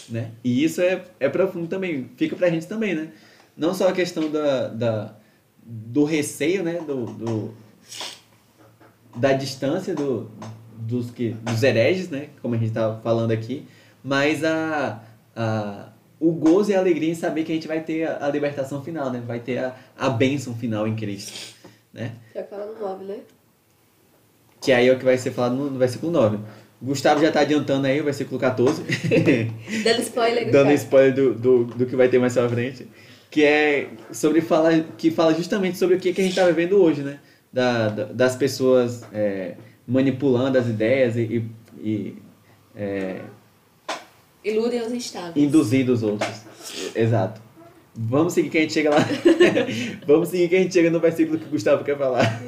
né? 0.09 0.33
E 0.43 0.62
isso 0.64 0.81
é, 0.81 1.05
é 1.19 1.29
profundo 1.29 1.67
também, 1.67 2.11
fica 2.17 2.37
pra 2.37 2.51
gente 2.51 2.67
também, 2.67 2.95
né? 2.95 3.12
Não 3.57 3.75
só 3.75 3.88
a 3.88 3.93
questão 3.93 4.31
da, 4.31 4.69
da 4.69 5.14
do 5.62 6.05
receio, 6.05 6.62
né, 6.62 6.81
do, 6.81 7.05
do 7.05 7.55
da 9.14 9.33
distância 9.35 9.95
do, 9.95 10.31
dos 10.73 11.11
que 11.11 11.31
dos 11.31 11.62
hereges, 11.62 12.09
né, 12.09 12.31
como 12.41 12.55
a 12.55 12.59
gente 12.59 12.69
estava 12.69 13.01
falando 13.03 13.33
aqui, 13.33 13.67
mas 14.03 14.43
a, 14.45 15.03
a 15.37 15.88
o 16.21 16.33
gozo 16.33 16.71
e 16.71 16.75
a 16.75 16.79
alegria 16.79 17.11
em 17.11 17.14
saber 17.14 17.45
que 17.45 17.53
a 17.53 17.55
gente 17.55 17.69
vai 17.69 17.81
ter 17.81 18.05
a, 18.05 18.27
a 18.27 18.29
libertação 18.29 18.83
final, 18.83 19.11
né? 19.11 19.23
Vai 19.25 19.38
ter 19.38 19.59
a, 19.59 19.77
a 19.97 20.09
bênção 20.09 20.55
final 20.55 20.87
em 20.87 20.97
Cristo, 20.97 21.55
né? 21.93 22.17
Já 22.35 22.43
fala 22.45 22.67
no 22.67 22.81
9, 22.81 23.05
né? 23.05 23.21
Que 24.61 24.73
aí 24.73 24.88
é 24.88 24.93
o 24.93 24.99
que 24.99 25.05
vai 25.05 25.17
ser 25.17 25.31
falado 25.31 25.55
no, 25.55 25.71
no 25.71 25.79
versículo 25.79 26.11
9. 26.11 26.38
Gustavo 26.81 27.21
já 27.21 27.29
está 27.29 27.41
adiantando 27.41 27.87
aí 27.87 28.01
o 28.01 28.05
versículo 28.05 28.38
14. 28.41 28.83
Dando 29.85 30.01
spoiler. 30.03 30.51
dando 30.51 30.73
spoiler 30.73 31.12
do, 31.14 31.35
do, 31.35 31.64
do 31.64 31.87
que 31.87 31.97
vai 31.97 32.09
ter 32.09 32.19
mais 32.19 32.35
pra 32.35 32.49
frente, 32.49 32.87
que 33.31 33.43
é 33.45 33.88
sobre 34.12 34.41
falar, 34.41 34.81
que 34.97 35.11
fala 35.11 35.35
justamente 35.35 35.77
sobre 35.79 35.97
o 35.97 35.99
que, 35.99 36.12
que 36.12 36.21
a 36.21 36.25
gente 36.25 36.33
está 36.38 36.47
vivendo 36.47 36.81
hoje, 36.81 37.03
né? 37.03 37.19
Da, 37.53 37.88
da- 37.88 38.05
das 38.05 38.37
pessoas 38.37 39.03
é, 39.12 39.55
manipulando 39.87 40.57
as 40.59 40.67
ideias 40.69 41.17
e, 41.17 41.45
e, 41.81 42.14
é, 42.77 43.21
Iludem 44.45 44.81
os 44.83 44.93
instáveis. 44.93 45.37
induzir 45.37 45.89
os 45.91 46.03
outros. 46.03 46.43
Exato. 46.95 47.41
Vamos 48.01 48.33
seguir 48.35 48.51
que 48.51 48.59
a 48.59 48.61
gente 48.61 48.72
chega 48.72 48.91
lá. 48.91 48.99
Vamos 50.07 50.29
seguir 50.29 50.49
que 50.49 50.55
a 50.57 50.59
gente 50.61 50.72
chega 50.72 50.89
no 50.91 51.01
versículo 51.01 51.39
que 51.39 51.47
o 51.47 51.51
Gustavo 51.51 51.83
quer 51.83 51.99
falar. 51.99 52.41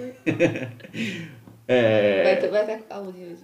É, 1.67 2.23
Vai, 2.23 2.35
estar 2.35 2.49
de 3.13 3.19
hoje. 3.25 3.43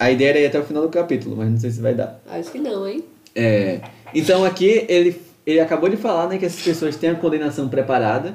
A 0.00 0.10
ideia 0.10 0.30
era 0.30 0.38
ir 0.40 0.46
até 0.46 0.58
o 0.58 0.64
final 0.64 0.82
do 0.82 0.88
capítulo, 0.88 1.36
mas 1.36 1.50
não 1.50 1.58
sei 1.58 1.70
se 1.70 1.80
vai 1.80 1.94
dar. 1.94 2.18
Acho 2.26 2.50
que 2.50 2.58
não, 2.58 2.88
hein? 2.88 3.04
É, 3.34 3.82
então 4.14 4.44
aqui 4.46 4.86
ele, 4.88 5.20
ele 5.46 5.60
acabou 5.60 5.90
de 5.90 5.98
falar 5.98 6.26
né, 6.26 6.38
que 6.38 6.46
essas 6.46 6.62
pessoas 6.62 6.96
têm 6.96 7.10
a 7.10 7.14
condenação 7.14 7.68
preparada 7.68 8.34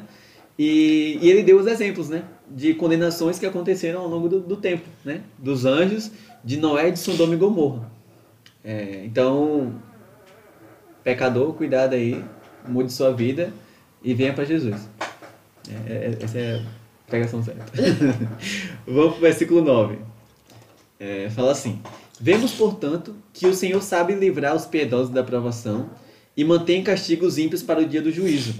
e, 0.58 1.18
e 1.20 1.28
ele 1.30 1.42
deu 1.42 1.58
os 1.58 1.66
exemplos 1.66 2.08
né, 2.08 2.24
de 2.48 2.76
condenações 2.76 3.40
que 3.40 3.48
aconteceram 3.48 4.02
ao 4.02 4.08
longo 4.08 4.30
do, 4.30 4.40
do 4.40 4.56
tempo, 4.56 4.84
né, 5.04 5.22
dos 5.40 5.66
anjos, 5.66 6.12
de 6.44 6.58
Noé, 6.58 6.92
de 6.92 7.00
Sodoma 7.00 7.34
e 7.34 7.38
Gomorra. 7.38 7.92
É, 8.64 9.02
então, 9.04 9.74
pecador, 11.04 11.52
cuidado 11.54 11.94
aí, 11.94 12.24
mude 12.68 12.94
sua 12.94 13.12
vida 13.12 13.52
e 14.04 14.14
venha 14.14 14.34
para 14.34 14.46
Jesus. 14.46 14.88
É, 15.90 15.92
é- 15.94 16.18
essa 16.22 16.38
é 16.38 16.56
a 16.58 16.62
pregação 17.08 17.44
certa. 17.44 17.66
Vamos 18.86 19.14
para 19.14 19.18
o 19.18 19.22
versículo 19.22 19.62
9. 19.64 19.98
É, 21.00 21.30
fala 21.30 21.52
assim: 21.52 21.82
Vemos, 22.20 22.54
portanto, 22.54 23.16
que 23.34 23.46
o 23.46 23.54
Senhor 23.54 23.82
sabe 23.82 24.14
livrar 24.14 24.56
os 24.56 24.66
piedosos 24.66 25.10
da 25.10 25.24
provação 25.24 25.90
e 26.36 26.44
mantém 26.44 26.80
em 26.80 26.84
castigo 26.84 27.26
os 27.26 27.38
ímpios 27.38 27.62
para 27.62 27.82
o 27.82 27.86
dia 27.86 28.02
do 28.02 28.12
juízo, 28.12 28.56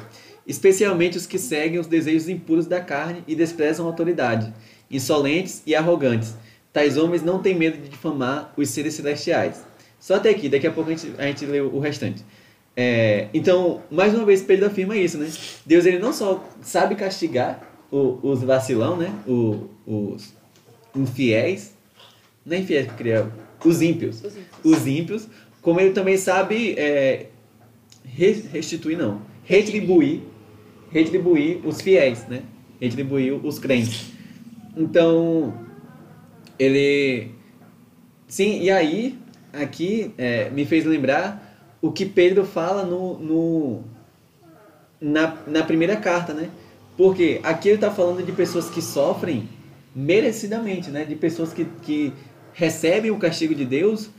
especialmente 0.46 1.18
os 1.18 1.26
que 1.26 1.40
seguem 1.40 1.80
os 1.80 1.88
desejos 1.88 2.28
impuros 2.28 2.66
da 2.66 2.82
carne 2.82 3.24
e 3.28 3.36
desprezam 3.36 3.86
a 3.86 3.90
autoridade, 3.90 4.54
insolentes 4.92 5.62
e 5.66 5.74
arrogantes. 5.74 6.36
Tais 6.74 6.98
homens 6.98 7.24
não 7.24 7.42
têm 7.42 7.56
medo 7.56 7.82
de 7.82 7.88
difamar 7.88 8.54
os 8.58 8.70
seres 8.70 8.94
celestiais. 8.94 9.64
Só 9.98 10.16
até 10.16 10.30
aqui, 10.30 10.50
daqui 10.50 10.68
a 10.68 10.72
pouco 10.72 10.90
a 10.90 10.94
gente, 10.94 11.14
a 11.18 11.24
gente 11.24 11.46
lê 11.46 11.62
o 11.62 11.80
restante. 11.80 12.24
É, 12.76 13.30
então, 13.34 13.82
mais 13.90 14.14
uma 14.14 14.26
vez, 14.26 14.42
Pedro 14.42 14.66
afirma 14.66 14.98
isso, 14.98 15.18
né? 15.18 15.32
Deus 15.66 15.86
ele 15.86 16.00
não 16.00 16.12
só 16.12 16.44
sabe 16.62 16.96
castigar 16.96 17.62
o, 17.90 18.20
os 18.22 18.44
vacilão, 18.44 18.98
né? 18.98 19.14
O, 19.26 19.70
os 19.88 20.34
infiéis, 20.94 21.75
não 22.46 22.56
é 22.56 22.60
infiéis 22.60 22.88
que 22.88 22.94
cria, 22.94 23.32
os 23.64 23.82
ímpios, 23.82 24.24
Os 24.24 24.36
ímpios. 24.38 24.48
os 24.64 24.88
ímpios, 24.88 25.28
como 25.62 25.80
ele 25.80 25.92
também 25.92 26.18
sabe 26.18 26.74
é, 26.78 27.28
re- 28.04 28.44
restituir, 28.54 28.98
não, 28.98 29.22
retribuir, 29.44 30.22
retribuir 30.92 31.60
os 31.66 31.82
fiéis, 31.82 32.26
né? 32.28 32.44
Retribuir 32.80 33.34
os 33.46 33.58
crentes. 33.58 34.12
Então, 34.78 35.54
ele, 36.60 37.32
sim, 38.28 38.62
e 38.62 38.70
aí 38.70 39.18
aqui 39.54 40.14
é, 40.18 40.50
me 40.50 40.66
fez 40.66 40.86
lembrar 40.86 41.42
o 41.82 41.92
que 41.92 42.06
Pedro 42.06 42.46
fala 42.46 42.84
no, 42.86 43.18
no 43.20 43.84
na, 45.02 45.36
na 45.48 45.64
primeira 45.64 45.96
carta, 45.96 46.34
né? 46.34 46.50
Porque 46.98 47.40
aqui 47.44 47.70
ele 47.70 47.76
está 47.76 47.92
falando 47.92 48.24
de 48.24 48.32
pessoas 48.32 48.70
que 48.70 48.82
sofrem 48.82 49.48
merecidamente, 49.96 50.90
né? 50.90 51.04
De 51.06 51.16
pessoas 51.16 51.54
que, 51.54 51.66
que 51.84 52.12
recebem 52.56 53.12
o 53.12 53.18
castigo 53.20 53.54
de 53.54 53.66
Deus 53.66 54.10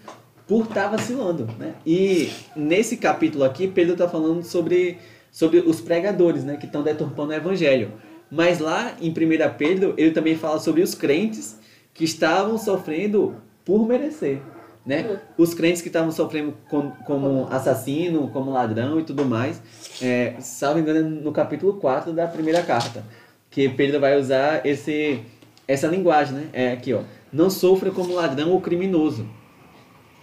por 0.47 0.67
estar 0.67 0.89
vacilando, 0.89 1.49
né? 1.59 1.75
E 1.85 2.31
nesse 2.55 2.99
capítulo 2.99 3.43
aqui, 3.43 3.67
Pedro 3.67 3.95
está 3.95 4.07
falando 4.07 4.45
sobre, 4.45 4.99
sobre 5.33 5.59
os 5.61 5.81
pregadores, 5.81 6.45
né? 6.45 6.57
Que 6.57 6.67
estão 6.67 6.83
deturpando 6.83 7.31
o 7.33 7.35
evangelho. 7.35 7.93
Mas 8.31 8.59
lá 8.61 8.93
em 9.01 9.11
1 9.11 9.15
Pedro, 9.57 9.95
ele 9.97 10.11
também 10.11 10.37
fala 10.37 10.61
sobre 10.61 10.83
os 10.83 10.95
crentes 10.95 11.59
que 11.95 12.05
estavam 12.05 12.59
sofrendo 12.59 13.37
por 13.65 13.87
merecer, 13.89 14.41
né? 14.85 15.19
Os 15.39 15.55
crentes 15.55 15.81
que 15.81 15.89
estavam 15.89 16.13
sofrendo 16.13 16.55
com- 16.69 16.91
como 17.07 17.49
assassino, 17.51 18.29
como 18.29 18.51
ladrão 18.53 19.01
e 19.01 19.03
tudo 19.03 19.25
mais, 19.25 19.61
é, 20.03 20.35
salvo 20.41 20.79
engano, 20.79 21.09
no 21.09 21.33
capítulo 21.33 21.75
4 21.75 22.13
da 22.13 22.27
primeira 22.27 22.63
carta, 22.63 23.03
que 23.51 23.69
Pedro 23.71 23.99
vai 23.99 24.19
usar 24.19 24.65
esse, 24.67 25.21
essa 25.67 25.87
linguagem, 25.89 26.35
né? 26.35 26.49
É 26.53 26.73
aqui, 26.73 26.93
ó. 26.93 27.01
Não 27.33 27.51
sofra 27.51 27.91
como 27.91 28.15
ladrão 28.15 28.51
ou 28.53 28.61
criminoso. 28.61 29.27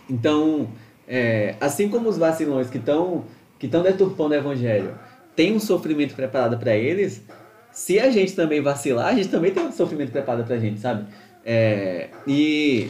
Então, 0.09 0.69
é, 1.07 1.55
assim 1.59 1.89
como 1.89 2.09
os 2.09 2.17
vacilões 2.17 2.69
que 2.69 2.77
estão 2.77 3.25
que 3.59 3.67
estão 3.67 3.81
deturpando 3.81 4.33
o 4.33 4.37
evangelho 4.37 4.93
tem 5.37 5.55
um 5.55 5.59
sofrimento 5.59 6.13
preparado 6.15 6.57
para 6.57 6.75
eles, 6.75 7.23
se 7.71 7.97
a 7.99 8.09
gente 8.11 8.35
também 8.35 8.61
vacilar, 8.61 9.07
a 9.07 9.15
gente 9.15 9.29
também 9.29 9.51
tem 9.51 9.65
um 9.65 9.71
sofrimento 9.71 10.11
preparado 10.11 10.45
pra 10.45 10.57
gente, 10.57 10.79
sabe? 10.81 11.05
É, 11.45 12.09
e 12.27 12.89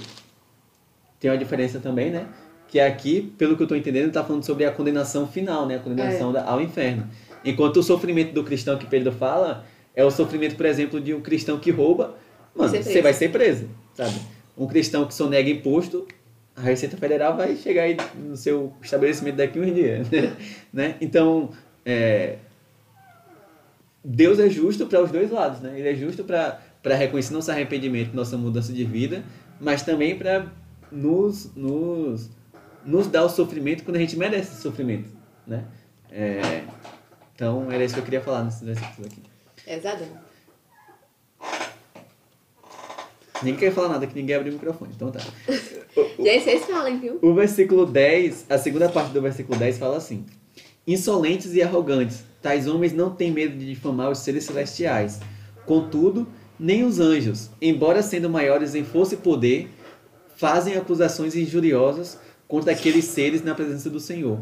tem 1.19 1.29
uma 1.31 1.37
diferença 1.37 1.79
também, 1.79 2.09
né? 2.11 2.25
Que 2.67 2.79
aqui, 2.79 3.33
pelo 3.37 3.55
que 3.55 3.61
eu 3.61 3.65
estou 3.65 3.77
entendendo, 3.77 4.07
está 4.07 4.23
falando 4.23 4.43
sobre 4.43 4.65
a 4.65 4.71
condenação 4.71 5.27
final, 5.27 5.65
né? 5.67 5.75
A 5.75 5.79
condenação 5.79 6.31
da- 6.33 6.43
ao 6.43 6.59
inferno. 6.59 7.07
Enquanto 7.45 7.77
o 7.77 7.83
sofrimento 7.83 8.33
do 8.33 8.43
cristão 8.43 8.77
que 8.77 8.85
Pedro 8.87 9.11
fala 9.11 9.63
é 9.95 10.03
o 10.03 10.09
sofrimento, 10.11 10.55
por 10.55 10.65
exemplo, 10.65 10.99
de 10.99 11.13
um 11.13 11.21
cristão 11.21 11.59
que 11.59 11.69
rouba, 11.71 12.15
mano, 12.55 12.71
você 12.83 13.01
vai 13.01 13.13
ser 13.13 13.29
preso, 13.31 13.69
sabe? 13.95 14.19
Um 14.57 14.67
cristão 14.67 15.05
que 15.05 15.13
sonega 15.13 15.49
imposto, 15.49 16.07
a 16.55 16.61
Receita 16.61 16.97
Federal 16.97 17.35
vai 17.35 17.55
chegar 17.55 17.83
aí 17.83 17.97
no 18.15 18.37
seu 18.37 18.73
estabelecimento 18.81 19.35
daqui 19.35 19.59
uns 19.59 19.73
dias, 19.73 20.07
né? 20.71 20.95
Então, 21.01 21.49
é, 21.85 22.37
Deus 24.03 24.39
é 24.39 24.49
justo 24.49 24.85
para 24.85 25.01
os 25.01 25.11
dois 25.11 25.31
lados, 25.31 25.61
né? 25.61 25.77
Ele 25.77 25.89
é 25.89 25.95
justo 25.95 26.23
para 26.23 26.95
reconhecer 26.95 27.33
nosso 27.33 27.49
arrependimento, 27.51 28.13
nossa 28.13 28.37
mudança 28.37 28.71
de 28.71 28.83
vida, 28.83 29.23
mas 29.59 29.81
também 29.81 30.17
para 30.17 30.47
nos, 30.91 31.51
nos, 31.55 32.29
nos 32.85 33.07
dar 33.07 33.23
o 33.23 33.29
sofrimento 33.29 33.83
quando 33.83 33.95
a 33.95 33.99
gente 33.99 34.15
merece 34.15 34.53
esse 34.53 34.61
sofrimento, 34.61 35.09
né? 35.47 35.65
É, 36.11 36.63
então, 37.33 37.71
era 37.71 37.83
isso 37.83 37.95
que 37.95 37.99
eu 37.99 38.05
queria 38.05 38.21
falar 38.21 38.43
nesses 38.43 38.61
versículos 38.61 39.07
aqui. 39.07 39.21
Pesadão. 39.65 40.32
Ninguém 43.45 43.55
quer 43.55 43.71
falar 43.71 43.89
nada, 43.89 44.07
que 44.07 44.15
ninguém 44.15 44.35
abriu 44.35 44.51
o 44.51 44.55
microfone, 44.55 44.93
então 44.95 45.11
tá. 45.11 45.19
Gente, 46.17 46.43
vocês 46.43 46.65
falem, 46.65 46.99
viu? 46.99 47.19
O 47.21 47.33
versículo 47.33 47.85
10, 47.85 48.45
a 48.49 48.57
segunda 48.57 48.89
parte 48.89 49.11
do 49.11 49.21
versículo 49.21 49.57
10 49.57 49.77
fala 49.77 49.97
assim: 49.97 50.25
Insolentes 50.87 51.53
e 51.53 51.61
arrogantes, 51.61 52.23
tais 52.41 52.67
homens 52.67 52.93
não 52.93 53.09
têm 53.09 53.31
medo 53.31 53.57
de 53.57 53.65
difamar 53.65 54.09
os 54.09 54.19
seres 54.19 54.45
celestiais. 54.45 55.19
Contudo, 55.65 56.27
nem 56.59 56.83
os 56.83 56.99
anjos, 56.99 57.49
embora 57.61 58.01
sendo 58.01 58.29
maiores 58.29 58.75
em 58.75 58.83
força 58.83 59.15
e 59.15 59.17
poder, 59.17 59.69
fazem 60.35 60.75
acusações 60.75 61.35
injuriosas 61.35 62.19
contra 62.47 62.71
aqueles 62.71 63.05
seres 63.05 63.43
na 63.43 63.55
presença 63.55 63.89
do 63.89 63.99
Senhor. 63.99 64.39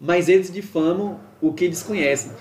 Mas 0.00 0.28
eles 0.28 0.50
difamam 0.50 1.20
o 1.40 1.52
que 1.52 1.68
desconhecem 1.68 2.32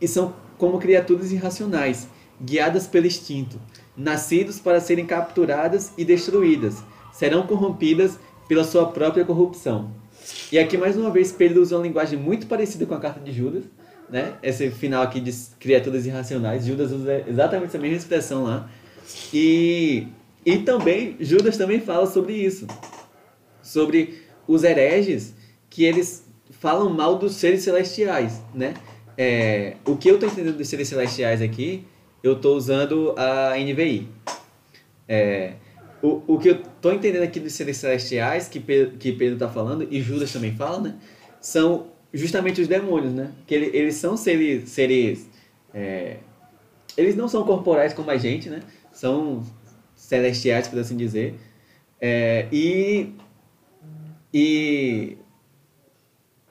e 0.00 0.08
são 0.08 0.34
como 0.58 0.78
criaturas 0.78 1.30
irracionais, 1.30 2.08
guiadas 2.40 2.86
pelo 2.86 3.06
instinto, 3.06 3.60
nascidos 3.96 4.58
para 4.58 4.80
serem 4.80 5.06
capturadas 5.06 5.92
e 5.96 6.04
destruídas, 6.04 6.82
serão 7.12 7.46
corrompidas 7.46 8.18
pela 8.48 8.64
sua 8.64 8.86
própria 8.86 9.24
corrupção. 9.24 9.90
E 10.50 10.58
aqui 10.58 10.76
mais 10.76 10.96
uma 10.96 11.10
vez 11.10 11.32
Pedro 11.32 11.60
usa 11.60 11.76
uma 11.76 11.86
linguagem 11.86 12.18
muito 12.18 12.46
parecida 12.46 12.86
com 12.86 12.94
a 12.94 13.00
carta 13.00 13.20
de 13.20 13.32
Judas, 13.32 13.64
né? 14.08 14.34
Esse 14.42 14.70
final 14.70 15.02
aqui 15.02 15.20
de 15.20 15.32
criaturas 15.58 16.06
irracionais, 16.06 16.66
Judas 16.66 16.92
usa 16.92 17.24
exatamente 17.26 17.68
essa 17.68 17.78
mesma 17.78 17.96
expressão 17.96 18.44
lá. 18.44 18.70
E 19.32 20.06
e 20.44 20.58
também 20.58 21.16
Judas 21.20 21.56
também 21.56 21.80
fala 21.80 22.06
sobre 22.06 22.34
isso, 22.34 22.66
sobre 23.62 24.22
os 24.46 24.64
hereges 24.64 25.34
que 25.70 25.84
eles 25.84 26.26
falam 26.50 26.90
mal 26.90 27.16
dos 27.16 27.36
seres 27.36 27.62
celestiais, 27.62 28.40
né? 28.54 28.74
É, 29.16 29.76
o 29.86 29.96
que 29.96 30.08
eu 30.08 30.14
estou 30.14 30.28
entendendo 30.28 30.56
dos 30.56 30.68
seres 30.68 30.88
celestiais 30.88 31.40
aqui, 31.40 31.84
eu 32.22 32.34
estou 32.34 32.56
usando 32.56 33.14
a 33.16 33.54
NVI. 33.56 34.08
É, 35.08 35.54
o, 36.02 36.22
o 36.26 36.38
que 36.38 36.48
eu 36.48 36.56
estou 36.56 36.92
entendendo 36.92 37.22
aqui 37.22 37.40
dos 37.40 37.52
seres 37.52 37.76
celestiais, 37.76 38.48
que 38.48 38.60
Pedro, 38.60 38.96
que 38.96 39.12
Pedro 39.12 39.34
está 39.34 39.48
falando, 39.48 39.86
e 39.90 40.00
Judas 40.00 40.32
também 40.32 40.54
fala, 40.54 40.80
né? 40.80 40.94
São 41.40 41.88
justamente 42.12 42.60
os 42.60 42.68
demônios, 42.68 43.12
né? 43.12 43.32
Que 43.46 43.54
ele, 43.54 43.76
eles 43.76 43.96
são 43.96 44.16
seres... 44.16 44.68
seres 44.68 45.28
é, 45.74 46.18
eles 46.96 47.16
não 47.16 47.28
são 47.28 47.44
corporais 47.44 47.94
como 47.94 48.10
a 48.10 48.16
gente, 48.16 48.50
né? 48.50 48.60
São 48.92 49.44
celestiais, 49.94 50.68
por 50.68 50.78
assim 50.78 50.96
dizer. 50.96 51.34
É, 52.00 52.46
e... 52.52 53.12
E 54.34 55.18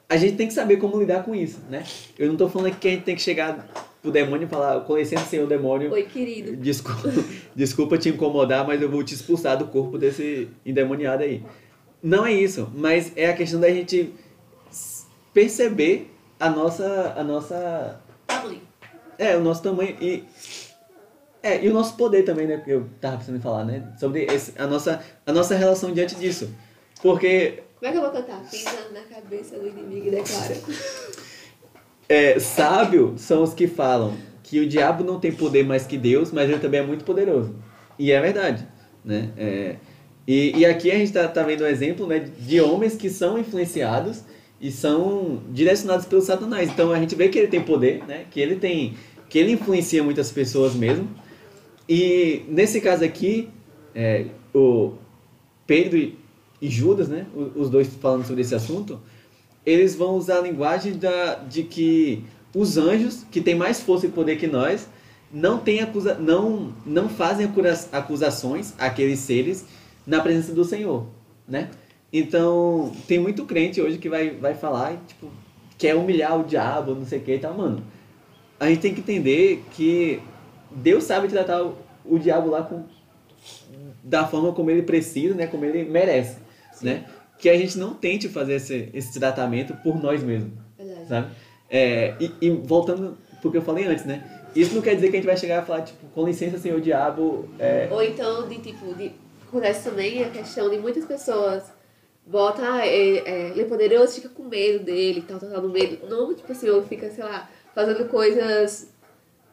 a 0.08 0.16
gente 0.16 0.36
tem 0.36 0.46
que 0.46 0.52
saber 0.52 0.76
como 0.76 1.00
lidar 1.00 1.24
com 1.24 1.34
isso, 1.34 1.60
né? 1.68 1.84
Eu 2.18 2.28
não 2.28 2.36
tô 2.36 2.48
falando 2.48 2.68
aqui 2.68 2.78
que 2.78 2.88
a 2.88 2.90
gente 2.92 3.02
tem 3.02 3.16
que 3.16 3.22
chegar 3.22 3.66
pro 4.02 4.10
demônio 4.10 4.46
e 4.46 4.48
falar, 4.48 4.80
com 4.80 4.98
licença, 4.98 5.24
senhor 5.24 5.46
demônio, 5.46 5.92
Oi, 5.92 6.02
querido. 6.02 6.56
desculpa, 6.56 7.08
desculpa 7.54 7.96
te 7.96 8.08
incomodar, 8.08 8.66
mas 8.66 8.82
eu 8.82 8.90
vou 8.90 9.02
te 9.04 9.14
expulsar 9.14 9.56
do 9.56 9.66
corpo 9.68 9.96
desse 9.96 10.48
endemoniado 10.66 11.22
aí. 11.22 11.42
Não 12.02 12.26
é 12.26 12.32
isso, 12.32 12.68
mas 12.74 13.12
é 13.14 13.28
a 13.28 13.32
questão 13.32 13.60
da 13.60 13.70
gente 13.70 14.12
perceber 15.32 16.12
a 16.38 16.50
nossa, 16.50 17.14
a 17.16 17.22
nossa, 17.22 18.00
Tamanho. 18.26 18.60
é, 19.16 19.36
o 19.36 19.40
nosso 19.40 19.62
tamanho 19.62 19.96
e 20.00 20.24
é, 21.42 21.64
e 21.64 21.68
o 21.68 21.72
nosso 21.72 21.96
poder 21.96 22.22
também, 22.24 22.46
né? 22.46 22.56
Porque 22.56 22.72
eu 22.72 22.88
tava 23.00 23.16
precisando 23.16 23.42
falar, 23.42 23.64
né? 23.64 23.92
Sobre 23.98 24.24
esse, 24.26 24.52
a, 24.56 24.66
nossa, 24.66 25.02
a 25.26 25.32
nossa 25.32 25.56
relação 25.56 25.92
diante 25.92 26.14
disso. 26.14 26.54
Porque 27.02 27.62
Como 27.80 27.88
é 27.88 27.92
que 27.92 27.98
eu 27.98 28.02
vou 28.02 28.10
cantar? 28.12 28.48
Pisando 28.48 28.92
na 28.92 29.00
cabeça 29.02 29.58
do 29.58 29.66
inimigo 29.66 30.06
e 30.06 30.10
declara. 30.10 30.54
É, 32.12 32.38
sábio 32.38 33.14
são 33.16 33.42
os 33.42 33.54
que 33.54 33.66
falam 33.66 34.12
que 34.42 34.60
o 34.60 34.68
diabo 34.68 35.02
não 35.02 35.18
tem 35.18 35.32
poder 35.32 35.64
mais 35.64 35.86
que 35.86 35.96
Deus, 35.96 36.30
mas 36.30 36.50
ele 36.50 36.58
também 36.58 36.80
é 36.80 36.82
muito 36.84 37.06
poderoso. 37.06 37.54
E 37.98 38.12
é 38.12 38.20
verdade, 38.20 38.68
né? 39.02 39.30
É, 39.34 39.76
e, 40.28 40.58
e 40.58 40.66
aqui 40.66 40.90
a 40.90 40.94
gente 40.94 41.06
está 41.06 41.26
tá 41.26 41.42
vendo 41.42 41.64
um 41.64 41.66
exemplo 41.66 42.06
né, 42.06 42.18
de 42.18 42.60
homens 42.60 42.96
que 42.96 43.08
são 43.08 43.38
influenciados 43.38 44.24
e 44.60 44.70
são 44.70 45.40
direcionados 45.48 46.04
pelo 46.04 46.20
Satanás. 46.20 46.68
Então 46.68 46.92
a 46.92 46.98
gente 46.98 47.14
vê 47.14 47.30
que 47.30 47.38
ele 47.38 47.48
tem 47.48 47.62
poder, 47.62 48.04
né? 48.06 48.26
Que 48.30 48.40
ele 48.40 48.56
tem, 48.56 48.92
que 49.30 49.38
ele 49.38 49.52
influencia 49.52 50.04
muitas 50.04 50.30
pessoas 50.30 50.74
mesmo. 50.74 51.08
E 51.88 52.42
nesse 52.46 52.78
caso 52.82 53.02
aqui, 53.02 53.48
é, 53.94 54.26
o 54.54 54.92
Pedro 55.66 55.96
e 55.96 56.68
Judas, 56.68 57.08
né? 57.08 57.24
Os 57.56 57.70
dois 57.70 57.88
falando 57.88 58.26
sobre 58.26 58.42
esse 58.42 58.54
assunto, 58.54 59.00
eles 59.64 59.94
vão 59.94 60.16
usar 60.16 60.38
a 60.38 60.42
linguagem 60.42 60.94
da, 60.94 61.36
de 61.36 61.62
que 61.62 62.24
os 62.54 62.76
anjos, 62.76 63.24
que 63.30 63.40
têm 63.40 63.54
mais 63.54 63.80
força 63.80 64.06
e 64.06 64.10
poder 64.10 64.36
que 64.36 64.46
nós, 64.46 64.88
não, 65.32 65.58
têm 65.58 65.80
acusa, 65.80 66.14
não, 66.14 66.72
não 66.84 67.08
fazem 67.08 67.48
acusações 67.92 68.74
àqueles 68.78 69.20
seres 69.20 69.64
na 70.06 70.20
presença 70.20 70.52
do 70.52 70.64
Senhor, 70.64 71.06
né? 71.48 71.70
Então, 72.12 72.92
tem 73.08 73.18
muito 73.18 73.46
crente 73.46 73.80
hoje 73.80 73.96
que 73.96 74.08
vai, 74.08 74.30
vai 74.30 74.54
falar, 74.54 74.96
tipo, 75.06 75.30
quer 75.78 75.94
humilhar 75.94 76.38
o 76.38 76.44
diabo, 76.44 76.94
não 76.94 77.06
sei 77.06 77.18
o 77.18 77.22
que 77.22 77.34
e 77.34 77.38
tal, 77.38 77.54
mano. 77.54 77.82
A 78.60 78.68
gente 78.68 78.80
tem 78.80 78.94
que 78.94 79.00
entender 79.00 79.64
que 79.70 80.20
Deus 80.70 81.04
sabe 81.04 81.28
tratar 81.28 81.62
o, 81.62 81.78
o 82.04 82.18
diabo 82.18 82.50
lá 82.50 82.62
com, 82.62 82.84
da 84.04 84.26
forma 84.26 84.52
como 84.52 84.70
ele 84.70 84.82
precisa, 84.82 85.34
né? 85.34 85.46
Como 85.46 85.64
ele 85.64 85.84
merece, 85.84 86.36
né? 86.82 87.06
Que 87.42 87.50
a 87.50 87.58
gente 87.58 87.76
não 87.76 87.92
tente 87.92 88.28
fazer 88.28 88.54
esse, 88.54 88.88
esse 88.94 89.18
tratamento 89.18 89.74
por 89.82 90.00
nós 90.00 90.22
mesmos, 90.22 90.52
Verdade. 90.78 91.08
sabe? 91.08 91.32
É, 91.68 92.14
e, 92.20 92.32
e 92.40 92.50
voltando 92.50 93.18
porque 93.42 93.58
eu 93.58 93.62
falei 93.62 93.84
antes, 93.84 94.04
né? 94.04 94.22
Isso 94.54 94.74
não 94.74 94.80
quer 94.80 94.94
dizer 94.94 95.10
que 95.10 95.16
a 95.16 95.18
gente 95.18 95.26
vai 95.26 95.36
chegar 95.36 95.62
e 95.62 95.66
falar, 95.66 95.82
tipo, 95.82 96.06
com 96.14 96.24
licença, 96.24 96.56
senhor 96.56 96.80
diabo, 96.80 97.48
é, 97.58 97.88
Ou 97.90 98.02
então, 98.02 98.46
de 98.46 98.58
tipo, 98.58 98.94
de, 98.94 99.12
acontece 99.48 99.90
também 99.90 100.22
a 100.22 100.30
questão 100.30 100.70
de 100.70 100.78
muitas 100.78 101.04
pessoas 101.04 101.64
botam, 102.24 102.64
ah, 102.64 102.86
é, 102.86 103.18
é, 103.18 103.50
ele 103.50 103.62
é 103.62 103.64
poderoso, 103.64 104.14
fica 104.14 104.28
com 104.28 104.44
medo 104.44 104.84
dele, 104.84 105.24
tal, 105.26 105.40
tal, 105.40 105.50
tal, 105.50 105.62
no 105.62 105.68
medo. 105.70 106.06
Não, 106.08 106.32
tipo 106.32 106.52
assim, 106.52 106.68
ou 106.68 106.82
fica, 106.82 107.10
sei 107.10 107.24
lá, 107.24 107.50
fazendo 107.74 108.08
coisas 108.08 108.92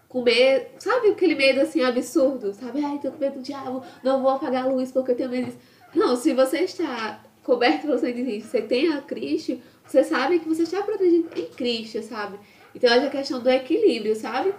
com 0.07 0.21
medo, 0.21 0.65
sabe 0.77 1.09
aquele 1.09 1.35
medo 1.35 1.61
assim 1.61 1.81
absurdo, 1.81 2.53
sabe? 2.53 2.83
Ai, 2.83 2.99
tô 3.01 3.11
com 3.11 3.19
medo 3.19 3.37
do 3.37 3.43
diabo, 3.43 3.83
não 4.03 4.21
vou 4.21 4.31
apagar 4.31 4.65
a 4.65 4.67
luz 4.67 4.91
porque 4.91 5.11
eu 5.11 5.15
tenho 5.15 5.29
medo 5.29 5.45
disso. 5.45 5.57
Não, 5.95 6.15
se 6.15 6.33
você 6.33 6.59
está 6.59 7.23
coberto 7.49 7.87
pelo 7.87 7.97
sangue 7.97 8.13
de 8.13 8.23
Cristo, 8.23 8.49
você 8.51 8.61
tem 8.61 8.93
a 8.93 9.01
Cristo, 9.01 9.59
você 9.83 10.03
sabe 10.03 10.37
que 10.37 10.47
você 10.47 10.61
está 10.63 10.83
protegido 10.83 11.27
em 11.35 11.47
Cristo, 11.47 12.03
sabe? 12.03 12.37
Então 12.75 12.87
é 12.93 13.07
a 13.07 13.09
questão 13.09 13.39
do 13.41 13.49
equilíbrio, 13.49 14.15
sabe? 14.15 14.53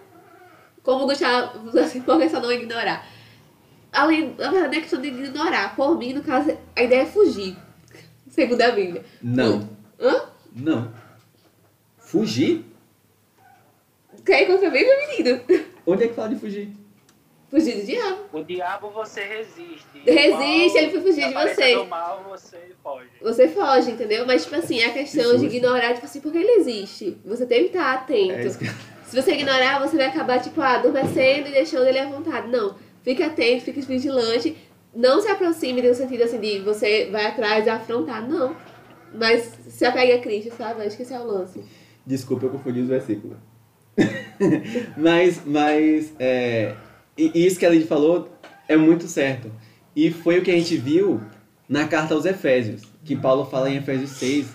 Como 0.82 1.05
o 1.05 1.07
Gustavo, 1.07 1.78
assim, 1.78 2.01
por 2.01 2.18
questão 2.18 2.43
não 2.43 2.51
ignorar. 2.51 3.07
Além, 3.93 4.34
na 4.36 4.51
verdade, 4.51 4.78
é 4.78 4.80
questão 4.80 5.01
de 5.01 5.07
ignorar. 5.07 5.76
Por 5.76 5.97
mim, 5.97 6.12
no 6.14 6.22
caso, 6.22 6.57
a 6.74 6.82
ideia 6.82 7.03
é 7.03 7.07
fugir. 7.07 7.57
Segundo 8.28 8.61
a 8.62 8.72
Bíblia. 8.72 9.05
não, 9.22 9.68
Hã? 10.01 10.22
não. 10.53 10.93
Fugir? 11.99 12.64
Quer 14.26 14.43
ir 14.43 14.47
contra 14.47 14.66
a 14.66 14.70
Bíblia, 14.70 14.97
menino? 15.09 15.41
Onde 15.86 16.05
é 16.05 16.09
que 16.09 16.14
fala 16.14 16.30
de 16.30 16.36
fugir? 16.36 16.72
Fugir 17.51 17.80
do 17.80 17.84
diabo. 17.84 18.18
O 18.32 18.44
diabo 18.44 18.90
você 18.90 19.22
resiste. 19.22 19.84
Resiste, 20.07 20.78
ele 20.78 20.90
foi 20.92 21.01
fugir 21.01 21.28
de 21.28 21.34
você. 21.34 21.74
do 21.74 21.86
mal 21.86 22.24
você 22.30 22.59
foge. 22.80 23.09
Você 23.20 23.48
foge, 23.48 23.90
entendeu? 23.90 24.24
Mas, 24.24 24.44
tipo 24.44 24.55
assim, 24.55 24.78
é 24.78 24.86
a 24.86 24.92
questão 24.92 25.32
Que 25.32 25.38
de 25.38 25.57
ignorar, 25.57 25.94
tipo 25.94 26.07
assim, 26.07 26.20
porque 26.20 26.38
ele 26.38 26.61
existe. 26.61 27.18
Você 27.24 27.44
tem 27.44 27.62
que 27.62 27.76
estar 27.76 27.92
atento. 27.92 28.32
É 28.32 28.44
que... 28.44 28.90
Se 29.11 29.20
você 29.20 29.32
ignorar, 29.32 29.80
você 29.80 29.96
vai 29.96 30.07
acabar, 30.07 30.40
tipo, 30.40 30.61
adormecendo 30.61 31.48
e 31.48 31.51
deixando 31.51 31.86
ele 31.88 31.98
à 31.98 32.09
vontade. 32.09 32.46
Não. 32.46 32.76
Fique 33.03 33.20
atento, 33.20 33.64
fique 33.64 33.80
vigilante. 33.80 34.57
Não 34.94 35.20
se 35.20 35.26
aproxime 35.26 35.82
no 35.82 35.92
sentido 35.92 36.22
assim 36.22 36.38
de 36.38 36.61
você 36.61 37.09
vai 37.11 37.26
atrás 37.26 37.66
e 37.66 37.70
afrontar. 37.70 38.28
Não. 38.28 38.55
Mas 39.12 39.59
se 39.68 39.84
apegue 39.84 40.12
a 40.12 40.20
Cristo, 40.20 40.55
sabe? 40.57 40.82
Acho 40.82 40.96
que 40.96 41.03
esse 41.03 41.12
é 41.12 41.18
o 41.18 41.26
lance. 41.26 41.64
Desculpa, 42.07 42.46
eu 42.46 42.51
confundi 42.51 42.80
os 42.80 42.88
versículos. 42.88 43.36
mas, 44.96 45.42
mas, 45.44 46.12
é, 46.18 46.76
e 47.35 47.47
isso 47.47 47.59
que 47.59 47.66
a 47.66 47.71
Lid 47.71 47.87
falou 47.87 48.29
é 48.68 48.77
muito 48.77 49.07
certo. 49.07 49.51
E 49.95 50.11
foi 50.11 50.39
o 50.39 50.43
que 50.43 50.51
a 50.51 50.55
gente 50.55 50.77
viu 50.77 51.21
na 51.68 51.87
carta 51.87 52.14
aos 52.14 52.25
Efésios, 52.25 52.83
que 53.05 53.16
Paulo 53.16 53.45
fala 53.45 53.71
em 53.71 53.77
Efésios 53.77 54.11
6, 54.11 54.47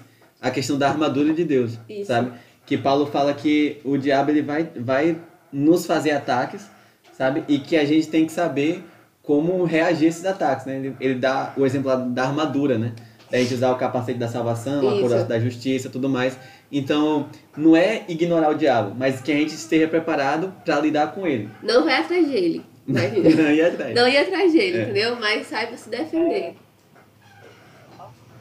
a 0.41 0.51
questão 0.51 0.77
da 0.77 0.89
armadura 0.89 1.33
de 1.33 1.43
Deus, 1.43 1.77
Isso. 1.89 2.05
sabe? 2.05 2.31
Que 2.65 2.77
Paulo 2.77 3.05
fala 3.07 3.33
que 3.33 3.79
o 3.83 3.97
diabo 3.97 4.31
ele 4.31 4.41
vai, 4.41 4.69
vai 4.75 5.17
nos 5.51 5.85
fazer 5.85 6.11
ataques, 6.11 6.69
sabe? 7.13 7.43
E 7.47 7.59
que 7.59 7.77
a 7.77 7.85
gente 7.85 8.07
tem 8.07 8.25
que 8.25 8.31
saber 8.31 8.83
como 9.21 9.63
reagir 9.63 10.05
a 10.05 10.09
esses 10.09 10.25
ataques, 10.25 10.65
né? 10.65 10.77
Ele, 10.77 10.95
ele 10.99 11.15
dá 11.15 11.53
o 11.57 11.65
exemplo 11.65 11.95
da 12.09 12.23
armadura, 12.23 12.77
né? 12.77 12.93
Da 13.29 13.39
gente 13.39 13.53
usar 13.53 13.71
o 13.71 13.75
capacete 13.75 14.19
da 14.19 14.27
salvação, 14.27 14.87
a 14.87 14.93
Isso. 14.93 15.01
coroa 15.01 15.23
da 15.23 15.39
justiça, 15.39 15.89
tudo 15.89 16.07
mais. 16.07 16.37
Então, 16.77 17.29
não 17.55 17.73
é 17.73 18.03
ignorar 18.09 18.49
o 18.49 18.53
diabo, 18.53 18.93
mas 18.97 19.21
que 19.21 19.31
a 19.31 19.35
gente 19.35 19.53
esteja 19.55 19.87
preparado 19.87 20.53
para 20.65 20.77
lidar 20.81 21.13
com 21.13 21.25
ele. 21.25 21.49
Não 21.63 21.85
vai 21.85 22.01
atrás 22.01 22.27
dele. 22.27 22.65
Vai 22.85 23.09
Não 23.09 23.49
ir 23.49 23.61
atrás. 23.65 23.95
Não 23.95 24.07
ir 24.07 24.17
atrás 24.17 24.51
dele, 24.53 24.77
É. 24.77 24.81
entendeu? 24.83 25.15
Mas 25.15 25.47
saiba 25.47 25.75
se 25.77 25.89
defender. 25.89 26.55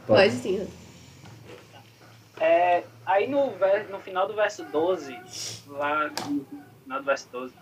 Pode 0.07 0.33
sim. 0.33 0.67
É, 2.41 2.83
aí 3.07 3.27
no, 3.29 3.53
no 3.91 4.01
final 4.01 4.27
do 4.27 4.35
verso 4.35 4.65
12, 4.65 5.17
lá 5.69 6.11
no 6.29 6.45
final 6.83 6.99
do 6.99 7.05
verso 7.05 7.29
12, 7.33 7.55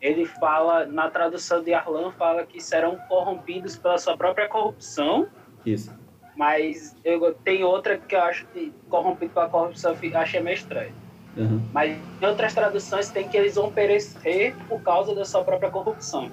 ele 0.00 0.24
fala, 0.24 0.86
na 0.86 1.08
tradução 1.10 1.62
de 1.62 1.72
Arlan, 1.74 2.10
fala 2.12 2.44
que 2.44 2.60
serão 2.60 2.96
corrompidos 3.08 3.76
pela 3.76 3.98
sua 3.98 4.16
própria 4.16 4.48
corrupção, 4.48 5.28
Isso. 5.64 5.92
Mas 6.36 6.96
eu, 7.04 7.34
tem 7.34 7.62
outra 7.64 7.96
que 7.98 8.14
eu 8.14 8.20
acho 8.22 8.46
que 8.48 8.72
corrompido 8.88 9.32
pela 9.32 9.48
corrupção 9.48 9.92
eu 9.92 9.96
fi- 9.96 10.14
achei 10.14 10.40
meio 10.40 10.54
estranho. 10.54 10.94
Uhum. 11.36 11.60
Mas 11.72 11.98
em 12.20 12.26
outras 12.26 12.54
traduções 12.54 13.10
tem 13.10 13.28
que 13.28 13.36
eles 13.36 13.54
vão 13.56 13.70
perecer 13.72 14.56
por 14.68 14.80
causa 14.82 15.14
da 15.14 15.24
sua 15.24 15.44
própria 15.44 15.70
corrupção. 15.70 16.30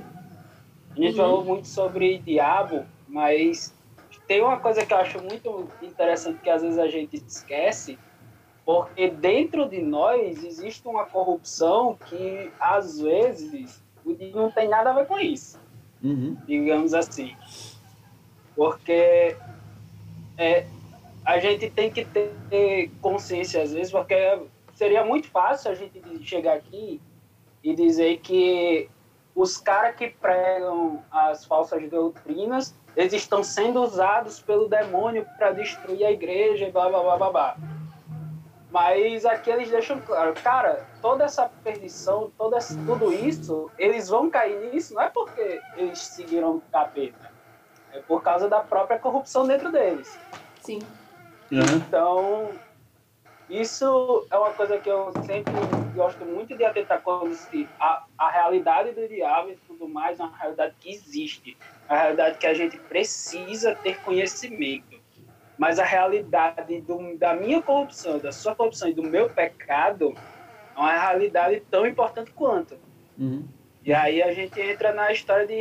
A 0.95 0.99
gente 0.99 1.11
Uhum. 1.11 1.15
falou 1.25 1.45
muito 1.45 1.67
sobre 1.67 2.19
diabo, 2.19 2.85
mas 3.07 3.73
tem 4.27 4.41
uma 4.41 4.59
coisa 4.59 4.85
que 4.85 4.93
eu 4.93 4.97
acho 4.97 5.19
muito 5.21 5.71
interessante 5.81 6.39
que 6.39 6.49
às 6.49 6.61
vezes 6.61 6.77
a 6.77 6.87
gente 6.87 7.15
esquece, 7.15 7.97
porque 8.65 9.09
dentro 9.09 9.67
de 9.67 9.81
nós 9.81 10.43
existe 10.43 10.87
uma 10.87 11.05
corrupção 11.05 11.97
que 12.05 12.51
às 12.59 12.99
vezes 12.99 13.81
não 14.33 14.51
tem 14.51 14.67
nada 14.67 14.91
a 14.91 14.93
ver 14.93 15.05
com 15.05 15.19
isso 15.19 15.59
Uhum. 16.03 16.35
digamos 16.47 16.93
assim. 16.93 17.35
Porque 18.55 19.37
é, 20.37 20.65
a 21.25 21.39
gente 21.39 21.69
tem 21.69 21.91
que 21.91 22.05
ter 22.05 22.91
consciência 23.01 23.61
às 23.61 23.73
vezes, 23.73 23.91
porque 23.91 24.15
seria 24.73 25.03
muito 25.05 25.29
fácil 25.29 25.71
a 25.71 25.75
gente 25.75 26.01
chegar 26.23 26.53
aqui 26.53 27.01
e 27.63 27.75
dizer 27.75 28.17
que 28.19 28.89
os 29.35 29.57
caras 29.57 29.95
que 29.95 30.09
pregam 30.09 31.03
as 31.11 31.45
falsas 31.45 31.89
doutrinas, 31.89 32.75
eles 32.95 33.13
estão 33.13 33.43
sendo 33.43 33.81
usados 33.81 34.41
pelo 34.41 34.67
demônio 34.67 35.25
para 35.37 35.51
destruir 35.51 36.05
a 36.05 36.11
igreja 36.11 36.67
e 36.67 36.71
blá 36.71 36.89
blá 36.89 37.01
blá 37.01 37.17
blá 37.17 37.31
blá. 37.31 37.57
Mas 38.71 39.25
aqui 39.25 39.49
eles 39.49 39.69
deixam 39.69 39.99
claro, 39.99 40.33
cara, 40.33 40.87
toda 41.01 41.25
essa 41.25 41.49
perdição, 41.63 42.31
toda 42.37 42.57
tudo 42.85 43.11
isso, 43.11 43.69
eles 43.77 44.07
vão 44.07 44.29
cair 44.29 44.71
nisso, 44.71 44.93
não 44.93 45.01
é 45.01 45.09
porque 45.09 45.59
eles 45.75 45.99
seguiram 45.99 46.55
o 46.55 46.61
capeta, 46.71 47.30
é 47.93 47.99
por 47.99 48.21
causa 48.21 48.47
da 48.47 48.59
própria 48.59 48.99
corrupção 48.99 49.47
dentro 49.47 49.71
deles. 49.71 50.17
Sim. 50.61 50.79
Uhum. 51.51 51.59
Então, 51.75 52.51
isso 53.49 54.25
é 54.31 54.37
uma 54.37 54.51
coisa 54.51 54.77
que 54.77 54.89
eu 54.89 55.11
sempre 55.25 55.53
gosto 55.93 56.23
muito 56.23 56.55
de 56.55 56.63
atentar 56.63 57.01
quando 57.01 57.33
se 57.35 57.67
a, 57.79 58.05
a 58.17 58.29
realidade 58.29 58.93
do 58.93 59.07
diabo 59.07 59.49
e 59.49 59.57
tudo 59.67 59.87
mais 59.89 60.19
é 60.19 60.23
uma 60.23 60.37
realidade 60.37 60.73
que 60.79 60.89
existe, 60.89 61.57
é 61.89 61.93
uma 61.93 62.01
realidade 62.01 62.37
que 62.37 62.47
a 62.47 62.53
gente 62.53 62.77
precisa 62.77 63.75
ter 63.75 63.99
conhecimento. 64.01 65.01
Mas 65.57 65.77
a 65.77 65.83
realidade 65.83 66.81
do, 66.81 67.17
da 67.17 67.35
minha 67.35 67.61
corrupção, 67.61 68.17
da 68.17 68.31
sua 68.31 68.55
corrupção 68.55 68.87
e 68.87 68.93
do 68.93 69.03
meu 69.03 69.29
pecado 69.29 70.15
é 70.75 70.79
uma 70.79 70.97
realidade 70.97 71.61
tão 71.69 71.85
importante 71.85 72.31
quanto. 72.31 72.79
Uhum. 73.19 73.45
E 73.83 73.93
aí 73.93 74.23
a 74.23 74.33
gente 74.33 74.59
entra 74.59 74.93
na 74.93 75.11
história 75.11 75.45
de 75.45 75.53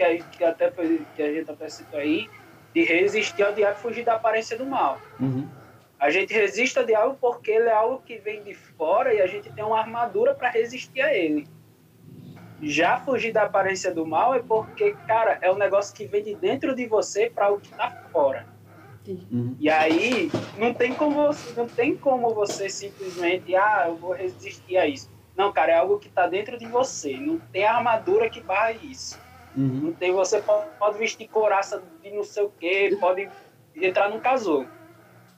que, 0.00 0.04
a, 0.04 0.18
que 0.18 0.44
até 0.44 0.70
que 0.70 1.22
a 1.22 1.32
gente 1.32 1.50
até 1.50 1.68
citou 1.68 2.00
aí, 2.00 2.28
de 2.74 2.84
resistir 2.84 3.42
ao 3.42 3.52
diabo 3.52 3.76
e 3.78 3.82
fugir 3.82 4.04
da 4.04 4.14
aparência 4.14 4.56
do 4.56 4.64
mal. 4.64 4.98
Uhum. 5.18 5.46
A 5.98 6.08
gente 6.08 6.32
resiste 6.32 6.78
ao 6.78 6.84
diabo 6.84 7.18
porque 7.20 7.50
ele 7.50 7.68
é 7.68 7.72
algo 7.72 8.00
que 8.04 8.16
vem 8.16 8.42
de 8.42 8.54
fora 8.54 9.12
e 9.12 9.20
a 9.20 9.26
gente 9.26 9.52
tem 9.52 9.62
uma 9.62 9.78
armadura 9.78 10.34
para 10.34 10.48
resistir 10.48 11.02
a 11.02 11.12
ele. 11.12 11.46
Já 12.62 12.98
fugir 12.98 13.32
da 13.32 13.42
aparência 13.42 13.92
do 13.92 14.06
mal 14.06 14.34
é 14.34 14.38
porque, 14.38 14.94
cara, 15.06 15.38
é 15.42 15.50
um 15.50 15.56
negócio 15.56 15.94
que 15.94 16.06
vem 16.06 16.22
de 16.22 16.34
dentro 16.34 16.74
de 16.74 16.86
você 16.86 17.28
para 17.28 17.50
o 17.50 17.60
que 17.60 17.70
tá 17.70 17.90
fora. 18.10 18.46
Uhum. 19.06 19.56
E 19.58 19.68
aí 19.68 20.30
não 20.56 20.72
tem 20.72 20.94
como 20.94 21.26
você, 21.26 21.52
não 21.58 21.66
tem 21.66 21.96
como 21.96 22.34
você 22.34 22.68
simplesmente, 22.68 23.54
ah, 23.54 23.84
eu 23.88 23.96
vou 23.96 24.12
resistir 24.12 24.76
a 24.76 24.86
isso. 24.86 25.10
Não, 25.36 25.52
cara, 25.52 25.72
é 25.72 25.76
algo 25.76 25.98
que 25.98 26.08
tá 26.08 26.26
dentro 26.26 26.58
de 26.58 26.66
você. 26.66 27.16
Não 27.16 27.38
tem 27.38 27.64
armadura 27.64 28.28
que 28.28 28.40
barra 28.40 28.72
isso. 28.72 29.18
Uhum. 29.56 29.80
Não 29.82 29.92
tem, 29.94 30.12
você 30.12 30.40
pode, 30.40 30.98
vestir 30.98 31.28
coraça 31.28 31.82
de 32.02 32.10
não 32.10 32.24
sei 32.24 32.44
o 32.44 32.50
quê, 32.50 32.96
pode 33.00 33.28
entrar 33.74 34.08
num 34.08 34.20
casulo. 34.20 34.68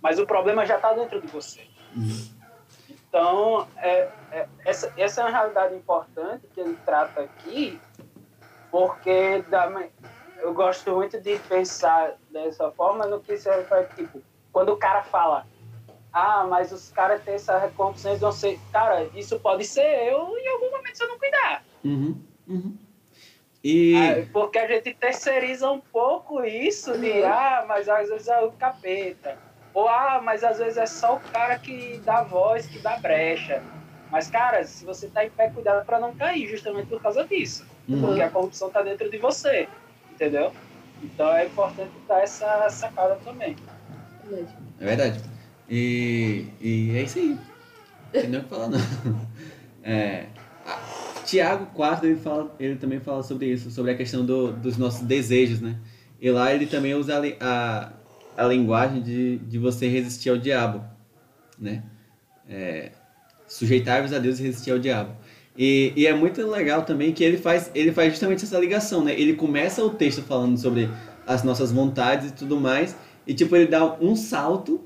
Mas 0.00 0.18
o 0.18 0.26
problema 0.26 0.66
já 0.66 0.76
está 0.76 0.92
dentro 0.92 1.20
de 1.20 1.26
você. 1.28 1.60
Uhum. 1.94 2.28
Então, 2.90 3.68
é, 3.76 4.10
é- 4.30 4.48
essa, 4.64 4.92
essa 4.96 5.20
é 5.20 5.24
uma 5.24 5.30
realidade 5.30 5.74
importante 5.74 6.46
que 6.52 6.60
ele 6.60 6.76
trata 6.84 7.22
aqui, 7.22 7.80
porque 8.70 9.42
da, 9.48 9.70
eu 10.38 10.52
gosto 10.52 10.94
muito 10.94 11.20
de 11.20 11.38
pensar 11.40 12.16
dessa 12.30 12.70
forma 12.72 13.06
no 13.06 13.20
que 13.20 13.36
se 13.36 13.48
refere, 13.48 13.86
tipo, 13.94 14.22
quando 14.50 14.70
o 14.70 14.76
cara 14.76 15.02
fala, 15.02 15.46
ah, 16.12 16.44
mas 16.44 16.72
os 16.72 16.90
caras 16.90 17.22
têm 17.22 17.34
essa 17.34 17.72
eles 18.04 18.20
vão 18.20 18.32
ser. 18.32 18.58
Cara, 18.70 19.04
isso 19.14 19.38
pode 19.40 19.64
ser 19.64 20.08
eu 20.08 20.36
em 20.36 20.48
algum 20.48 20.70
momento 20.70 20.96
se 20.96 21.04
eu 21.04 21.08
não 21.08 21.18
cuidar. 21.18 21.64
Uhum. 21.84 22.22
Uhum. 22.46 22.76
E. 23.62 23.94
Ah, 23.96 24.26
Porque 24.32 24.58
a 24.58 24.66
gente 24.66 24.92
terceiriza 24.94 25.70
um 25.70 25.80
pouco 25.80 26.44
isso 26.44 26.98
de, 26.98 27.22
ah, 27.22 27.64
mas 27.68 27.88
às 27.88 28.08
vezes 28.08 28.28
é 28.28 28.40
o 28.40 28.52
capeta. 28.52 29.38
Ou, 29.74 29.88
ah, 29.88 30.20
mas 30.22 30.44
às 30.44 30.58
vezes 30.58 30.76
é 30.76 30.86
só 30.86 31.16
o 31.16 31.20
cara 31.20 31.58
que 31.58 32.00
dá 32.04 32.22
voz, 32.22 32.66
que 32.66 32.78
dá 32.78 32.96
brecha. 32.98 33.62
Mas, 34.10 34.28
cara, 34.28 34.62
se 34.64 34.84
você 34.84 35.08
tá 35.08 35.24
em 35.24 35.30
pé, 35.30 35.48
cuidado 35.48 35.86
para 35.86 35.98
não 35.98 36.14
cair, 36.14 36.46
justamente 36.46 36.88
por 36.88 37.00
causa 37.00 37.24
disso. 37.24 37.66
Uhum. 37.88 38.02
Porque 38.02 38.20
a 38.20 38.28
corrupção 38.28 38.68
tá 38.68 38.82
dentro 38.82 39.10
de 39.10 39.16
você, 39.16 39.66
entendeu? 40.10 40.52
Então 41.02 41.32
é 41.32 41.46
importante 41.46 41.90
dar 42.06 42.22
essa 42.22 42.68
sacada 42.68 43.16
também. 43.24 43.56
Verdade. 44.24 44.56
É 44.78 44.84
verdade. 44.84 45.20
E, 45.68 46.46
e 46.60 46.98
é 46.98 47.02
isso 47.02 47.18
aí. 47.18 47.28
Não 47.28 47.40
tem 48.12 48.28
nem 48.28 48.40
o 48.40 48.42
que 48.42 48.48
falar, 48.50 48.68
não. 48.68 48.78
É, 49.84 50.26
Tiago 51.24 51.66
4, 51.74 52.06
ele, 52.06 52.16
fala, 52.16 52.54
ele 52.58 52.76
também 52.76 53.00
fala 53.00 53.22
sobre 53.22 53.46
isso, 53.46 53.70
sobre 53.70 53.92
a 53.92 53.96
questão 53.96 54.24
do, 54.24 54.52
dos 54.52 54.76
nossos 54.76 55.02
desejos, 55.02 55.60
né? 55.60 55.76
E 56.20 56.30
lá 56.30 56.52
ele 56.52 56.66
também 56.66 56.94
usa 56.94 57.18
a, 57.18 57.22
a, 58.36 58.44
a 58.44 58.46
linguagem 58.46 59.02
de, 59.02 59.38
de 59.38 59.58
você 59.58 59.88
resistir 59.88 60.30
ao 60.30 60.36
diabo, 60.36 60.84
né? 61.58 61.82
É, 62.48 62.90
Sujeitar-vos 63.46 64.12
a 64.12 64.18
Deus 64.18 64.38
e 64.40 64.42
resistir 64.44 64.70
ao 64.70 64.78
diabo. 64.78 65.14
E, 65.56 65.92
e 65.94 66.06
é 66.06 66.14
muito 66.14 66.44
legal 66.46 66.82
também 66.82 67.12
que 67.12 67.22
ele 67.22 67.36
faz, 67.36 67.70
ele 67.74 67.92
faz 67.92 68.10
justamente 68.12 68.44
essa 68.44 68.58
ligação, 68.58 69.04
né? 69.04 69.12
Ele 69.18 69.34
começa 69.34 69.84
o 69.84 69.90
texto 69.90 70.22
falando 70.22 70.56
sobre 70.58 70.88
as 71.26 71.42
nossas 71.42 71.70
vontades 71.70 72.30
e 72.30 72.32
tudo 72.32 72.58
mais, 72.58 72.96
e 73.26 73.34
tipo, 73.34 73.54
ele 73.54 73.66
dá 73.66 73.94
um 74.00 74.16
salto 74.16 74.80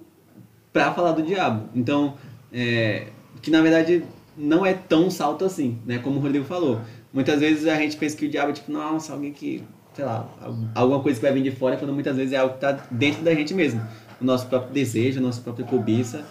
para 0.72 0.92
falar 0.92 1.12
do 1.12 1.22
diabo. 1.22 1.68
Então, 1.74 2.16
é, 2.52 3.06
que 3.40 3.50
na 3.50 3.62
verdade 3.62 4.04
não 4.36 4.64
é 4.66 4.74
tão 4.74 5.10
salto 5.10 5.44
assim, 5.44 5.78
né? 5.86 5.98
Como 5.98 6.18
o 6.18 6.20
Rodrigo 6.22 6.44
falou. 6.44 6.80
Muitas 7.12 7.40
vezes 7.40 7.66
a 7.66 7.74
gente 7.76 7.96
pensa 7.96 8.16
que 8.16 8.26
o 8.26 8.28
diabo 8.28 8.50
é 8.50 8.52
tipo, 8.54 8.70
nossa, 8.70 9.12
alguém 9.12 9.32
que, 9.32 9.62
sei 9.94 10.04
lá, 10.04 10.28
al- 10.40 10.56
alguma 10.74 11.00
coisa 11.00 11.18
que 11.18 11.24
vai 11.24 11.32
vir 11.34 11.42
de 11.42 11.50
fora, 11.50 11.76
quando 11.76 11.92
muitas 11.92 12.16
vezes 12.16 12.32
é 12.32 12.36
algo 12.36 12.54
que 12.54 12.60
tá 12.60 12.72
dentro 12.90 13.22
da 13.22 13.34
gente 13.34 13.54
mesmo. 13.54 13.80
O 14.20 14.24
nosso 14.24 14.46
próprio 14.46 14.72
desejo, 14.72 15.18
a 15.18 15.22
nossa 15.22 15.40
própria 15.40 15.64
cobiça. 15.66 16.24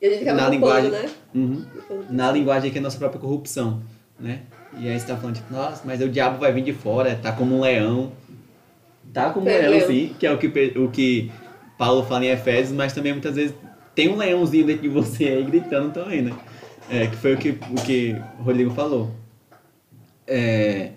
E 0.00 0.06
a 0.06 0.10
gente 0.10 0.22
acaba 0.22 0.40
Na 0.42 0.48
linguagem- 0.48 0.90
né? 0.90 1.10
Uhum. 1.34 1.64
Na 2.10 2.30
linguagem 2.32 2.70
que 2.70 2.78
é 2.78 2.80
a 2.80 2.82
nossa 2.82 2.98
própria 2.98 3.20
corrupção, 3.20 3.80
né? 4.18 4.40
E 4.78 4.88
aí 4.88 4.98
você 4.98 5.06
tá 5.06 5.16
falando, 5.16 5.36
tipo, 5.36 5.52
nossa, 5.52 5.82
mas 5.84 6.00
o 6.00 6.08
diabo 6.08 6.38
vai 6.38 6.52
vir 6.52 6.62
de 6.64 6.72
fora, 6.72 7.18
tá 7.22 7.32
como 7.32 7.56
um 7.56 7.60
leão. 7.60 8.12
Tá 9.12 9.30
como 9.30 9.46
um 9.46 9.48
É, 9.50 9.68
leão, 9.68 9.86
sim, 9.86 10.14
que 10.18 10.26
é 10.26 10.32
o 10.32 10.38
que, 10.38 10.46
o 10.78 10.90
que 10.90 11.30
Paulo 11.78 12.02
fala 12.04 12.24
em 12.24 12.28
Efésios, 12.30 12.72
mas 12.72 12.92
também 12.92 13.12
muitas 13.12 13.36
vezes 13.36 13.54
tem 13.94 14.08
um 14.08 14.16
leãozinho 14.16 14.66
dentro 14.66 14.82
de 14.82 14.88
você 14.88 15.24
aí 15.26 15.44
gritando 15.44 15.90
também, 15.92 16.22
né? 16.22 16.32
É, 16.90 17.06
que 17.06 17.16
foi 17.16 17.34
o 17.34 17.38
que 17.38 17.50
o 17.50 17.74
que 17.84 18.16
o 18.38 18.42
Rodrigo 18.42 18.70
falou. 18.72 19.10
É, 20.26 20.92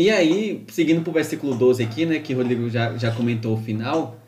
e 0.00 0.10
aí, 0.10 0.64
seguindo 0.68 1.02
pro 1.02 1.12
versículo 1.12 1.54
12 1.54 1.82
aqui, 1.82 2.06
né, 2.06 2.18
que 2.20 2.32
o 2.32 2.38
Rodrigo 2.38 2.70
já, 2.70 2.96
já 2.96 3.10
comentou 3.10 3.54
o 3.54 3.60
final, 3.60 4.18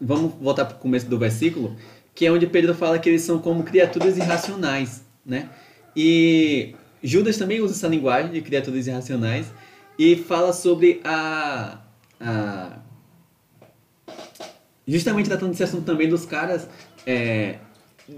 vamos 0.00 0.34
voltar 0.40 0.64
pro 0.64 0.76
começo 0.78 1.06
do 1.06 1.16
versículo, 1.18 1.76
que 2.14 2.26
é 2.26 2.32
onde 2.32 2.46
Pedro 2.48 2.74
fala 2.74 2.98
que 2.98 3.08
eles 3.08 3.22
são 3.22 3.38
como 3.38 3.62
criaturas 3.62 4.16
irracionais, 4.16 5.04
né? 5.24 5.48
E 5.94 6.74
Judas 7.00 7.36
também 7.36 7.60
usa 7.60 7.74
essa 7.74 7.86
linguagem 7.86 8.32
de 8.32 8.40
criaturas 8.40 8.86
irracionais 8.86 9.46
e 9.98 10.16
fala 10.16 10.52
sobre 10.52 11.00
a, 11.04 11.78
a 12.20 12.78
justamente 14.86 15.28
tratando 15.28 15.50
desse 15.50 15.62
assunto 15.62 15.84
também 15.84 16.08
dos 16.08 16.26
caras 16.26 16.68
é, 17.06 17.58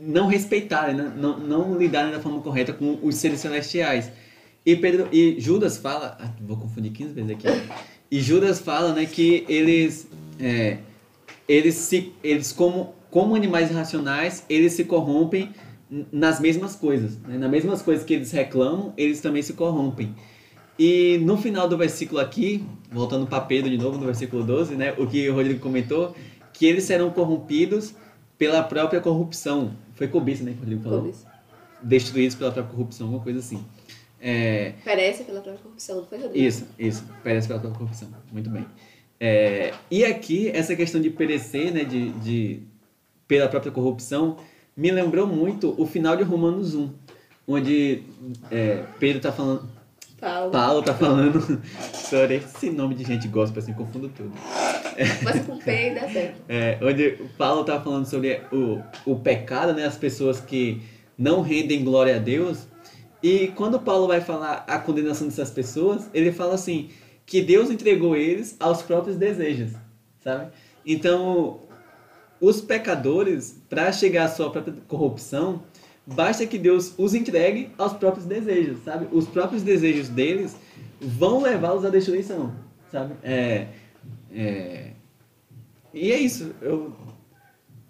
não 0.03 0.26
respeitarem, 0.26 0.95
né? 0.95 1.12
não, 1.16 1.38
não 1.38 1.78
lidarem 1.78 2.12
da 2.12 2.20
forma 2.20 2.40
correta 2.40 2.72
com 2.72 2.99
os 3.03 3.16
seres 3.16 3.40
celestiais. 3.40 4.11
E, 4.64 4.76
Pedro, 4.76 5.09
e 5.12 5.40
Judas 5.40 5.76
fala, 5.76 6.16
ah, 6.20 6.30
vou 6.40 6.57
confundir 6.57 6.93
15 6.93 7.12
vezes 7.12 7.30
aqui. 7.30 7.47
E 8.11 8.20
Judas 8.20 8.61
fala, 8.61 8.93
né, 8.93 9.07
que 9.07 9.45
eles, 9.49 10.09
é, 10.38 10.78
eles 11.49 11.74
se, 11.74 12.12
eles 12.22 12.53
como, 12.53 12.95
como 13.11 13.34
animais 13.34 13.70
irracionais, 13.70 14.45
eles 14.49 14.74
se 14.74 14.84
corrompem 14.84 15.51
nas 16.11 16.40
mesmas 16.40 16.74
coisas, 16.74 17.18
né? 17.18 17.36
nas 17.36 17.51
mesmas 17.51 17.82
coisas 17.82 18.05
que 18.05 18.14
eles 18.14 18.30
reclamam, 18.30 18.95
eles 18.97 19.20
também 19.20 19.43
se 19.43 19.53
corrompem. 19.53 20.14
E 20.78 21.18
no 21.22 21.36
final 21.36 21.68
do 21.68 21.76
versículo 21.76 22.20
aqui, 22.20 22.64
voltando 22.90 23.26
para 23.26 23.40
Pedro 23.43 23.70
de 23.70 23.76
novo, 23.76 23.99
no 23.99 24.07
versículo 24.07 24.43
12, 24.43 24.74
né, 24.74 24.95
o 24.97 25.07
que 25.07 25.28
o 25.28 25.34
Rodrigo 25.34 25.61
comentou, 25.61 26.14
que 26.53 26.66
eles 26.66 26.84
serão 26.84 27.11
corrompidos 27.11 27.95
pela 28.38 28.62
própria 28.62 29.01
corrupção. 29.01 29.76
Foi 30.03 30.09
cobiça, 30.09 30.42
né, 30.42 30.50
que 30.50 30.57
o 30.57 30.61
Rodrigo 30.61 30.82
falou? 30.82 31.03
Cobiça. 31.03 31.32
Destruídos 31.80 32.34
pela 32.34 32.50
própria 32.50 32.74
corrupção, 32.74 33.07
alguma 33.07 33.22
coisa 33.22 33.38
assim. 33.38 33.64
É, 34.20 34.72
Perece 34.84 35.22
pela 35.22 35.40
própria 35.40 35.62
corrupção, 35.62 35.96
não 35.98 36.07
foi, 36.07 36.18
Rodrigo? 36.18 36.44
isso, 36.44 36.66
isso. 36.76 37.05
Perece 37.22 37.46
pela 37.46 37.61
própria 37.61 37.78
corrupção. 37.78 38.09
Muito 38.32 38.50
bem. 38.50 38.66
É, 39.20 39.72
e 39.88 40.05
aqui, 40.05 40.48
essa 40.48 40.74
questão 40.74 41.00
de 41.00 41.09
perecer, 41.09 41.72
né, 41.72 41.84
de, 41.84 42.11
de, 42.14 42.62
pela 43.28 43.48
própria 43.48 43.70
corrupção, 43.70 44.38
me 44.76 44.90
lembrou 44.90 45.24
muito 45.24 45.72
o 45.80 45.86
final 45.86 46.16
de 46.16 46.24
Romanos 46.24 46.74
1, 46.74 46.90
onde 47.46 48.03
é, 48.50 48.84
Pedro 48.98 49.18
está 49.18 49.30
falando, 49.30 49.68
Paulo. 50.20 50.50
Paulo 50.50 50.82
tá 50.82 50.94
falando 50.94 51.40
sobre 51.94 52.38
esse 52.38 52.70
nome 52.70 52.96
de 52.96 53.05
gente 53.05 53.28
gospel, 53.28 53.62
assim, 53.62 53.72
confundo 53.72 54.09
tudo. 54.09 54.32
Mas 55.22 55.45
com 55.45 55.59
P 55.59 55.70
e 55.70 55.95
dá. 55.95 56.03
É, 56.49 56.78
onde 56.82 57.18
o 57.20 57.28
Paulo 57.36 57.64
tá 57.64 57.80
falando 57.80 58.07
sobre 58.07 58.40
o, 58.53 58.80
o 59.07 59.16
pecado, 59.16 59.72
né? 59.72 59.84
As 59.84 59.97
pessoas 59.97 60.40
que 60.40 60.82
não 61.16 61.40
rendem 61.40 61.84
glória 61.84 62.16
a 62.16 62.18
Deus. 62.18 62.66
E 63.22 63.49
quando 63.55 63.78
Paulo 63.78 64.09
vai 64.09 64.20
falar 64.20 64.64
a 64.66 64.78
condenação 64.78 65.28
dessas 65.28 65.51
pessoas, 65.51 66.11
ele 66.12 66.32
fala 66.32 66.55
assim, 66.55 66.90
que 67.24 67.40
Deus 67.40 67.70
entregou 67.70 68.16
eles 68.16 68.57
aos 68.59 68.82
próprios 68.82 69.16
desejos, 69.16 69.72
sabe? 70.20 70.51
Então, 70.84 71.61
os 72.40 72.61
pecadores, 72.61 73.62
para 73.70 73.93
chegar 73.93 74.24
à 74.24 74.28
sua 74.28 74.51
própria 74.51 74.74
corrupção, 74.88 75.62
basta 76.05 76.45
que 76.45 76.59
Deus 76.59 76.95
os 76.99 77.14
entregue 77.14 77.70
aos 77.78 77.93
próprios 77.93 78.26
desejos, 78.26 78.82
sabe? 78.84 79.07
Os 79.12 79.28
próprios 79.28 79.62
desejos 79.62 80.09
deles 80.09 80.57
vão 81.01 81.40
levá-los 81.40 81.84
à 81.84 81.90
destruição, 81.90 82.53
sabe? 82.90 83.14
É, 83.22 83.68
é... 84.33 84.93
E 85.95 86.11
é 86.11 86.18
isso. 86.18 86.55
Eu, 86.61 86.97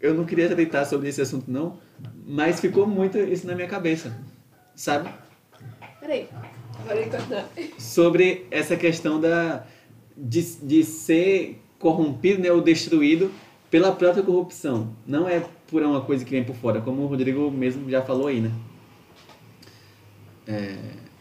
eu 0.01 0.12
não 0.14 0.24
queria 0.24 0.49
tratar 0.49 0.84
sobre 0.84 1.09
esse 1.09 1.20
assunto, 1.20 1.51
não, 1.51 1.78
mas 2.26 2.61
ficou 2.61 2.86
muito 2.86 3.16
isso 3.18 3.47
na 3.47 3.55
minha 3.55 3.68
cabeça, 3.68 4.12
sabe? 4.74 5.09
Peraí. 6.01 6.28
Agora 6.80 7.01
eu 7.01 7.11
continuar. 7.11 7.49
Sobre 7.78 8.47
essa 8.51 8.76
questão 8.76 9.20
da, 9.20 9.64
de, 10.16 10.43
de 10.57 10.82
ser 10.82 11.62
corrompido 11.78 12.43
né, 12.43 12.51
ou 12.51 12.61
destruído 12.61 13.30
pela 13.70 13.93
própria 13.93 14.22
corrupção. 14.22 14.95
Não 15.07 15.28
é 15.28 15.45
por 15.68 15.82
uma 15.82 16.01
coisa 16.01 16.24
que 16.24 16.30
vem 16.30 16.45
por 16.45 16.57
fora, 16.57 16.80
como 16.80 17.03
o 17.03 17.07
Rodrigo 17.07 17.51
mesmo 17.51 17.88
já 17.88 18.03
falou 18.03 18.26
aí, 18.26 18.40
né? 18.40 18.51
É, 20.47 20.76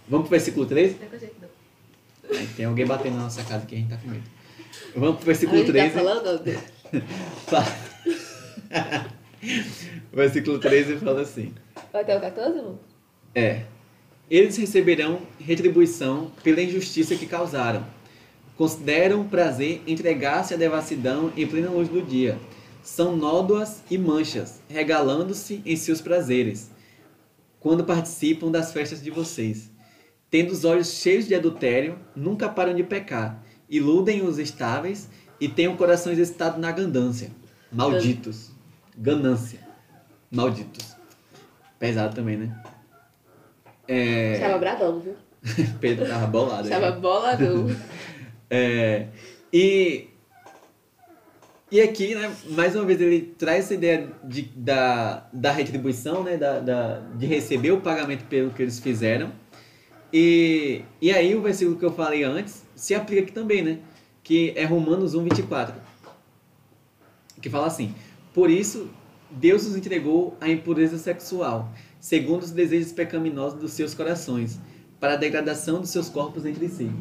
vamos 0.10 0.28
pro 0.28 0.32
versículo 0.32 0.66
13? 0.66 0.96
Não 0.96 1.06
é 1.06 1.10
com 1.10 1.16
a 1.16 1.20
gente, 1.20 1.34
não. 1.42 2.38
Aí 2.38 2.48
tem 2.56 2.66
alguém 2.66 2.86
batendo 2.86 3.18
na 3.18 3.24
nossa 3.24 3.44
casa 3.44 3.66
que 3.66 3.76
a 3.76 3.78
gente 3.78 3.90
tá 3.90 3.98
com 3.98 4.10
medo. 4.10 4.41
Vamos 4.96 5.18
pro 5.18 5.26
versículo 5.26 5.60
gente 5.60 5.68
tá 5.68 5.74
13. 5.74 5.94
falando, 5.94 6.42
versículo 10.14 10.60
13 10.60 10.98
fala 10.98 11.22
assim. 11.22 11.54
Vai 11.92 12.02
até 12.02 12.18
o 12.18 12.22
14, 12.22 12.58
irmão? 12.58 12.80
É. 13.34 13.64
Eles 14.30 14.56
receberão 14.58 15.22
retribuição 15.40 16.32
pela 16.44 16.62
injustiça 16.62 17.16
que 17.16 17.26
causaram. 17.26 17.86
Consideram 18.56 19.28
prazer 19.28 19.82
entregar-se 19.88 20.54
à 20.54 20.58
devassidão 20.58 21.32
em 21.36 21.48
plena 21.48 21.70
luz 21.70 21.90
do 21.90 22.02
dia. 22.02 22.38
São 22.84 23.16
nódoas 23.16 23.84
e 23.90 23.98
manchas, 23.98 24.62
regalando-se 24.70 25.62
em 25.66 25.76
seus 25.76 26.02
prazeres, 26.02 26.72
quando 27.60 27.84
participam 27.84 28.50
das 28.50 28.72
festas 28.72 29.02
de 29.02 29.12
vocês. 29.12 29.70
Tendo 30.30 30.52
os 30.52 30.64
olhos 30.64 30.94
cheios 30.94 31.28
de 31.28 31.36
adultério, 31.36 32.00
nunca 32.16 32.48
param 32.48 32.74
de 32.74 32.84
pecar. 32.84 33.44
Iludem 33.72 34.22
os 34.22 34.38
estáveis 34.38 35.10
e 35.40 35.48
têm 35.48 35.70
o 35.70 35.78
coração 35.78 36.12
excitado 36.12 36.60
na 36.60 36.72
ganância. 36.72 37.32
Malditos. 37.72 38.52
Ganância. 38.98 39.60
Malditos. 40.30 40.96
Pesado 41.80 42.14
também, 42.14 42.36
né? 42.38 42.64
É... 43.88 44.34
Estava 44.34 44.58
bradão, 44.58 45.00
viu? 45.00 45.16
Pedro 45.80 46.06
tava 46.06 46.28
bolado. 46.28 46.64
Estava 46.64 46.94
aí. 46.94 47.00
boladão. 47.00 47.68
É, 48.54 49.08
e, 49.54 50.10
e 51.72 51.80
aqui, 51.80 52.14
né, 52.14 52.30
mais 52.50 52.76
uma 52.76 52.84
vez, 52.84 53.00
ele 53.00 53.34
traz 53.38 53.64
essa 53.64 53.76
ideia 53.76 54.10
de, 54.26 54.42
da, 54.54 55.26
da 55.32 55.54
retribuição, 55.54 56.22
né, 56.22 56.36
da, 56.36 56.60
da, 56.60 57.00
de 57.16 57.26
receber 57.26 57.72
o 57.72 57.80
pagamento 57.80 58.26
pelo 58.26 58.52
que 58.52 58.62
eles 58.62 58.78
fizeram. 58.78 59.32
E, 60.14 60.82
e 61.02 61.12
aí 61.12 61.36
o 61.36 61.42
versículo 61.42 61.78
que 61.78 61.86
eu 61.86 61.92
falei 61.92 62.24
antes 62.24 62.64
se 62.76 62.94
aplica 62.94 63.24
aqui 63.24 63.32
também, 63.32 63.62
né? 63.62 63.80
Que 64.24 64.54
é 64.56 64.66
Romanos 64.66 65.16
1, 65.16 65.24
24. 65.24 65.76
Que 67.42 67.50
fala 67.50 67.68
assim, 67.68 67.94
Por 68.34 68.50
isso, 68.50 68.90
Deus 69.30 69.66
os 69.66 69.76
entregou 69.76 70.38
à 70.42 70.50
impureza 70.50 70.98
sexual, 70.98 71.72
segundo 72.00 72.44
os 72.44 72.52
desejos 72.52 72.92
pecaminosos 72.92 73.60
dos 73.60 73.72
seus 73.72 73.94
corações, 73.94 74.60
para 75.00 75.14
a 75.14 75.18
degradação 75.18 75.80
dos 75.80 75.90
seus 75.90 76.10
corpos 76.10 76.46
entre 76.46 76.68
si. 76.68 76.92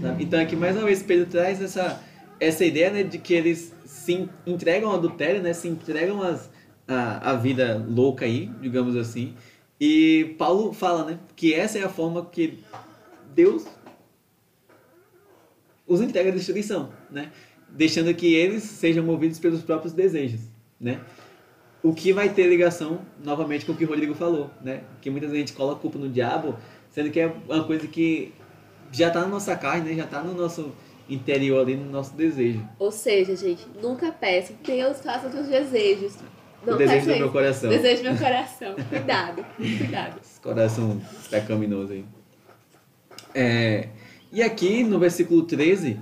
Sabe? 0.00 0.22
Então 0.22 0.40
aqui 0.40 0.54
mais 0.54 0.76
uma 0.76 0.84
vez 0.84 1.02
Pedro 1.02 1.26
traz 1.26 1.60
essa, 1.60 2.00
essa 2.38 2.64
ideia 2.64 2.90
né, 2.90 3.02
de 3.02 3.18
que 3.18 3.34
eles 3.34 3.74
se 3.84 4.28
entregam 4.46 4.90
ao 4.90 4.96
adultério, 4.96 5.42
né, 5.42 5.52
se 5.52 5.66
entregam 5.66 6.22
às, 6.22 6.48
a, 6.86 7.32
a 7.32 7.34
vida 7.34 7.84
louca 7.88 8.24
aí, 8.24 8.50
digamos 8.60 8.96
assim. 8.96 9.34
E 9.80 10.34
Paulo 10.38 10.72
fala 10.72 11.04
né, 11.04 11.18
que 11.36 11.54
essa 11.54 11.78
é 11.78 11.84
a 11.84 11.88
forma 11.88 12.26
que 12.26 12.58
Deus 13.34 13.64
os 15.86 16.00
entrega 16.00 16.30
à 16.30 16.32
destruição, 16.32 16.90
né? 17.10 17.32
deixando 17.70 18.12
que 18.14 18.34
eles 18.34 18.62
sejam 18.62 19.04
movidos 19.04 19.38
pelos 19.38 19.62
próprios 19.62 19.92
desejos. 19.92 20.40
Né? 20.80 21.00
O 21.82 21.94
que 21.94 22.12
vai 22.12 22.28
ter 22.28 22.46
ligação 22.46 23.00
novamente 23.24 23.64
com 23.64 23.72
o 23.72 23.76
que 23.76 23.84
o 23.84 23.88
Rodrigo 23.88 24.14
falou, 24.14 24.50
né? 24.62 24.82
que 25.00 25.08
muitas 25.10 25.30
vezes 25.30 25.44
a 25.44 25.46
gente 25.46 25.56
coloca 25.56 25.78
a 25.78 25.80
culpa 25.80 25.98
no 25.98 26.08
diabo, 26.08 26.56
sendo 26.90 27.10
que 27.10 27.20
é 27.20 27.32
uma 27.48 27.64
coisa 27.64 27.86
que 27.86 28.34
já 28.92 29.08
está 29.08 29.20
na 29.20 29.28
nossa 29.28 29.56
carne, 29.56 29.90
né? 29.90 29.96
já 29.96 30.04
está 30.04 30.22
no 30.22 30.34
nosso 30.34 30.72
interior 31.08 31.60
ali, 31.60 31.74
no 31.74 31.90
nosso 31.90 32.14
desejo. 32.14 32.62
Ou 32.78 32.92
seja, 32.92 33.34
gente, 33.34 33.66
nunca 33.80 34.12
peça, 34.12 34.52
Deus 34.64 35.00
faça 35.00 35.28
os 35.28 35.32
seus 35.32 35.46
desejos. 35.46 36.16
Não 36.64 36.74
o 36.74 36.76
desejo 36.76 37.06
do 37.06 37.16
meu 37.16 37.32
coração. 37.32 37.70
Desejo 37.70 38.02
do 38.02 38.10
meu 38.10 38.18
coração. 38.18 38.74
Cuidado, 38.88 39.46
cuidado. 39.56 40.20
Esse 40.22 40.40
coração 40.40 41.00
pecaminoso 41.30 41.92
aí. 41.92 42.04
É, 43.34 43.88
e 44.32 44.42
aqui 44.42 44.82
no 44.82 44.98
versículo 44.98 45.42
13, 45.42 45.98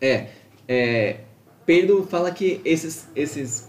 é, 0.00 0.28
é, 0.66 1.20
Pedro 1.66 2.06
fala 2.06 2.30
que 2.30 2.60
esses, 2.64 3.08
esses, 3.14 3.68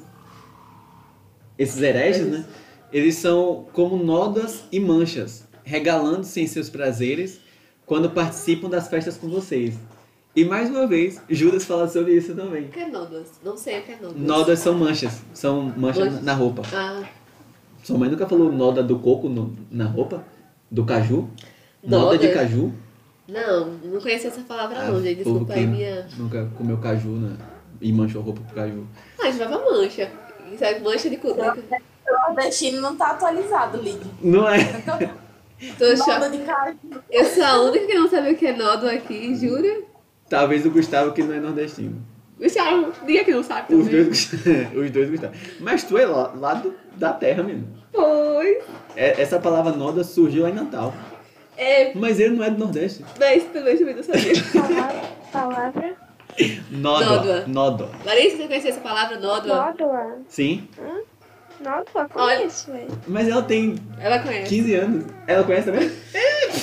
esses 1.57 1.81
hereges, 1.81 2.27
né? 2.27 2.45
Eles 2.91 3.15
são 3.15 3.67
como 3.73 4.03
nódoas 4.03 4.63
e 4.71 4.79
manchas, 4.79 5.47
regalando-se 5.63 6.41
em 6.41 6.47
seus 6.47 6.69
prazeres 6.69 7.39
quando 7.85 8.09
participam 8.09 8.69
das 8.69 8.87
festas 8.87 9.17
com 9.17 9.29
vocês. 9.29 9.75
E 10.35 10.45
mais 10.45 10.69
uma 10.69 10.87
vez, 10.87 11.21
Judas 11.29 11.65
fala 11.65 11.87
sobre 11.89 12.13
isso 12.13 12.33
também. 12.33 12.63
O 12.65 12.69
que 12.69 12.79
é 12.79 12.87
nódoas? 12.87 13.27
Não 13.43 13.57
sei 13.57 13.79
o 13.79 13.83
que 13.83 13.91
é 13.91 13.95
nódoas. 13.95 14.15
Nódoas 14.17 14.59
são 14.59 14.73
manchas, 14.75 15.21
são 15.33 15.61
manchas 15.75 16.05
Manchas. 16.05 16.23
na 16.23 16.33
roupa. 16.33 16.61
Ah, 16.73 17.03
Sua 17.83 17.97
mãe 17.97 18.09
nunca 18.09 18.25
falou 18.27 18.51
noda 18.51 18.81
do 18.81 18.97
coco 18.99 19.27
no- 19.27 19.53
na 19.69 19.85
roupa? 19.85 20.23
Do 20.69 20.85
caju? 20.85 21.27
Noda 21.83 22.17
de 22.17 22.27
Noda? 22.27 22.39
caju? 22.39 22.73
não, 23.27 23.67
não 23.83 23.99
conhecia 23.99 24.29
essa 24.29 24.41
palavra 24.41 24.85
não, 24.85 25.01
gente. 25.01 25.17
Desculpa 25.23 25.53
aí 25.53 25.65
minha... 25.67 26.07
Nunca 26.17 26.49
comeu 26.57 26.77
caju 26.77 27.09
né? 27.09 27.35
e 27.81 27.91
manchou 27.91 28.21
roupa 28.21 28.39
com 28.47 28.55
caju. 28.55 28.85
Ah, 29.19 29.23
a 29.23 29.31
gente 29.31 29.37
vai 29.39 29.47
pra 29.49 29.57
mancha. 29.71 30.11
Isso 30.53 30.63
é 30.63 30.79
mancha 30.79 31.09
de 31.09 31.17
cultura. 31.17 31.57
O 32.07 32.27
nordestino 32.29 32.79
não 32.81 32.95
tá 32.95 33.07
atualizado, 33.11 33.81
Lid. 33.81 33.99
Não 34.21 34.47
é? 34.49 34.63
Tô 35.77 35.85
Moda 35.85 35.97
chocada. 35.97 36.29
de 36.29 36.37
caju. 36.39 36.77
Eu 37.09 37.25
sou 37.25 37.43
a 37.43 37.61
única 37.63 37.85
que 37.85 37.93
não 37.95 38.09
sabe 38.09 38.31
o 38.31 38.35
que 38.37 38.47
é 38.47 38.55
nódoa 38.55 38.91
aqui, 38.93 39.35
jura? 39.35 39.81
Talvez 40.31 40.65
o 40.65 40.71
Gustavo 40.71 41.11
que 41.11 41.21
não 41.21 41.35
é 41.35 41.39
nordestino. 41.39 42.01
Gustavo, 42.39 42.91
diga 43.05 43.23
que 43.23 43.31
não 43.31 43.43
sabe 43.43 43.75
Os 43.75 43.85
também. 43.85 44.03
dois, 44.05 44.31
os 44.73 44.89
dois 44.91 45.09
Gustavo. 45.11 45.33
Mas 45.59 45.83
tu 45.83 45.97
é 45.97 46.05
lá, 46.07 46.33
lá 46.35 46.53
do- 46.55 46.73
da 46.95 47.13
terra 47.13 47.43
mesmo. 47.43 47.67
Foi. 47.93 48.59
É- 48.95 49.21
essa 49.21 49.39
palavra 49.39 49.73
noda 49.73 50.03
surgiu 50.03 50.43
lá 50.43 50.49
em 50.49 50.53
Natal. 50.53 50.93
É, 51.57 51.93
Mas 51.93 52.19
ele 52.19 52.35
não 52.37 52.43
é 52.43 52.49
do 52.49 52.57
Nordeste. 52.57 53.05
mas 53.19 53.43
também 53.43 53.77
também 53.77 53.93
não 53.95 54.01
sabia. 54.03 54.33
Palavra, 54.51 55.01
palavra 55.31 55.95
Nódoa. 56.71 57.43
Nódoa. 57.45 57.89
Larissa, 58.05 58.37
você 58.37 58.47
conhecia 58.47 58.69
essa 58.71 58.79
palavra 58.81 59.19
nódoa? 59.19 59.55
nódoa. 59.65 60.19
Sim. 60.29 60.67
Nódoa, 61.63 62.09
conheço, 62.09 62.71
velho. 62.71 62.87
Mas 63.07 63.27
ela 63.27 63.41
tem 63.43 63.75
Ela 63.99 64.19
conhece. 64.19 64.49
15 64.49 64.73
anos. 64.75 65.05
Ela 65.27 65.43
conhece 65.43 65.71
também? 65.71 65.91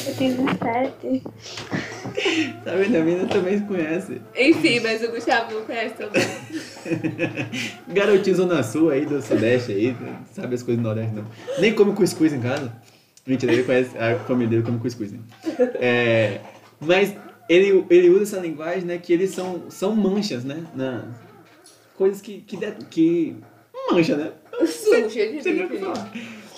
Eu 0.06 0.14
tenho 0.16 0.36
17. 0.36 1.22
Tá 2.64 2.72
vendo? 2.74 2.96
A 2.96 3.00
menina 3.04 3.28
também 3.28 3.60
conhece. 3.60 4.20
Enfim, 4.36 4.80
mas 4.80 5.02
o 5.04 5.10
Gustavo 5.12 5.54
não 5.54 5.62
conhece 5.64 5.94
também. 5.94 6.22
Garotinho 7.88 8.34
Zona 8.36 8.62
Sul 8.62 8.90
aí 8.90 9.06
do 9.06 9.22
Sudeste 9.22 9.72
aí, 9.72 9.96
sabe 10.32 10.54
as 10.56 10.62
coisas 10.62 10.82
do 10.82 10.86
Nordeste 10.86 11.14
não. 11.14 11.24
Nem 11.60 11.72
come 11.74 11.92
cuscuz 11.94 12.32
em 12.32 12.40
casa. 12.40 12.72
Mentira, 13.26 13.52
ele 13.52 13.62
conhece, 13.62 13.96
a 13.96 14.18
família 14.20 14.48
dele 14.50 14.62
come 14.62 14.78
cuscuz. 14.80 15.12
Né? 15.12 15.18
É, 15.74 16.40
mas 16.80 17.14
ele, 17.48 17.84
ele 17.88 18.08
usa 18.10 18.22
essa 18.22 18.38
linguagem, 18.38 18.82
né, 18.84 18.98
que 18.98 19.12
eles 19.12 19.30
são, 19.30 19.64
são 19.70 19.94
manchas, 19.94 20.44
né? 20.44 20.64
Na, 20.74 21.04
coisas 21.96 22.20
que, 22.20 22.40
que, 22.40 22.56
de- 22.56 22.84
que 22.90 23.36
mancha, 23.90 24.16
né? 24.16 24.32
Suja 24.66 25.08
de 25.08 25.52
bife. 25.52 25.80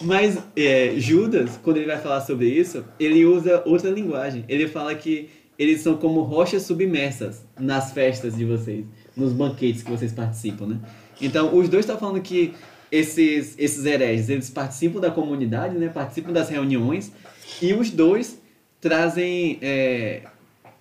Mas 0.00 0.38
é, 0.56 0.94
Judas, 0.96 1.58
quando 1.62 1.76
ele 1.76 1.86
vai 1.86 1.98
falar 1.98 2.22
sobre 2.22 2.48
isso, 2.48 2.84
ele 2.98 3.24
usa 3.24 3.62
outra 3.66 3.90
linguagem. 3.90 4.44
Ele 4.48 4.66
fala 4.66 4.94
que 4.94 5.28
eles 5.58 5.82
são 5.82 5.96
como 5.96 6.22
rochas 6.22 6.62
submersas 6.62 7.44
nas 7.58 7.92
festas 7.92 8.34
de 8.34 8.46
vocês, 8.46 8.86
nos 9.14 9.32
banquetes 9.32 9.82
que 9.82 9.90
vocês 9.90 10.10
participam, 10.10 10.66
né? 10.66 10.80
Então, 11.20 11.54
os 11.54 11.68
dois 11.68 11.84
estão 11.84 11.98
falando 11.98 12.22
que 12.22 12.54
esses, 12.90 13.54
esses 13.58 13.84
hereges, 13.84 14.30
eles 14.30 14.48
participam 14.48 15.00
da 15.00 15.10
comunidade, 15.10 15.76
né? 15.76 15.88
Participam 15.88 16.32
das 16.32 16.48
reuniões 16.48 17.12
e 17.60 17.74
os 17.74 17.90
dois 17.90 18.40
trazem 18.80 19.58
é, 19.60 20.22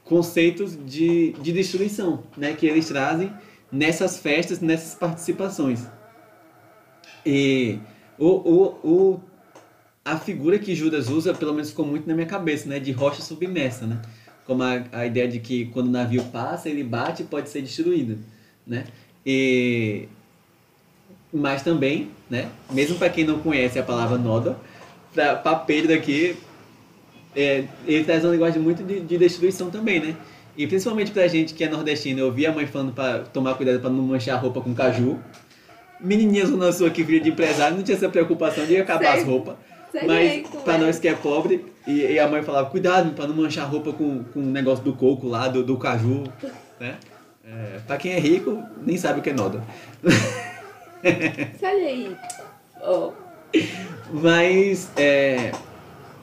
conceitos 0.06 0.78
de, 0.86 1.34
de 1.42 1.52
destruição, 1.52 2.24
né? 2.38 2.54
Que 2.54 2.66
eles 2.66 2.88
trazem 2.88 3.34
nessas 3.70 4.18
festas, 4.18 4.62
nessas 4.62 4.96
participações. 4.96 5.86
E 7.30 7.78
o, 8.18 8.26
o, 8.26 8.66
o, 8.84 9.22
a 10.04 10.18
figura 10.18 10.58
que 10.58 10.74
Judas 10.74 11.10
usa, 11.10 11.32
pelo 11.32 11.54
menos 11.54 11.70
ficou 11.70 11.86
muito 11.86 12.08
na 12.08 12.16
minha 12.16 12.26
cabeça, 12.26 12.68
né? 12.68 12.80
De 12.80 12.92
rocha 12.92 13.22
submersa, 13.22 13.86
né? 13.86 14.02
Como 14.48 14.64
a, 14.64 14.84
a 14.92 15.06
ideia 15.06 15.28
de 15.28 15.40
que 15.40 15.66
quando 15.66 15.90
o 15.90 15.92
navio 15.92 16.24
passa, 16.26 16.68
ele 16.68 16.84
bate 16.84 17.22
e 17.22 17.26
pode 17.26 17.50
ser 17.50 17.62
destruído, 17.62 18.18
né? 18.66 18.86
E... 19.24 20.08
Mas 21.32 21.62
também, 21.62 22.10
né? 22.28 22.50
Mesmo 22.72 22.98
para 22.98 23.12
quem 23.12 23.24
não 23.24 23.38
conhece 23.38 23.78
a 23.78 23.84
palavra 23.84 24.18
noda, 24.18 24.58
para 25.14 25.56
Pedro 25.58 25.94
aqui, 25.94 26.36
é, 27.36 27.66
ele 27.86 28.04
traz 28.06 28.24
uma 28.26 28.32
linguagem 28.32 28.60
muito 28.60 28.82
de, 28.82 29.02
de 29.02 29.18
destruição 29.20 29.70
também, 29.70 30.00
né? 30.00 30.16
E 30.58 30.66
principalmente 30.66 31.12
pra 31.12 31.28
gente 31.28 31.54
que 31.54 31.64
é 31.64 31.70
nordestino, 31.70 32.22
eu 32.22 32.26
ouvi 32.26 32.48
a 32.48 32.52
mãe 32.52 32.66
falando 32.66 32.92
para 32.92 33.20
tomar 33.20 33.54
cuidado 33.54 33.80
para 33.80 33.92
não 33.92 34.02
manchar 34.02 34.36
a 34.36 34.40
roupa 34.40 34.62
com 34.62 34.74
caju. 34.74 35.20
Menininha 36.00 36.46
Zona 36.46 36.72
Sul 36.72 36.88
aqui, 36.88 37.04
filha 37.04 37.20
de 37.20 37.30
empresário, 37.30 37.76
não 37.76 37.84
tinha 37.84 37.98
essa 37.98 38.10
preocupação 38.10 38.66
de 38.66 38.78
acabar 38.78 39.12
Sei. 39.12 39.22
as 39.22 39.24
roupas. 39.24 39.56
Mas 40.06 40.48
pra 40.64 40.76
é. 40.76 40.78
nós 40.78 41.00
que 41.00 41.08
é 41.08 41.14
pobre, 41.14 41.66
e, 41.88 42.02
e 42.02 42.20
a 42.20 42.28
mãe 42.28 42.44
falava, 42.44 42.70
cuidado 42.70 43.12
pra 43.12 43.28
não 43.28 43.36
manchar 43.36 43.66
a 43.66 43.68
roupa 43.68 43.92
com, 43.92 44.24
com 44.24 44.40
o 44.40 44.46
negócio 44.46 44.84
do 44.84 44.94
coco 44.94 45.28
lá, 45.28 45.48
do, 45.48 45.64
do 45.64 45.78
caju, 45.78 46.24
né? 46.80 46.98
É, 47.44 47.80
pra 47.88 47.98
quem 47.98 48.12
é 48.12 48.20
rico, 48.20 48.64
nem 48.86 48.98
sabe 48.98 49.20
o 49.20 49.24
que 49.24 49.32
é 49.32 49.34
noda. 49.34 49.64
Olha 51.64 51.88
aí. 51.88 52.16
Ó. 52.82 53.12
Mas, 54.12 54.92
é, 54.96 55.52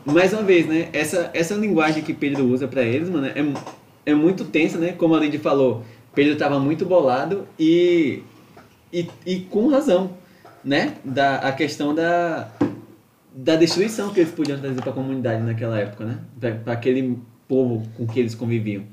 mais 0.04 0.32
uma 0.32 0.42
vez, 0.42 0.66
né? 0.66 0.88
Essa, 0.92 1.30
essa 1.34 1.54
linguagem 1.54 2.02
que 2.02 2.14
Pedro 2.14 2.44
usa 2.44 2.68
pra 2.68 2.82
eles, 2.82 3.08
mano, 3.08 3.26
é, 3.26 4.10
é 4.10 4.14
muito 4.14 4.44
tensa, 4.44 4.78
né? 4.78 4.92
Como 4.92 5.14
a 5.14 5.20
Lindy 5.20 5.38
falou, 5.38 5.84
Pedro 6.14 6.36
tava 6.36 6.58
muito 6.58 6.86
bolado 6.86 7.46
e, 7.58 8.22
e, 8.93 9.09
e 9.24 9.41
com 9.41 9.68
razão, 9.68 10.16
né? 10.64 10.97
Da, 11.05 11.37
a 11.37 11.53
questão 11.53 11.95
da, 11.95 12.51
da 13.34 13.57
destruição 13.57 14.12
que 14.12 14.20
eles 14.20 14.32
podiam 14.32 14.59
trazer 14.59 14.80
pra 14.80 14.93
comunidade 14.93 15.43
naquela 15.43 15.78
época, 15.78 16.05
né? 16.05 16.59
Pra 16.64 16.72
aquele 16.72 17.18
povo 17.47 17.87
com 17.97 18.07
que 18.07 18.20
eles 18.20 18.34
conviviam. 18.34 18.84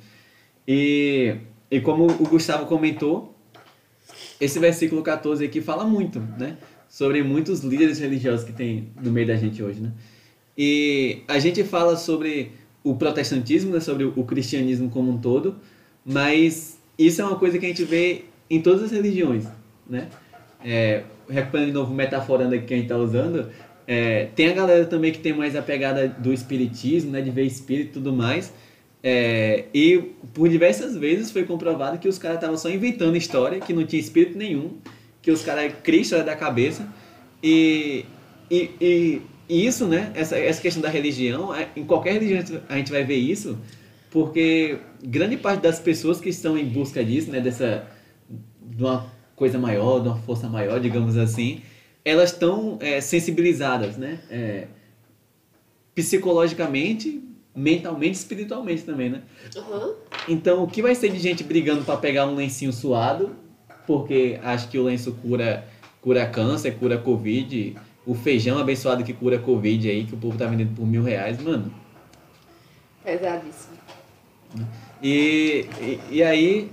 E, 0.68 1.36
e 1.70 1.82
como 1.82 2.06
o 2.06 2.28
Gustavo 2.28 2.66
comentou, 2.66 3.36
esse 4.40 4.60
versículo 4.60 5.02
14 5.02 5.44
aqui 5.44 5.62
fala 5.62 5.86
muito, 5.86 6.20
né? 6.20 6.58
Sobre 6.90 7.24
muitos 7.24 7.62
líderes 7.62 8.00
religiosos 8.00 8.46
que 8.46 8.54
tem 8.54 8.90
no 9.02 9.12
meio 9.12 9.28
da 9.28 9.36
gente 9.36 9.62
hoje, 9.64 9.80
né? 9.80 9.92
E 10.58 11.24
a 11.28 11.40
gente 11.40 11.64
fala 11.64 11.96
sobre 11.96 12.52
o 12.84 12.96
protestantismo, 12.96 13.72
né? 13.72 13.80
Sobre 13.80 14.04
o 14.04 14.24
cristianismo 14.24 14.90
como 14.90 15.12
um 15.12 15.18
todo, 15.18 15.56
mas 16.06 16.78
isso 16.98 17.22
é 17.22 17.26
uma 17.26 17.38
coisa 17.38 17.58
que 17.58 17.66
a 17.66 17.70
gente 17.70 17.84
vê 17.84 18.26
em 18.50 18.62
todas 18.62 18.84
as 18.84 18.92
religiões, 18.92 19.48
né? 19.88 20.08
É, 20.64 21.04
recuperando 21.30 21.68
de 21.68 21.74
novo, 21.74 21.94
metaforando 21.94 22.56
aqui 22.56 22.66
que 22.66 22.74
a 22.74 22.78
gente 22.78 22.86
está 22.86 22.98
usando, 22.98 23.50
é, 23.86 24.30
tem 24.36 24.48
a 24.48 24.54
galera 24.54 24.86
também 24.86 25.12
que 25.12 25.20
tem 25.20 25.34
mais 25.34 25.56
a 25.56 25.62
pegada 25.62 26.08
do 26.08 26.32
espiritismo, 26.34 27.12
né? 27.12 27.22
De 27.22 27.30
ver 27.30 27.44
espírito 27.44 27.90
e 27.90 27.94
tudo 27.94 28.14
mais, 28.14 28.54
é, 29.06 29.66
e 29.74 29.98
por 30.34 30.48
diversas 30.48 30.96
vezes 30.96 31.30
foi 31.30 31.44
comprovado 31.44 31.98
que 31.98 32.08
os 32.08 32.18
caras 32.18 32.38
estavam 32.38 32.58
só 32.58 32.70
inventando 32.70 33.18
história, 33.18 33.60
que 33.60 33.74
não 33.74 33.86
tinha 33.86 34.00
espírito 34.00 34.38
nenhum, 34.38 34.78
que 35.22 35.30
os 35.30 35.44
caras 35.44 35.74
criam 35.84 36.02
história 36.02 36.24
da 36.24 36.38
cabeça. 36.38 36.88
E, 37.44 38.06
e, 38.50 38.72
e, 38.80 39.22
isso, 39.50 39.86
né? 39.86 40.14
Essa, 40.16 40.38
essa 40.38 40.62
questão 40.62 40.82
da 40.82 40.88
religião, 40.88 41.54
é, 41.54 41.68
em 41.76 41.84
qualquer 41.84 42.14
religião 42.14 42.62
a 42.70 42.78
gente 42.78 42.92
vai 42.92 43.04
ver 43.04 43.18
isso, 43.18 43.60
porque 44.10 44.78
grande 45.04 45.36
parte 45.36 45.62
das 45.62 45.80
pessoas 45.80 46.22
que 46.22 46.30
estão 46.30 46.58
em 46.58 46.66
busca 46.66 47.04
disso, 47.04 47.30
né? 47.30 47.42
Dessa, 47.42 47.86
de 48.62 48.82
uma 48.82 49.12
coisa 49.36 49.58
maior, 49.58 50.00
de 50.00 50.08
uma 50.08 50.18
força 50.18 50.48
maior, 50.48 50.80
digamos 50.80 51.18
assim, 51.18 51.62
elas 52.04 52.32
estão 52.32 52.78
é, 52.80 53.02
sensibilizadas, 53.02 53.98
né? 53.98 54.20
É, 54.30 54.68
psicologicamente 55.96 57.24
mentalmente 57.56 58.16
espiritualmente 58.16 58.84
também, 58.84 59.10
né? 59.10 59.22
Uhum. 59.56 59.94
Então, 60.28 60.64
o 60.64 60.68
que 60.68 60.82
vai 60.82 60.96
ser 60.96 61.10
de 61.10 61.20
gente 61.20 61.44
brigando 61.44 61.84
para 61.84 61.98
pegar 61.98 62.26
um 62.26 62.36
lencinho 62.36 62.74
suado, 62.74 63.36
porque 63.86 64.40
acha 64.44 64.68
que 64.68 64.78
o 64.78 64.84
lenço 64.84 65.14
cura, 65.14 65.68
cura 66.02 66.26
câncer, 66.26 66.78
cura 66.78 66.98
Covid, 66.98 67.76
o 68.06 68.16
feijão 68.16 68.58
abençoado 68.58 69.04
que 69.04 69.14
cura 69.14 69.38
Covid 69.38 69.90
aí, 69.90 70.06
que 70.06 70.16
o 70.16 70.18
povo 70.18 70.38
tá 70.38 70.48
vendendo 70.48 70.76
por 70.76 70.86
mil 70.86 71.04
reais, 71.04 71.42
mano. 71.42 71.72
Pesadíssimo. 73.04 73.78
E, 75.02 75.68
e, 75.80 76.00
e 76.10 76.24
aí, 76.24 76.72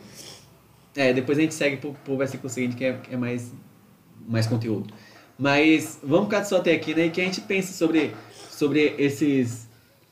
é, 1.00 1.14
depois 1.14 1.38
a 1.38 1.40
gente 1.40 1.54
segue 1.54 1.78
pro, 1.78 1.94
pro 2.04 2.14
versículo 2.18 2.50
seguinte, 2.50 2.76
que 2.76 2.84
é, 2.84 3.00
é 3.10 3.16
mais, 3.16 3.54
mais 4.28 4.46
conteúdo. 4.46 4.92
Mas 5.38 5.98
vamos 6.02 6.26
ficar 6.26 6.44
só 6.44 6.58
até 6.58 6.72
aqui, 6.72 6.94
né? 6.94 7.06
E 7.06 7.10
que 7.10 7.22
a 7.22 7.24
gente 7.24 7.40
pense 7.40 7.72
sobre, 7.72 8.12
sobre 8.50 8.94
esses 8.98 9.66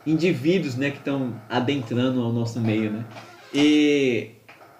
indivíduos, 0.07 0.77
né, 0.77 0.91
que 0.91 0.97
estão 0.97 1.39
adentrando 1.51 2.23
ao 2.23 2.33
nosso 2.33 2.59
meio, 2.59 2.91
né? 2.91 3.05
E 3.53 4.31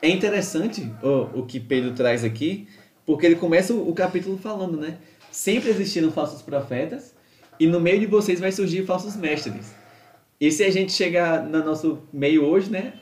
é 0.01 0.09
interessante 0.09 0.91
o, 1.03 1.41
o 1.41 1.47
que 1.47 1.61
Pedro 1.61 1.93
traz 1.93 2.25
aqui, 2.25 2.67
porque 3.05 3.27
ele 3.27 3.37
começa 3.37 3.75
o, 3.75 3.91
o 3.91 3.93
capítulo 3.93 4.39
falando, 4.39 4.79
né? 4.79 4.97
Sempre 5.31 5.69
existiram 5.69 6.11
falsos 6.11 6.41
profetas 6.41 7.15
e 7.61 7.67
no 7.67 7.79
meio 7.79 8.01
de 8.01 8.07
vocês 8.07 8.41
vai 8.41 8.51
surgir 8.51 8.87
falsos 8.87 9.15
mestres. 9.15 9.75
E 10.41 10.51
se 10.51 10.65
a 10.65 10.71
gente 10.71 10.91
chegar 10.91 11.45
no 11.45 11.63
nosso 11.63 11.99
meio 12.11 12.47
hoje, 12.47 12.71
né? 12.71 12.95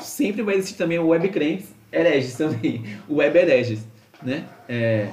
Sempre 0.00 0.42
vai 0.42 0.54
existir 0.54 0.78
também 0.78 0.98
o 0.98 1.08
web 1.08 1.28
crentes, 1.28 1.75
hereges 1.92 2.34
também, 2.36 2.84
o 3.08 3.16
web 3.16 3.38
hereges, 3.38 3.86
né? 4.22 4.44
É... 4.68 5.08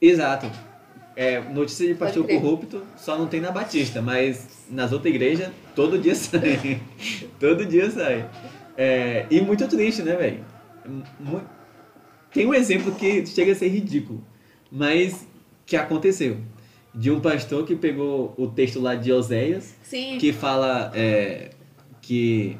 Exato. 0.00 0.50
É, 1.16 1.40
notícia 1.40 1.84
de 1.84 1.94
pastor 1.94 2.24
corrupto 2.28 2.80
só 2.96 3.18
não 3.18 3.26
tem 3.26 3.40
na 3.40 3.50
Batista, 3.50 4.00
mas 4.00 4.68
nas 4.70 4.92
outras 4.92 5.12
igrejas 5.12 5.50
todo 5.74 5.98
dia 5.98 6.14
sai. 6.16 6.80
todo 7.40 7.66
dia 7.66 7.90
sai. 7.90 8.28
É, 8.76 9.26
e 9.28 9.40
muito 9.40 9.66
triste, 9.66 10.02
né, 10.02 10.14
velho? 10.14 10.44
Tem 12.32 12.46
um 12.46 12.54
exemplo 12.54 12.94
que 12.94 13.26
chega 13.26 13.50
a 13.50 13.54
ser 13.54 13.68
ridículo, 13.68 14.24
mas 14.70 15.26
que 15.66 15.76
aconteceu. 15.76 16.36
De 16.94 17.10
um 17.10 17.20
pastor 17.20 17.66
que 17.66 17.74
pegou 17.74 18.32
o 18.36 18.46
texto 18.46 18.80
lá 18.80 18.94
de 18.94 19.12
Oséias, 19.12 19.74
Sim. 19.82 20.18
que 20.18 20.32
fala 20.32 20.92
é, 20.94 21.50
que 22.00 22.56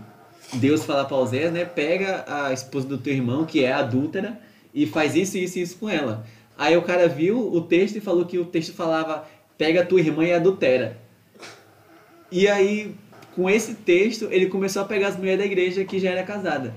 Deus 0.54 0.84
fala 0.84 1.04
para 1.04 1.16
Oséias, 1.16 1.52
né? 1.52 1.64
Pega 1.64 2.24
a 2.26 2.52
esposa 2.52 2.86
do 2.86 2.98
teu 2.98 3.12
irmão, 3.12 3.44
que 3.44 3.64
é 3.64 3.72
adúltera, 3.72 4.40
e 4.72 4.86
faz 4.86 5.14
isso, 5.14 5.36
isso 5.36 5.58
e 5.58 5.62
isso 5.62 5.78
com 5.78 5.88
ela. 5.88 6.26
Aí 6.56 6.76
o 6.76 6.82
cara 6.82 7.06
viu 7.06 7.38
o 7.52 7.60
texto 7.60 7.96
e 7.96 8.00
falou 8.00 8.24
que 8.24 8.38
o 8.38 8.44
texto 8.44 8.74
falava: 8.74 9.26
pega 9.56 9.82
a 9.82 9.86
tua 9.86 10.00
irmã 10.00 10.24
e 10.24 10.32
adultera. 10.32 10.96
E 12.30 12.46
aí, 12.48 12.94
com 13.34 13.48
esse 13.48 13.74
texto, 13.74 14.28
ele 14.30 14.46
começou 14.46 14.82
a 14.82 14.84
pegar 14.84 15.08
as 15.08 15.16
mulheres 15.16 15.38
da 15.38 15.46
igreja 15.46 15.84
que 15.84 15.98
já 15.98 16.10
era 16.10 16.22
casada. 16.22 16.74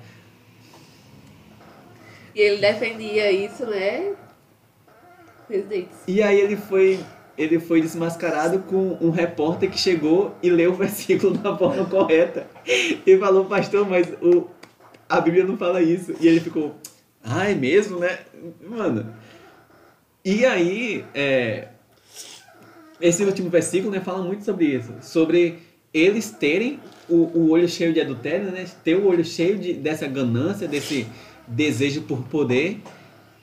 E 2.33 2.39
ele 2.39 2.61
defendia 2.61 3.31
isso, 3.31 3.65
né? 3.65 4.13
E 6.07 6.23
aí 6.23 6.39
ele 6.39 6.55
foi, 6.55 6.99
ele 7.37 7.59
foi 7.59 7.81
desmascarado 7.81 8.59
com 8.59 8.97
um 9.01 9.09
repórter 9.09 9.69
que 9.69 9.79
chegou 9.79 10.35
e 10.43 10.49
leu 10.49 10.71
o 10.71 10.75
versículo 10.75 11.37
da 11.37 11.57
forma 11.57 11.85
correta. 11.85 12.47
E 12.65 13.17
falou, 13.17 13.45
pastor, 13.45 13.87
mas 13.89 14.07
o, 14.21 14.47
a 15.07 15.21
Bíblia 15.21 15.43
não 15.43 15.57
fala 15.57 15.81
isso. 15.81 16.13
E 16.19 16.27
ele 16.27 16.39
ficou, 16.39 16.75
ah, 17.23 17.49
é 17.49 17.55
mesmo, 17.55 17.99
né? 17.99 18.19
Mano. 18.67 19.13
E 20.23 20.45
aí, 20.45 21.05
é, 21.15 21.69
esse 22.99 23.23
último 23.23 23.49
versículo 23.49 23.91
né, 23.91 24.01
fala 24.01 24.21
muito 24.21 24.43
sobre 24.43 24.65
isso. 24.65 24.93
Sobre 25.01 25.59
eles 25.93 26.31
terem 26.31 26.79
o, 27.09 27.15
o 27.37 27.49
olho 27.49 27.67
cheio 27.67 27.93
de 27.93 28.01
adultério, 28.01 28.51
né? 28.51 28.65
Ter 28.83 28.95
o 28.95 29.07
olho 29.07 29.23
cheio 29.23 29.57
de, 29.57 29.73
dessa 29.73 30.05
ganância, 30.05 30.67
desse 30.67 31.07
desejo 31.47 32.01
por 32.01 32.23
poder. 32.23 32.81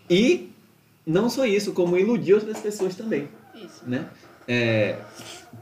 E 0.09 0.51
não 1.07 1.29
só 1.29 1.47
isso, 1.47 1.73
como 1.73 1.97
iludir 1.97 2.35
outras 2.35 2.61
pessoas 2.61 2.95
também 2.95 3.29
Isso. 3.65 3.83
né? 3.87 4.09
É, 4.47 4.97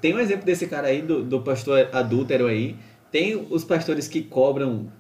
tem 0.01 0.15
um 0.15 0.19
exemplo 0.21 0.45
desse 0.45 0.67
cara 0.67 0.89
aí, 0.89 1.03
do, 1.03 1.25
do 1.25 1.43
pastor 1.43 1.89
adúltero 1.93 2.47
aí. 2.47 2.77
Tem 3.11 3.37
os 3.51 3.65
pastores 3.65 4.07
que 4.07 4.23
cobram 4.23 4.93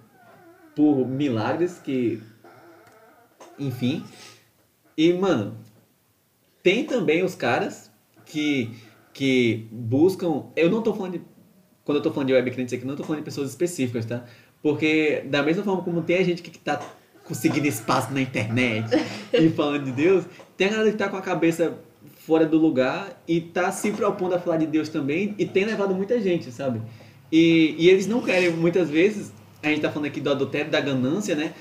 por 0.75 1.07
milagres, 1.07 1.81
que. 1.83 2.21
Enfim. 3.59 4.05
E, 4.97 5.13
mano, 5.13 5.57
tem 6.63 6.85
também 6.85 7.23
os 7.23 7.35
caras 7.35 7.91
que, 8.25 8.71
que 9.13 9.69
buscam. 9.71 10.47
Eu 10.57 10.71
não 10.71 10.83
tô 10.83 10.95
falando 10.95 11.13
de. 11.13 11.23
Quando 11.85 11.99
eu 11.99 12.03
tô 12.03 12.11
falando 12.11 12.27
de 12.27 12.35
web 12.35 12.51
crentes 12.51 12.75
aqui, 12.75 12.85
não 12.85 12.97
tô 12.97 13.05
falando 13.05 13.21
de 13.21 13.25
pessoas 13.25 13.51
específicas, 13.51 14.05
tá? 14.05 14.25
Porque, 14.61 15.23
da 15.27 15.43
mesma 15.45 15.63
forma 15.63 15.83
como 15.83 16.03
tem 16.03 16.19
a 16.19 16.25
gente 16.25 16.43
que 16.43 16.59
tá 16.59 16.81
conseguindo 17.23 17.67
espaço 17.67 18.13
na 18.13 18.21
internet 18.21 18.89
e 19.33 19.49
falando 19.51 19.85
de 19.85 19.93
Deus, 19.93 20.25
tem 20.57 20.67
a 20.67 20.71
galera 20.71 20.91
que 20.91 20.97
tá 20.97 21.09
com 21.09 21.17
a 21.17 21.23
cabeça 21.23 21.79
fora 22.27 22.45
do 22.45 22.59
lugar 22.59 23.23
e 23.27 23.41
tá 23.41 23.71
se 23.71 23.93
propondo 23.93 24.35
a 24.35 24.39
falar 24.39 24.57
de 24.57 24.67
Deus 24.67 24.89
também 24.89 25.35
e 25.39 25.47
tem 25.47 25.65
levado 25.65 25.95
muita 25.95 26.21
gente, 26.21 26.51
sabe? 26.51 26.83
E, 27.31 27.77
e 27.79 27.89
eles 27.89 28.09
não 28.09 28.21
querem, 28.21 28.51
muitas 28.51 28.91
vezes, 28.91 29.33
a 29.63 29.69
gente 29.69 29.81
tá 29.81 29.91
falando 29.91 30.09
aqui 30.09 30.21
do 30.21 30.31
adultério, 30.31 30.69
da 30.69 30.81
ganância, 30.81 31.37
né? 31.37 31.53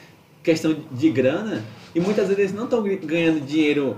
Questão 0.42 0.76
de 0.92 1.10
grana, 1.12 1.64
e 1.94 2.00
muitas 2.00 2.28
vezes 2.28 2.40
eles 2.40 2.54
não 2.54 2.64
estão 2.64 2.84
ganhando 2.84 3.46
dinheiro 3.46 3.96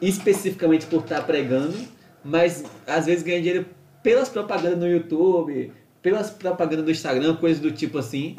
especificamente 0.00 0.84
por 0.86 1.00
estar 1.00 1.22
pregando, 1.22 1.76
mas 2.22 2.64
às 2.86 3.06
vezes 3.06 3.22
ganham 3.22 3.40
dinheiro 3.40 3.66
pelas 4.02 4.28
propagandas 4.28 4.78
no 4.78 4.86
YouTube, 4.86 5.72
pelas 6.02 6.30
propagandas 6.30 6.84
do 6.84 6.90
Instagram, 6.90 7.36
coisas 7.36 7.60
do 7.60 7.70
tipo 7.70 7.98
assim. 7.98 8.36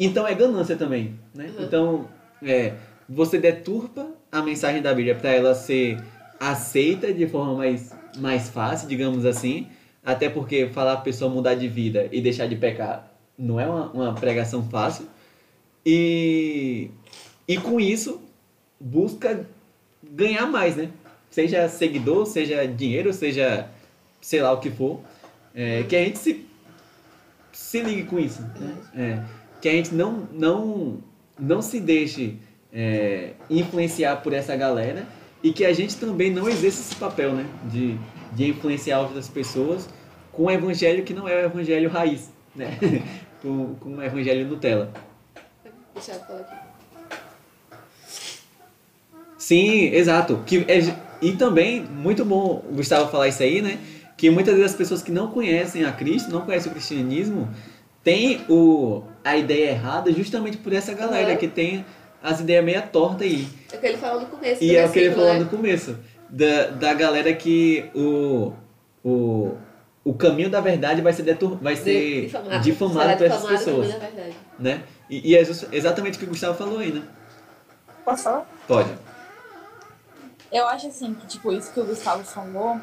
Então 0.00 0.26
é 0.26 0.34
ganância 0.34 0.74
também, 0.74 1.18
né? 1.34 1.50
Uhum. 1.56 1.64
Então, 1.64 2.08
é, 2.42 2.72
você 3.08 3.38
deturpa 3.38 4.08
a 4.32 4.40
mensagem 4.42 4.80
da 4.80 4.94
Bíblia 4.94 5.14
para 5.14 5.30
ela 5.30 5.54
ser 5.54 5.98
aceita 6.50 7.12
de 7.12 7.26
forma 7.26 7.54
mais, 7.54 7.94
mais 8.18 8.48
fácil, 8.48 8.88
digamos 8.88 9.24
assim, 9.24 9.68
até 10.04 10.28
porque 10.28 10.68
falar 10.68 10.94
a 10.94 10.98
pessoa 10.98 11.30
mudar 11.30 11.54
de 11.54 11.68
vida 11.68 12.08
e 12.12 12.20
deixar 12.20 12.46
de 12.46 12.56
pecar 12.56 13.10
não 13.38 13.58
é 13.58 13.66
uma, 13.66 13.90
uma 13.90 14.14
pregação 14.14 14.62
fácil. 14.68 15.06
E, 15.84 16.90
e 17.48 17.56
com 17.56 17.80
isso, 17.80 18.20
busca 18.78 19.46
ganhar 20.02 20.46
mais, 20.46 20.76
né? 20.76 20.90
Seja 21.30 21.68
seguidor, 21.68 22.26
seja 22.26 22.66
dinheiro, 22.66 23.12
seja 23.12 23.68
sei 24.20 24.40
lá 24.40 24.52
o 24.52 24.60
que 24.60 24.70
for. 24.70 25.00
É, 25.54 25.82
que 25.84 25.96
a 25.96 26.04
gente 26.04 26.18
se, 26.18 26.46
se 27.52 27.80
ligue 27.80 28.04
com 28.04 28.18
isso. 28.18 28.42
Né? 28.42 28.76
É, 28.94 29.24
que 29.60 29.68
a 29.68 29.72
gente 29.72 29.94
não, 29.94 30.28
não, 30.32 30.98
não 31.38 31.60
se 31.60 31.80
deixe 31.80 32.38
é, 32.72 33.32
influenciar 33.50 34.16
por 34.16 34.32
essa 34.32 34.54
galera 34.54 35.06
e 35.44 35.52
que 35.52 35.64
a 35.64 35.72
gente 35.74 35.96
também 35.96 36.30
não 36.32 36.48
exerça 36.48 36.80
esse 36.80 36.96
papel, 36.96 37.32
né? 37.34 37.46
De, 37.70 37.96
de 38.32 38.48
influenciar 38.48 39.00
outras 39.00 39.28
pessoas 39.28 39.88
com 40.32 40.44
um 40.46 40.50
evangelho 40.50 41.04
que 41.04 41.12
não 41.14 41.28
é 41.28 41.42
o 41.42 41.44
evangelho 41.44 41.88
raiz, 41.90 42.30
né? 42.56 42.78
com, 43.42 43.74
com 43.74 43.90
o 43.96 44.02
evangelho 44.02 44.46
Nutella. 44.48 44.90
Deixa 45.94 46.12
eu 46.12 46.20
falar 46.20 46.40
aqui. 46.40 46.54
Sim, 49.38 49.86
exato. 49.92 50.42
Que 50.46 50.64
é- 50.68 50.96
e 51.20 51.32
também, 51.32 51.82
muito 51.82 52.24
bom 52.24 52.64
o 52.68 52.74
Gustavo 52.74 53.10
falar 53.10 53.28
isso 53.28 53.42
aí, 53.42 53.60
né? 53.62 53.78
Que 54.16 54.30
muitas 54.30 54.54
vezes 54.54 54.72
as 54.72 54.76
pessoas 54.76 55.02
que 55.02 55.10
não 55.12 55.28
conhecem 55.28 55.84
a 55.84 55.92
Cristo, 55.92 56.30
não 56.30 56.42
conhecem 56.42 56.70
o 56.70 56.74
cristianismo, 56.74 57.48
têm 58.02 58.40
o, 58.48 59.02
a 59.22 59.36
ideia 59.36 59.70
errada 59.70 60.12
justamente 60.12 60.56
por 60.56 60.72
essa 60.72 60.94
galera 60.94 61.32
Uhum. 61.32 61.36
que 61.36 61.48
tem 61.48 61.84
as 62.24 62.40
ideias 62.40 62.64
meia 62.64 62.80
tortas 62.80 63.20
aí. 63.20 63.46
É 63.70 63.76
o 63.76 63.80
que 63.80 63.86
ele 63.86 63.98
falou 63.98 64.20
no 64.22 64.26
começo. 64.28 64.64
E 64.64 64.74
é 64.74 64.86
o 64.86 64.90
que 64.90 64.98
ele 64.98 65.14
falou 65.14 65.34
né? 65.34 65.38
no 65.40 65.46
começo. 65.46 65.98
Da, 66.30 66.68
da 66.68 66.94
galera 66.94 67.32
que 67.34 67.84
o, 67.94 68.50
o, 69.04 69.54
o 70.02 70.14
caminho 70.14 70.48
da 70.48 70.58
verdade 70.58 71.02
vai 71.02 71.12
ser, 71.12 71.22
detur, 71.22 71.58
vai 71.60 71.76
ser 71.76 72.22
Difamado. 72.22 72.60
difamado 72.60 73.16
por 73.18 73.26
essas 73.26 73.46
pessoas. 73.46 73.94
Né? 74.58 74.82
E, 75.10 75.32
e 75.32 75.36
é 75.36 75.42
exatamente 75.70 76.16
o 76.16 76.18
que 76.18 76.24
o 76.24 76.28
Gustavo 76.28 76.56
falou 76.56 76.78
aí, 76.78 76.92
né? 76.92 77.02
Posso 78.06 78.22
falar? 78.22 78.50
Pode. 78.66 78.88
Eu 80.50 80.66
acho 80.68 80.86
assim 80.86 81.12
que, 81.12 81.26
tipo, 81.26 81.52
isso 81.52 81.72
que 81.74 81.80
o 81.80 81.84
Gustavo 81.84 82.24
falou 82.24 82.80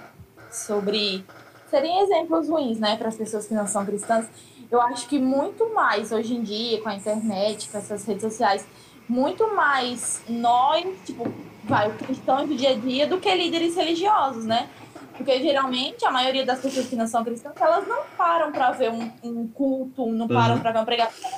sobre 0.51 1.25
serem 1.69 2.03
exemplos 2.03 2.47
ruins, 2.47 2.79
né, 2.79 2.95
para 2.97 3.07
as 3.07 3.15
pessoas 3.15 3.47
que 3.47 3.53
não 3.55 3.65
são 3.65 3.85
cristãs. 3.85 4.27
Eu 4.69 4.79
acho 4.81 5.07
que 5.07 5.17
muito 5.17 5.73
mais 5.73 6.11
hoje 6.11 6.35
em 6.35 6.43
dia, 6.43 6.79
com 6.81 6.89
a 6.89 6.95
internet, 6.95 7.69
com 7.69 7.77
essas 7.77 8.05
redes 8.05 8.21
sociais, 8.21 8.65
muito 9.11 9.53
mais 9.53 10.21
nós, 10.29 10.85
tipo, 11.05 11.27
vai, 11.65 11.89
o 11.89 11.93
cristão 11.95 12.47
do 12.47 12.55
dia 12.55 12.69
a 12.69 12.75
dia, 12.75 13.05
do 13.05 13.19
que 13.19 13.33
líderes 13.35 13.75
religiosos, 13.75 14.45
né? 14.45 14.69
Porque 15.17 15.37
geralmente 15.41 16.05
a 16.05 16.11
maioria 16.11 16.45
das 16.45 16.61
pessoas 16.61 16.87
que 16.87 16.95
não 16.95 17.05
são 17.05 17.21
cristãs, 17.21 17.53
elas 17.59 17.85
não 17.85 18.03
param 18.17 18.53
para 18.53 18.71
ver 18.71 18.89
um, 18.89 19.11
um 19.21 19.47
culto, 19.49 20.07
não 20.07 20.29
param 20.29 20.55
Uhum. 20.55 20.61
para 20.61 20.71
ver 20.71 20.77
uma 20.79 20.85
pregação. 20.85 21.29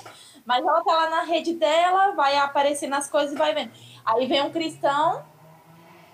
Mas 0.46 0.64
ela 0.64 0.84
tá 0.84 0.94
lá 0.94 1.10
na 1.10 1.24
rede 1.24 1.54
dela, 1.56 2.12
vai 2.12 2.38
aparecer 2.38 2.88
nas 2.88 3.10
coisas 3.10 3.34
e 3.34 3.38
vai 3.38 3.56
vendo. 3.56 3.72
Aí 4.06 4.28
vem 4.28 4.44
um 4.44 4.52
cristão 4.52 5.24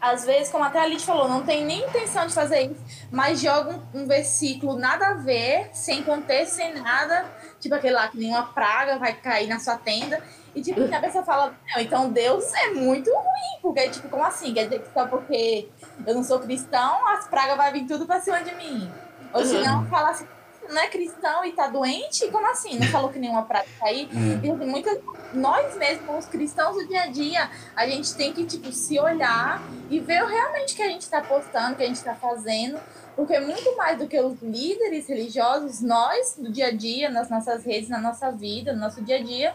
às 0.02 0.24
vezes, 0.24 0.50
como 0.50 0.64
até 0.64 0.80
a 0.80 0.86
Lid 0.86 1.04
falou, 1.06 1.28
não 1.28 1.44
tem 1.44 1.66
nem 1.66 1.80
intenção 1.82 2.26
de 2.26 2.34
fazer 2.34 2.72
isso, 2.72 2.82
mas 3.12 3.42
joga 3.42 3.82
um, 3.94 4.02
um 4.04 4.08
versículo 4.08 4.78
nada 4.78 5.10
a 5.10 5.14
ver, 5.16 5.70
sem 5.74 6.04
contexto, 6.04 6.54
sem 6.54 6.74
nada, 6.74 7.26
tipo 7.60 7.76
aquele 7.76 7.94
lá 7.94 8.08
que 8.08 8.18
nenhuma 8.18 8.44
praga 8.44 8.98
vai 8.98 9.14
cair 9.14 9.48
na 9.48 9.60
sua 9.60 9.78
tenda. 9.78 10.22
E 10.56 10.62
tipo, 10.62 10.82
a 10.82 11.00
pessoa 11.00 11.24
fala, 11.24 11.54
não, 11.74 11.82
então 11.82 12.10
Deus 12.10 12.52
é 12.54 12.72
muito 12.72 13.12
ruim, 13.12 13.62
porque, 13.62 13.90
tipo, 13.90 14.10
como 14.10 14.24
assim? 14.24 14.54
Quer 14.54 14.64
dizer 14.64 14.80
que 14.80 14.94
só 14.94 15.06
porque 15.06 15.70
eu 16.06 16.16
não 16.16 16.24
sou 16.24 16.40
cristão, 16.40 17.08
as 17.08 17.28
pragas 17.28 17.56
vão 17.56 17.72
vir 17.72 17.86
tudo 17.86 18.06
pra 18.08 18.20
cima 18.20 18.42
de 18.42 18.56
mim. 18.56 18.92
Ou 19.32 19.46
se 19.46 19.60
não, 19.60 19.86
fala 19.88 20.10
assim, 20.10 20.26
não 20.70 20.82
é 20.82 20.88
cristão 20.88 21.44
e 21.44 21.52
tá 21.52 21.68
doente? 21.68 22.28
Como 22.30 22.50
assim? 22.50 22.80
Não 22.80 22.88
falou 22.88 23.10
que 23.10 23.20
nenhuma 23.20 23.44
praga 23.44 23.68
cair? 23.80 24.08
Hum. 24.14 24.40
E 24.44 24.52
assim, 24.52 24.66
muitas, 24.66 25.00
nós 25.34 25.76
mesmos, 25.78 26.20
os 26.20 26.26
cristãos 26.26 26.76
do 26.76 26.88
dia 26.88 27.04
a 27.04 27.08
dia, 27.08 27.50
a 27.76 27.88
gente 27.88 28.16
tem 28.16 28.32
que, 28.34 28.46
tipo, 28.46 28.72
se 28.72 29.00
olhar 29.00 29.62
e 29.90 30.00
ver 30.00 30.24
realmente 30.24 30.74
o 30.74 30.76
que 30.76 30.82
a 30.84 30.90
gente 30.90 31.10
tá 31.10 31.22
postando, 31.22 31.74
o 31.74 31.76
que 31.76 31.84
a 31.84 31.88
gente 31.88 32.04
tá 32.04 32.16
fazendo. 32.16 32.80
Porque 33.16 33.38
muito 33.40 33.76
mais 33.76 33.98
do 33.98 34.08
que 34.08 34.20
os 34.20 34.42
líderes 34.42 35.08
religiosos, 35.08 35.82
nós, 35.82 36.36
do 36.38 36.52
dia 36.52 36.68
a 36.68 36.72
dia, 36.72 37.10
nas 37.10 37.30
nossas 37.30 37.66
redes, 37.66 37.90
na 37.90 38.00
nossa 38.00 38.32
vida, 38.32 38.72
no 38.72 38.80
nosso 38.80 39.04
dia 39.04 39.18
a 39.18 39.24
dia, 39.24 39.54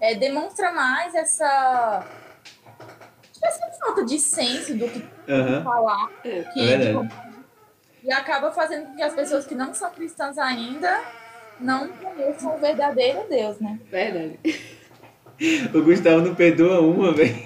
é, 0.00 0.14
demonstra 0.14 0.72
mais 0.72 1.14
essa, 1.14 2.04
tipo, 3.32 3.46
essa 3.46 3.70
falta 3.78 4.04
de 4.04 4.18
senso 4.18 4.76
do 4.76 4.88
que 4.88 5.06
Aham. 5.28 5.62
falar. 5.62 6.10
É. 6.24 6.42
Que, 6.52 6.60
É 6.68 6.76
verdade. 6.78 7.25
E 8.06 8.12
acaba 8.12 8.52
fazendo 8.52 8.86
com 8.86 8.94
que 8.96 9.02
as 9.02 9.14
pessoas 9.14 9.44
que 9.46 9.54
não 9.54 9.74
são 9.74 9.90
cristãs 9.90 10.38
ainda 10.38 11.02
não 11.60 11.88
conheçam 11.88 12.54
o 12.54 12.58
verdadeiro 12.58 13.26
Deus, 13.28 13.58
né? 13.58 13.78
Verdade. 13.90 14.38
O 15.74 15.82
Gustavo 15.82 16.20
não 16.22 16.34
perdoa 16.34 16.80
uma, 16.80 17.12
velho. 17.12 17.36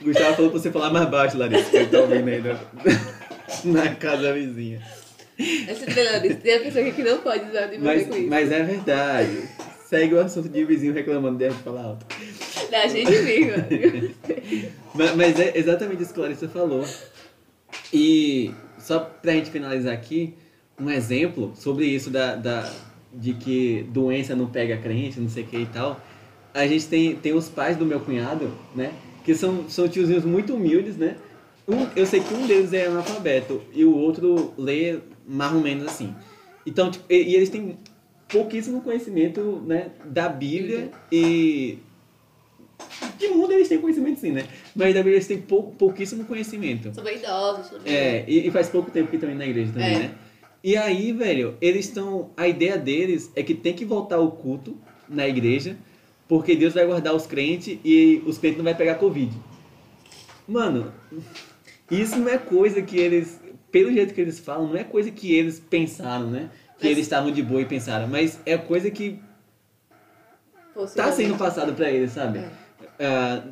O 0.00 0.04
Gustavo 0.04 0.36
falou 0.36 0.50
pra 0.50 0.60
você 0.60 0.70
falar 0.70 0.90
mais 0.90 1.08
baixo, 1.08 1.36
Larissa, 1.36 1.68
que 1.70 1.76
ele 1.76 1.86
tá 1.86 1.98
ouvindo 2.00 2.28
aí 2.28 2.42
na, 2.42 2.58
na 3.84 3.94
casa 3.96 4.32
vizinha. 4.32 4.80
Essa 5.68 5.84
Larissa, 6.12 6.36
tem 6.40 6.54
a 6.54 6.60
pessoa 6.60 6.90
que 6.90 7.02
não 7.02 7.18
pode 7.18 7.50
usar 7.50 7.66
de 7.66 7.78
Mas, 7.78 8.06
com 8.06 8.16
isso. 8.16 8.28
mas 8.28 8.52
é 8.52 8.62
verdade. 8.62 9.48
Segue 9.86 10.14
o 10.14 10.20
assunto 10.20 10.48
de 10.48 10.64
vizinho 10.64 10.92
reclamando 10.92 11.38
de 11.38 11.50
falar 11.50 11.82
alto. 11.82 12.06
Da 12.70 12.86
gente 12.86 13.10
mesmo. 13.10 13.52
Mas, 14.94 15.14
mas 15.14 15.38
é 15.40 15.52
exatamente 15.56 16.02
isso 16.02 16.12
que 16.12 16.18
a 16.18 16.22
Larissa 16.24 16.48
falou. 16.48 16.84
E 17.92 18.52
só 18.78 18.98
pra 19.00 19.32
gente 19.32 19.50
finalizar 19.50 19.92
aqui, 19.92 20.34
um 20.80 20.90
exemplo 20.90 21.52
sobre 21.56 21.86
isso 21.86 22.10
da, 22.10 22.36
da, 22.36 22.72
de 23.12 23.34
que 23.34 23.86
doença 23.90 24.34
não 24.34 24.46
pega 24.46 24.76
crente, 24.76 25.20
não 25.20 25.28
sei 25.28 25.44
o 25.44 25.46
que 25.46 25.58
e 25.58 25.66
tal. 25.66 26.00
A 26.54 26.66
gente 26.66 26.86
tem, 26.86 27.16
tem 27.16 27.32
os 27.32 27.48
pais 27.48 27.76
do 27.76 27.84
meu 27.84 28.00
cunhado, 28.00 28.52
né? 28.74 28.92
Que 29.24 29.34
são, 29.34 29.68
são 29.68 29.88
tiozinhos 29.88 30.24
muito 30.24 30.54
humildes, 30.54 30.96
né? 30.96 31.16
Um, 31.66 31.86
eu 31.94 32.06
sei 32.06 32.20
que 32.20 32.32
um 32.32 32.46
deles 32.46 32.72
é 32.72 32.86
analfabeto 32.86 33.60
e 33.74 33.84
o 33.84 33.94
outro 33.94 34.54
lê 34.56 35.00
mais 35.26 35.52
ou 35.52 35.60
menos 35.60 35.86
assim. 35.86 36.14
Então, 36.64 36.90
tipo, 36.90 37.04
e, 37.10 37.22
e 37.22 37.34
eles 37.34 37.50
têm 37.50 37.78
pouquíssimo 38.28 38.80
conhecimento 38.80 39.62
né, 39.66 39.90
da 40.04 40.28
Bíblia 40.28 40.90
e 41.10 41.78
de 43.18 43.28
mundo 43.28 43.52
eles 43.52 43.68
têm 43.68 43.80
conhecimento 43.80 44.20
sim, 44.20 44.32
né? 44.32 44.46
Mas 44.78 44.94
da 44.94 45.00
Bíblia 45.00 45.16
eles 45.16 45.26
têm 45.26 45.40
pou, 45.40 45.72
pouquíssimo 45.72 46.24
conhecimento. 46.24 46.94
São 46.94 47.02
bem 47.02 47.16
idosos 47.16 47.68
também. 47.68 47.92
É, 47.92 48.24
e, 48.28 48.46
e 48.46 48.50
faz 48.52 48.68
pouco 48.68 48.92
tempo 48.92 49.10
que 49.10 49.16
indo 49.16 49.34
na 49.34 49.44
igreja 49.44 49.72
também, 49.72 49.94
É. 49.96 49.98
né? 49.98 50.14
E 50.62 50.76
aí, 50.76 51.12
velho, 51.12 51.56
eles 51.60 51.86
estão. 51.86 52.30
A 52.36 52.46
ideia 52.46 52.78
deles 52.78 53.30
é 53.34 53.42
que 53.42 53.54
tem 53.54 53.74
que 53.74 53.84
voltar 53.84 54.18
o 54.20 54.30
culto 54.30 54.76
na 55.08 55.26
igreja, 55.26 55.76
porque 56.28 56.54
Deus 56.54 56.74
vai 56.74 56.86
guardar 56.86 57.12
os 57.12 57.26
crentes 57.26 57.76
e 57.84 58.22
os 58.24 58.38
crentes 58.38 58.58
não 58.58 58.64
vai 58.64 58.74
pegar 58.76 58.94
Covid. 58.96 59.32
Mano, 60.46 60.92
isso 61.90 62.16
não 62.16 62.28
é 62.28 62.38
coisa 62.38 62.80
que 62.80 62.96
eles. 62.98 63.40
Pelo 63.72 63.92
jeito 63.92 64.14
que 64.14 64.20
eles 64.20 64.38
falam, 64.38 64.68
não 64.68 64.76
é 64.76 64.84
coisa 64.84 65.10
que 65.10 65.34
eles 65.34 65.58
pensaram, 65.60 66.30
né? 66.30 66.50
Que 66.78 66.84
Mas- 66.84 66.92
eles 66.92 66.98
estavam 67.04 67.32
de 67.32 67.42
boa 67.42 67.60
e 67.62 67.64
pensaram, 67.64 68.06
mas 68.06 68.38
é 68.46 68.56
coisa 68.56 68.90
que 68.90 69.18
Fosse 70.72 70.94
tá 70.96 71.10
sendo 71.12 71.36
passado 71.36 71.72
pra 71.74 71.90
eles, 71.90 72.12
sabe? 72.12 72.38
É. 72.38 72.48
Ah, 73.00 73.42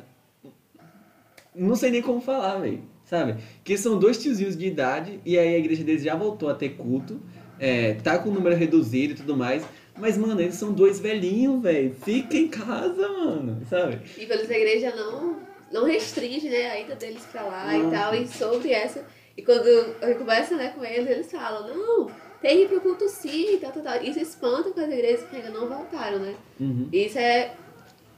não 1.57 1.75
sei 1.75 1.91
nem 1.91 2.01
como 2.01 2.21
falar, 2.21 2.59
velho. 2.59 2.81
Sabe? 3.05 3.41
Que 3.63 3.77
são 3.77 3.97
dois 3.97 4.21
tiozinhos 4.21 4.57
de 4.57 4.65
idade 4.67 5.19
e 5.25 5.39
aí 5.39 5.55
a 5.55 5.57
igreja 5.57 5.83
deles 5.83 6.03
já 6.03 6.15
voltou 6.15 6.49
a 6.49 6.53
ter 6.53 6.69
culto. 6.75 7.21
É, 7.59 7.93
tá 7.95 8.19
com 8.19 8.29
o 8.29 8.33
número 8.33 8.55
reduzido 8.55 9.13
e 9.13 9.15
tudo 9.15 9.35
mais. 9.35 9.65
Mas, 9.97 10.17
mano, 10.17 10.39
eles 10.39 10.55
são 10.55 10.71
dois 10.71 10.99
velhinhos, 10.99 11.61
velho. 11.61 11.95
Fica 12.03 12.37
em 12.37 12.47
casa, 12.47 13.07
mano. 13.07 13.65
Sabe? 13.69 13.99
E 14.17 14.25
pelos 14.25 14.49
a 14.49 14.57
igreja 14.57 14.93
não, 14.95 15.37
não 15.71 15.85
restringe 15.85 16.49
né, 16.49 16.69
a 16.69 16.79
ida 16.79 16.95
deles 16.95 17.25
pra 17.31 17.43
lá 17.43 17.73
Não. 17.73 17.87
e 17.87 17.91
tal. 17.91 18.13
E 18.13 18.27
sobre 18.27 18.71
essa. 18.71 19.05
E 19.35 19.41
quando 19.41 19.67
eu 19.67 20.15
converso 20.17 20.55
né, 20.55 20.73
com 20.75 20.83
eles, 20.83 21.09
eles 21.09 21.31
falam, 21.31 21.67
não, 21.67 22.11
tem 22.41 22.57
que 22.57 22.63
ir 22.63 22.67
pro 22.67 22.81
culto 22.81 23.07
sim, 23.07 23.55
e 23.55 23.57
tal, 23.57 23.71
tal, 23.71 23.83
tal. 23.83 24.03
Isso 24.03 24.19
espanta 24.19 24.71
com 24.71 24.79
as 24.79 24.91
igrejas 24.91 25.23
que 25.29 25.35
ainda 25.35 25.49
não 25.49 25.67
voltaram, 25.67 26.19
né? 26.19 26.35
Uhum. 26.59 26.89
Isso 26.91 27.17
é 27.17 27.53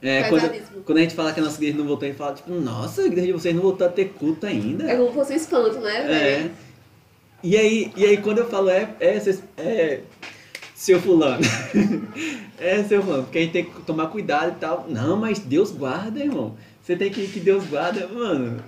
É, 0.02 0.28
quando, 0.28 0.84
quando 0.84 0.98
a 0.98 1.00
gente 1.02 1.14
fala 1.14 1.32
que 1.32 1.40
a 1.40 1.42
nossa 1.42 1.56
igreja 1.58 1.76
não 1.76 1.86
voltou, 1.86 2.06
a 2.06 2.08
gente 2.08 2.18
fala, 2.18 2.34
tipo, 2.34 2.50
nossa, 2.52 3.02
a 3.02 3.06
igreja 3.06 3.26
de 3.26 3.32
vocês 3.32 3.54
não 3.54 3.62
voltou 3.62 3.86
a 3.86 3.90
ter 3.90 4.06
culto 4.10 4.46
ainda. 4.46 4.90
É 4.90 4.96
como 4.96 5.08
se 5.08 5.14
fosse 5.14 5.32
um 5.32 5.36
espanto, 5.36 5.80
né? 5.80 6.02
velho? 6.02 6.12
É. 6.12 6.50
E 7.42 7.56
aí, 7.56 7.92
e 7.96 8.04
aí 8.04 8.16
quando 8.18 8.38
eu 8.38 8.48
falo 8.48 8.70
é, 8.70 8.88
é, 9.00 9.18
é 9.58 10.00
seu 10.74 11.00
fulano. 11.00 11.42
é 12.58 12.82
seu 12.84 13.02
fulano, 13.02 13.24
porque 13.24 13.38
a 13.38 13.42
gente 13.42 13.52
tem 13.52 13.64
que 13.64 13.82
tomar 13.82 14.06
cuidado 14.06 14.56
e 14.56 14.60
tal. 14.60 14.86
Não, 14.88 15.16
mas 15.16 15.38
Deus 15.38 15.70
guarda, 15.70 16.20
irmão. 16.20 16.56
Você 16.82 16.96
tem 16.96 17.10
que 17.10 17.28
que 17.28 17.40
Deus 17.40 17.66
guarda, 17.66 18.08
mano. 18.08 18.64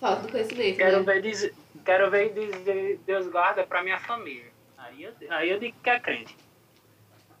Falta 0.00 0.22
do 0.22 0.32
conhecimento, 0.32 0.76
Quero 0.76 0.98
né? 0.98 1.12
ver 1.12 1.22
dizer, 1.22 1.54
quero 1.84 2.10
ver 2.10 2.32
dizer 2.32 3.00
Deus 3.06 3.26
guarda 3.28 3.64
pra 3.64 3.82
minha 3.82 3.98
família. 3.98 4.46
Aí 4.78 5.02
eu, 5.02 5.12
aí 5.30 5.50
eu 5.50 5.58
digo 5.58 5.76
que 5.82 5.90
é 5.90 5.98
crente. 5.98 6.36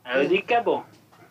Aí 0.04 0.24
eu 0.24 0.28
digo 0.28 0.46
que 0.46 0.54
é 0.54 0.62
bom. 0.62 0.84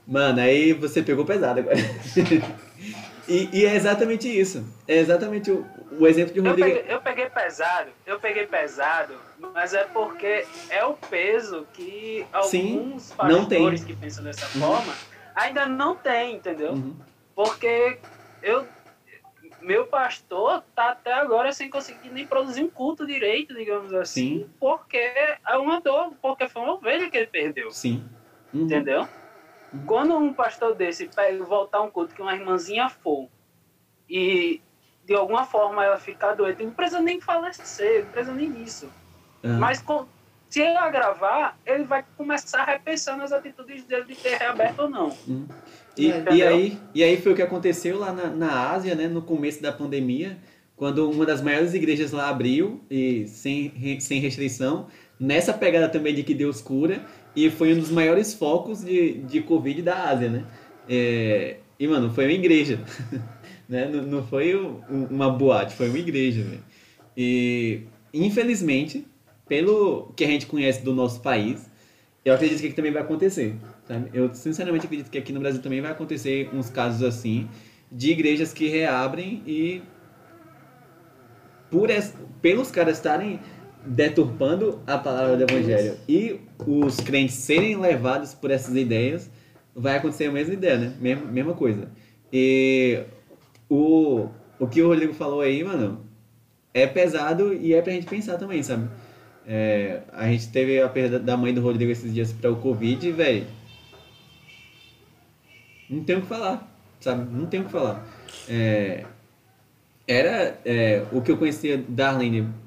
Mano, 0.07 0.39
aí 0.39 0.71
você 0.73 1.03
pegou 1.03 1.25
pesado 1.25 1.59
agora. 1.59 1.75
e, 3.27 3.49
e 3.51 3.65
é 3.65 3.75
exatamente 3.75 4.27
isso. 4.27 4.65
É 4.87 4.95
exatamente 4.97 5.51
o, 5.51 5.65
o 5.99 6.07
exemplo 6.07 6.33
de 6.33 6.39
Eu 6.39 6.45
Rodrigo. 6.45 6.69
peguei, 6.69 6.93
eu 6.95 7.01
peguei 7.01 7.29
pesado, 7.29 7.89
eu 8.05 8.19
peguei 8.19 8.47
pesado, 8.47 9.13
mas 9.53 9.73
é 9.73 9.83
porque 9.83 10.45
é 10.69 10.85
o 10.85 10.93
peso 10.93 11.67
que 11.73 12.25
Sim, 12.43 12.77
alguns 12.77 13.13
não 13.29 13.45
tem. 13.45 13.59
pastores 13.59 13.83
que 13.83 13.95
pensam 13.95 14.23
dessa 14.23 14.45
forma 14.45 14.93
ainda 15.37 15.67
não 15.67 15.95
tem, 15.95 16.35
entendeu? 16.35 16.71
Uhum. 16.73 16.95
Porque 17.35 17.99
eu, 18.41 18.65
meu 19.61 19.85
pastor 19.85 20.63
tá 20.75 20.89
até 20.89 21.13
agora 21.13 21.51
sem 21.51 21.69
conseguir 21.69 22.09
nem 22.09 22.25
produzir 22.25 22.63
um 22.63 22.69
culto 22.69 23.05
direito, 23.05 23.53
digamos 23.53 23.93
assim, 23.93 24.39
Sim. 24.39 24.49
porque 24.59 24.97
é 24.97 25.57
uma 25.57 25.79
dor, 25.79 26.13
porque 26.21 26.47
foi 26.49 26.63
uma 26.63 26.73
ovelha 26.73 27.09
que 27.09 27.17
ele 27.17 27.27
perdeu, 27.27 27.69
Sim. 27.69 28.03
Uhum. 28.53 28.63
entendeu? 28.63 29.07
Uhum. 29.74 29.86
Quando 29.86 30.15
um 30.18 30.34
pastor 30.34 30.76
desse 30.76 31.07
pega, 31.07 31.43
voltar 31.43 31.82
um 31.82 31.89
culto 31.89 32.15
que 32.15 32.22
uma 32.22 32.34
irmãzinha 32.34 32.89
for 32.89 33.28
e 34.09 34.61
de 35.05 35.13
alguma 35.13 35.45
forma 35.45 35.84
ela 35.84 35.97
ficar 35.97 36.34
doente, 36.34 36.63
não 36.63 36.72
precisa 36.72 37.01
nem 37.01 37.20
falecer, 37.22 38.03
não 38.05 38.11
precisa 38.11 38.34
nem 38.34 38.51
disso. 38.51 38.89
Aham. 39.43 39.57
Mas 39.59 39.82
com- 39.82 40.05
se 40.49 40.61
ele 40.61 40.78
agravar, 40.78 41.57
ele 41.65 41.84
vai 41.84 42.03
começar 42.18 42.61
a 42.61 42.65
repensar 42.65 43.18
nas 43.18 43.32
atitudes 43.32 43.84
dele 43.84 44.05
de 44.05 44.15
ter 44.15 44.38
reaberto 44.38 44.84
ou 44.84 44.89
não. 44.89 45.15
E, 45.97 46.09
É. 46.11 46.24
e, 46.32 46.43
aí, 46.43 46.80
e 46.93 47.03
aí 47.03 47.22
foi 47.22 47.34
o 47.34 47.36
que 47.36 47.41
aconteceu 47.41 47.97
lá 47.97 48.13
na, 48.13 48.28
na 48.28 48.70
Ásia, 48.72 48.95
né, 48.95 49.07
no 49.07 49.22
começo 49.22 49.61
da 49.61 49.72
pandemia, 49.72 50.38
quando 50.76 51.09
uma 51.09 51.26
das 51.26 51.41
maiores 51.41 51.74
igrejas 51.74 52.11
lá 52.11 52.30
abriu, 52.30 52.82
e 52.89 53.28
sem, 53.28 53.99
sem 53.99 54.20
restrição, 54.20 54.88
nessa 55.20 55.53
pegada 55.53 55.89
também 55.89 56.13
de 56.13 56.24
que 56.24 56.34
Deus 56.34 56.61
cura, 56.61 57.03
e 57.38 57.51
foi 57.51 57.71
um 57.71 57.79
dos 57.79 57.91
maiores 57.91 58.33
focos 58.33 58.83
de, 58.83 59.19
de 59.19 59.41
Covid 59.41 59.83
da 59.83 60.09
Ásia, 60.09 60.27
né? 60.27 60.43
É, 60.89 61.57
e, 61.79 61.88
mano, 61.88 62.09
foi 62.09 62.25
uma 62.25 62.33
igreja, 62.33 62.79
né? 63.69 63.88
Não, 63.88 64.01
não 64.01 64.23
foi 64.25 64.55
um- 64.55 65.05
uma 65.11 65.29
boate, 65.29 65.75
foi 65.75 65.88
uma 65.88 65.99
igreja, 65.99 66.41
velho. 66.41 66.63
E, 67.15 67.81
infelizmente, 68.11 69.05
pelo 69.47 70.11
que 70.15 70.23
a 70.23 70.27
gente 70.27 70.47
conhece 70.47 70.83
do 70.83 70.95
nosso 70.95 71.21
país, 71.21 71.69
eu 72.25 72.33
acredito 72.33 72.59
que 72.59 72.65
aqui 72.67 72.75
também 72.75 72.91
vai 72.91 73.03
acontecer. 73.03 73.53
Sabe? 73.88 74.09
Eu 74.11 74.33
sinceramente 74.33 74.88
acredito 74.88 75.11
que 75.11 75.17
aqui 75.19 75.31
no 75.31 75.39
Brasil 75.39 75.61
também 75.61 75.79
vai 75.79 75.91
acontecer 75.91 76.49
uns 76.51 76.71
casos 76.71 77.03
assim 77.03 77.47
de 77.91 78.11
igrejas 78.13 78.51
que 78.51 78.67
reabrem 78.67 79.43
e 79.45 79.83
por 81.69 81.89
pelos 82.41 82.71
caras 82.71 82.97
estarem 82.97 83.39
deturpando 83.88 84.79
a 84.85 84.97
palavra 84.97 85.38
do 85.38 85.43
evangelho 85.43 85.97
e 86.07 86.39
os 86.65 86.97
crentes 86.97 87.35
serem 87.35 87.77
levados 87.77 88.33
por 88.33 88.51
essas 88.51 88.75
ideias, 88.75 89.29
vai 89.75 89.97
acontecer 89.97 90.25
a 90.25 90.31
mesma 90.31 90.53
ideia, 90.53 90.77
né? 90.77 90.93
Mesma, 90.99 91.25
mesma 91.25 91.53
coisa. 91.53 91.89
E 92.31 93.01
o, 93.69 94.27
o 94.59 94.67
que 94.67 94.81
o 94.81 94.88
Rodrigo 94.88 95.13
falou 95.13 95.41
aí, 95.41 95.63
mano, 95.63 96.01
é 96.73 96.85
pesado 96.85 97.53
e 97.53 97.73
é 97.73 97.81
pra 97.81 97.93
gente 97.93 98.07
pensar 98.07 98.38
também, 98.38 98.61
sabe? 98.61 98.88
É, 99.47 100.01
a 100.11 100.27
gente 100.27 100.49
teve 100.49 100.81
a 100.81 100.89
perda 100.89 101.17
da 101.19 101.38
mãe 101.38 101.53
do 101.53 101.61
Rodrigo 101.61 101.91
esses 101.91 102.13
dias 102.13 102.33
para 102.33 102.51
o 102.51 102.57
Covid, 102.57 103.11
velho. 103.13 103.45
Não 105.89 106.03
tem 106.03 106.17
o 106.17 106.21
que 106.21 106.27
falar, 106.27 106.69
sabe? 106.99 107.31
Não 107.33 107.45
tem 107.45 107.61
o 107.61 107.65
que 107.65 107.71
falar. 107.71 108.05
É, 108.49 109.05
era 110.05 110.59
é, 110.65 111.05
o 111.11 111.21
que 111.21 111.31
eu 111.31 111.38
conhecia 111.38 111.77
da 111.88 112.09
Arlene, 112.09 112.47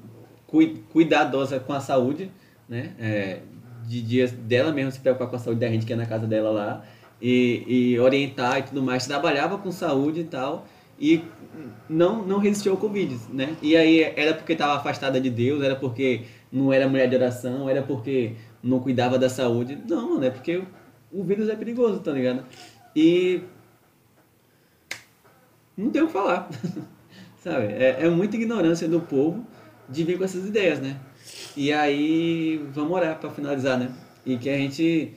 cuidadosa 0.91 1.59
com 1.59 1.73
a 1.73 1.79
saúde, 1.79 2.29
né? 2.67 2.93
É, 2.99 3.39
de 3.87 4.01
dias 4.01 4.31
dela 4.31 4.71
mesma 4.71 4.91
se 4.91 4.99
preocupar 4.99 5.27
com 5.27 5.35
a 5.35 5.39
saúde 5.39 5.59
da 5.59 5.67
gente 5.67 5.85
que 5.85 5.93
é 5.93 5.95
na 5.95 6.05
casa 6.05 6.27
dela 6.27 6.51
lá 6.51 6.83
e, 7.21 7.63
e 7.67 7.99
orientar 7.99 8.59
e 8.59 8.63
tudo 8.63 8.81
mais. 8.81 9.05
Trabalhava 9.05 9.57
com 9.57 9.71
saúde 9.71 10.21
e 10.21 10.23
tal 10.25 10.65
e 10.99 11.23
não, 11.89 12.23
não 12.23 12.37
resistiu 12.37 12.73
ao 12.73 12.77
Covid, 12.77 13.17
né? 13.33 13.55
E 13.61 13.75
aí 13.75 14.01
era 14.01 14.35
porque 14.35 14.53
estava 14.53 14.77
afastada 14.77 15.19
de 15.19 15.29
Deus, 15.29 15.63
era 15.63 15.75
porque 15.75 16.21
não 16.51 16.71
era 16.71 16.87
mulher 16.87 17.09
de 17.09 17.15
oração, 17.15 17.67
era 17.67 17.81
porque 17.81 18.33
não 18.61 18.79
cuidava 18.79 19.17
da 19.17 19.27
saúde. 19.27 19.77
Não, 19.87 20.11
mano, 20.11 20.25
é 20.25 20.29
porque 20.29 20.61
o 21.11 21.23
vírus 21.23 21.49
é 21.49 21.55
perigoso, 21.55 21.99
tá 21.99 22.11
ligado? 22.11 22.45
E 22.95 23.41
não 25.75 25.89
tem 25.89 26.03
o 26.03 26.07
que 26.07 26.13
falar. 26.13 26.47
Sabe? 27.43 27.73
É, 27.73 27.97
é 28.01 28.09
muita 28.09 28.35
ignorância 28.35 28.87
do 28.87 29.01
povo 29.01 29.43
de 29.91 30.03
vir 30.03 30.17
com 30.17 30.23
essas 30.23 30.45
ideias, 30.45 30.79
né? 30.79 30.97
E 31.55 31.71
aí, 31.71 32.65
vamos 32.73 32.91
orar 32.91 33.19
para 33.19 33.29
finalizar, 33.29 33.77
né? 33.77 33.91
E 34.25 34.37
que 34.37 34.49
a 34.49 34.57
gente 34.57 35.13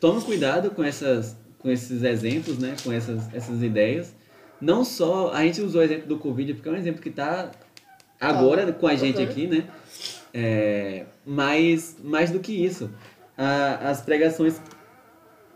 tome 0.00 0.20
cuidado 0.22 0.70
com, 0.70 0.82
essas, 0.82 1.36
com 1.58 1.70
esses 1.70 2.02
exemplos, 2.02 2.58
né? 2.58 2.74
Com 2.82 2.92
essas, 2.92 3.32
essas 3.34 3.62
ideias. 3.62 4.14
Não 4.60 4.84
só, 4.84 5.32
a 5.32 5.42
gente 5.44 5.60
usou 5.60 5.80
o 5.80 5.84
exemplo 5.84 6.06
do 6.08 6.18
Covid, 6.18 6.54
porque 6.54 6.68
é 6.68 6.72
um 6.72 6.76
exemplo 6.76 7.00
que 7.02 7.10
está 7.10 7.50
agora 8.20 8.72
com 8.72 8.86
a 8.86 8.94
gente 8.94 9.20
aqui, 9.22 9.46
né? 9.46 9.64
É, 10.32 11.04
mas, 11.24 11.96
mais 12.02 12.30
do 12.30 12.40
que 12.40 12.52
isso, 12.52 12.90
a- 13.36 13.90
as 13.90 14.00
pregações 14.02 14.60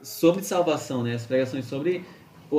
sobre 0.02 0.42
salvação, 0.42 1.02
né? 1.02 1.14
As 1.14 1.26
pregações 1.26 1.64
sobre 1.66 2.04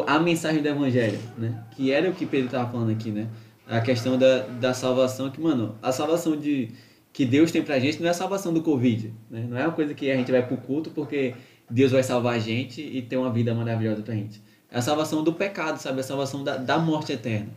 a 0.07 0.20
mensagem 0.20 0.62
do 0.62 0.68
evangelho, 0.68 1.20
né? 1.38 1.64
Que 1.72 1.91
era 1.91 2.09
o 2.09 2.14
que 2.14 2.26
Pedro 2.26 2.47
estava 2.47 2.70
falando 2.72 2.91
aqui, 2.91 3.12
né? 3.12 3.28
A 3.72 3.82
questão 3.82 4.18
da, 4.18 4.40
da 4.40 4.74
salvação, 4.74 5.30
que, 5.30 5.40
mano, 5.40 5.78
a 5.82 5.92
salvação 5.92 6.36
de, 6.36 6.70
que 7.14 7.26
Deus 7.26 7.52
tem 7.52 7.64
pra 7.64 7.80
gente 7.80 8.00
não 8.00 8.08
é 8.08 8.12
a 8.12 8.14
salvação 8.14 8.54
do 8.54 8.62
Covid, 8.62 9.14
né? 9.30 9.46
Não 9.50 9.58
é 9.58 9.66
uma 9.66 9.74
coisa 9.74 9.94
que 9.94 10.12
a 10.12 10.16
gente 10.16 10.32
vai 10.32 10.46
pro 10.46 10.58
culto 10.58 10.90
porque 10.92 11.34
Deus 11.70 11.92
vai 11.92 12.04
salvar 12.04 12.36
a 12.36 12.40
gente 12.40 12.82
e 12.82 13.02
ter 13.02 13.18
uma 13.18 13.32
vida 13.32 13.54
maravilhosa 13.56 14.02
pra 14.02 14.14
gente. 14.14 14.42
É 14.70 14.78
a 14.78 14.82
salvação 14.82 15.24
do 15.24 15.34
pecado, 15.34 15.78
sabe? 15.78 16.02
A 16.02 16.04
salvação 16.04 16.44
da, 16.44 16.58
da 16.58 16.78
morte 16.78 17.14
eterna. 17.14 17.50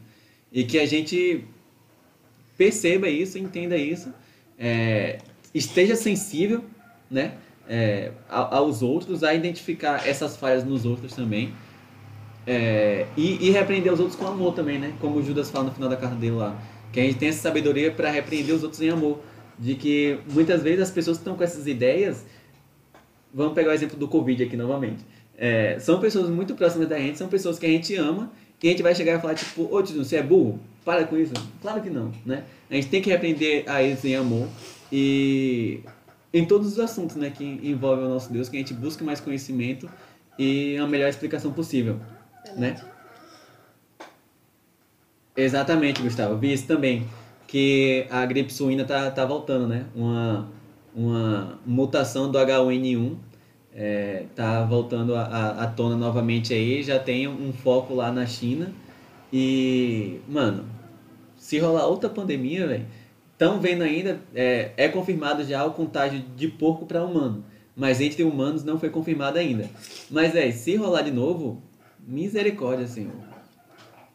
E 0.53 0.65
que 0.65 0.79
a 0.79 0.87
gente 0.87 1.45
perceba 2.57 3.09
isso, 3.09 3.37
entenda 3.37 3.77
isso, 3.77 4.15
é, 4.59 5.19
esteja 5.53 5.97
sensível, 5.97 6.65
né? 7.11 7.35
é, 7.69 8.13
aos 8.29 8.83
outros, 8.83 9.25
a 9.25 9.35
identificar 9.35 10.07
essas 10.07 10.37
falhas 10.37 10.65
nos 10.65 10.85
outros 10.85 11.15
também. 11.15 11.55
É, 12.47 13.07
e, 13.17 13.49
e 13.49 13.51
repreender 13.51 13.93
os 13.93 14.01
outros 14.01 14.19
com 14.19 14.27
amor 14.27 14.55
também, 14.55 14.79
né? 14.79 14.93
Como 15.01 15.23
Judas 15.23 15.51
fala 15.51 15.67
no 15.67 15.73
final 15.73 15.89
da 15.89 15.97
carta 15.97 16.17
dele 16.17 16.37
lá. 16.37 16.61
Que 16.93 17.01
a 17.01 17.03
gente 17.03 17.17
tem 17.17 17.29
essa 17.29 17.41
sabedoria 17.41 17.91
para 17.91 18.11
repreender 18.11 18.55
os 18.55 18.63
outros 18.63 18.81
em 18.81 18.91
amor. 18.91 19.21
De 19.59 19.75
que 19.75 20.19
muitas 20.33 20.63
vezes 20.63 20.81
as 20.81 20.91
pessoas 20.91 21.17
que 21.17 21.23
estão 21.23 21.37
com 21.37 21.45
essas 21.45 21.67
ideias. 21.67 22.25
Vamos 23.33 23.55
pegar 23.55 23.71
o 23.71 23.73
exemplo 23.73 23.97
do 23.97 24.07
Covid 24.09 24.43
aqui 24.43 24.57
novamente. 24.57 25.05
É, 25.37 25.79
são 25.81 25.99
pessoas 26.01 26.29
muito 26.29 26.55
próximas 26.55 26.89
da 26.89 26.99
gente, 26.99 27.19
são 27.19 27.29
pessoas 27.29 27.59
que 27.59 27.67
a 27.67 27.69
gente 27.69 27.95
ama. 27.97 28.31
E 28.63 28.69
a 28.69 28.71
gente 28.71 28.83
vai 28.83 28.95
chegar 28.95 29.19
e 29.19 29.21
falar, 29.21 29.35
tipo, 29.35 29.69
ô 29.71 29.83
Tito, 29.83 30.03
você 30.03 30.17
é 30.17 30.23
burro? 30.23 30.59
Para 30.87 31.05
com 31.05 31.19
isso. 31.19 31.35
Claro 31.61 31.83
que 31.83 31.91
não, 31.91 32.11
né? 32.25 32.45
A 32.71 32.75
gente 32.75 32.89
tem 32.89 33.03
que 33.03 33.11
repreender 33.11 33.65
a 33.67 33.83
eles 33.83 34.03
em 34.07 34.17
amor. 34.17 34.49
E 34.91 35.81
em 36.33 36.45
todos 36.45 36.73
os 36.73 36.81
assuntos 36.81 37.15
né, 37.17 37.31
que 37.31 37.45
envolvem 37.45 38.07
o 38.07 38.09
nosso 38.09 38.33
Deus, 38.33 38.49
que 38.49 38.57
a 38.57 38.59
gente 38.59 38.75
busque 38.75 39.05
mais 39.05 39.21
conhecimento 39.21 39.89
e 40.39 40.77
a 40.79 40.87
melhor 40.87 41.09
explicação 41.09 41.53
possível, 41.53 42.01
né? 42.57 42.77
Exatamente, 45.37 46.01
Gustavo. 46.03 46.37
Vi 46.37 46.53
isso 46.53 46.67
também, 46.67 47.07
que 47.47 48.07
a 48.11 48.25
gripe 48.25 48.53
suína 48.53 48.85
tá, 48.85 49.11
tá 49.11 49.25
voltando, 49.25 49.67
né? 49.67 49.87
Uma, 49.95 50.49
uma 50.95 51.59
mutação 51.67 52.31
do 52.31 52.39
H1N1 52.39 53.17
é, 53.75 54.27
tá 54.37 54.65
voltando 54.65 55.17
à- 55.17 55.67
tona 55.77 55.97
novamente 55.97 56.55
aí, 56.55 56.83
já 56.83 56.99
tem 56.99 57.27
um 57.27 57.53
foco 57.53 57.95
lá 57.95 58.13
na 58.13 58.25
China. 58.25 58.73
E, 59.33 60.21
mano, 60.29 60.65
se 61.37 61.59
rolar 61.59 61.87
outra 61.87 62.09
pandemia, 62.09 62.69
velho, 62.69 62.87
estão 63.33 63.61
vendo 63.61 63.83
ainda, 63.83 64.21
é, 64.33 64.71
é 64.77 64.89
confirmado 64.89 65.43
já 65.45 65.65
o 65.65 65.73
contágio 65.73 66.23
de 66.37 66.47
porco 66.47 66.87
para 66.87 67.05
humano. 67.05 67.45
Mas 67.77 68.01
entre 68.01 68.23
humanos 68.23 68.63
não 68.63 68.79
foi 68.79 68.89
confirmado 68.91 69.37
ainda. 69.37 69.69
Mas, 70.09 70.37
é, 70.37 70.49
se 70.53 70.77
rolar 70.77 71.03
de 71.03 71.11
novo, 71.11 71.61
misericórdia, 72.07 72.87
Senhor. 72.87 73.15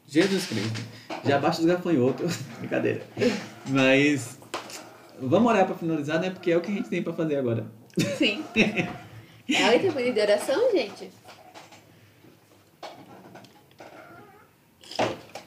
Jesus 0.07 0.47
Cristo. 0.47 0.81
Já 1.25 1.39
basta 1.39 1.61
os 1.61 1.67
gafanhotos. 1.67 2.37
Brincadeira. 2.59 3.01
Mas, 3.67 4.39
vamos 5.19 5.51
orar 5.51 5.65
para 5.65 5.75
finalizar, 5.75 6.19
né? 6.19 6.29
Porque 6.29 6.51
é 6.51 6.57
o 6.57 6.61
que 6.61 6.71
a 6.71 6.75
gente 6.75 6.89
tem 6.89 7.03
para 7.03 7.13
fazer 7.13 7.37
agora. 7.37 7.65
Sim. 8.17 8.43
É 9.51 9.63
a 9.63 9.69
única 9.71 10.13
de 10.13 10.21
oração, 10.21 10.71
gente? 10.71 11.09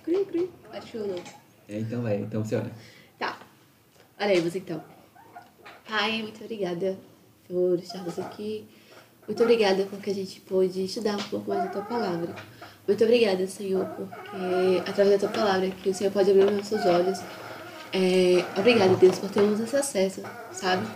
Cri, 0.03 0.25
cri. 0.25 0.51
Acho 0.73 0.87
que 0.91 0.97
eu 0.97 1.07
não. 1.07 1.15
É, 1.69 1.79
então 1.79 2.03
vai, 2.03 2.17
então 2.17 2.45
você 2.45 2.57
ora. 2.57 2.73
Tá. 3.17 3.39
Oremos 4.21 4.57
então. 4.57 4.83
Pai, 5.89 6.21
muito 6.23 6.43
obrigada 6.43 6.99
por 7.47 7.79
estarmos 7.79 8.19
aqui. 8.19 8.67
Muito 9.27 9.43
obrigada 9.43 9.87
porque 9.89 10.11
a 10.11 10.15
gente 10.15 10.41
pôde 10.41 10.85
estudar 10.85 11.17
um 11.17 11.23
pouco 11.23 11.51
mais 11.51 11.65
da 11.65 11.71
tua 11.71 11.83
palavra. 11.83 12.35
Muito 12.87 13.05
obrigada, 13.05 13.47
Senhor, 13.47 13.87
porque 13.87 14.83
através 14.89 15.21
da 15.21 15.29
tua 15.29 15.41
palavra 15.41 15.71
que 15.71 15.91
o 15.91 15.95
Senhor 15.95 16.13
pode 16.13 16.31
abrir 16.31 16.45
os 16.45 16.57
nossos 16.57 16.85
olhos. 16.85 17.21
É, 17.93 18.45
obrigada, 18.59 18.95
Deus, 18.97 19.19
por 19.19 19.31
termos 19.31 19.61
esse 19.61 19.77
acesso, 19.77 20.23
sabe? 20.51 20.87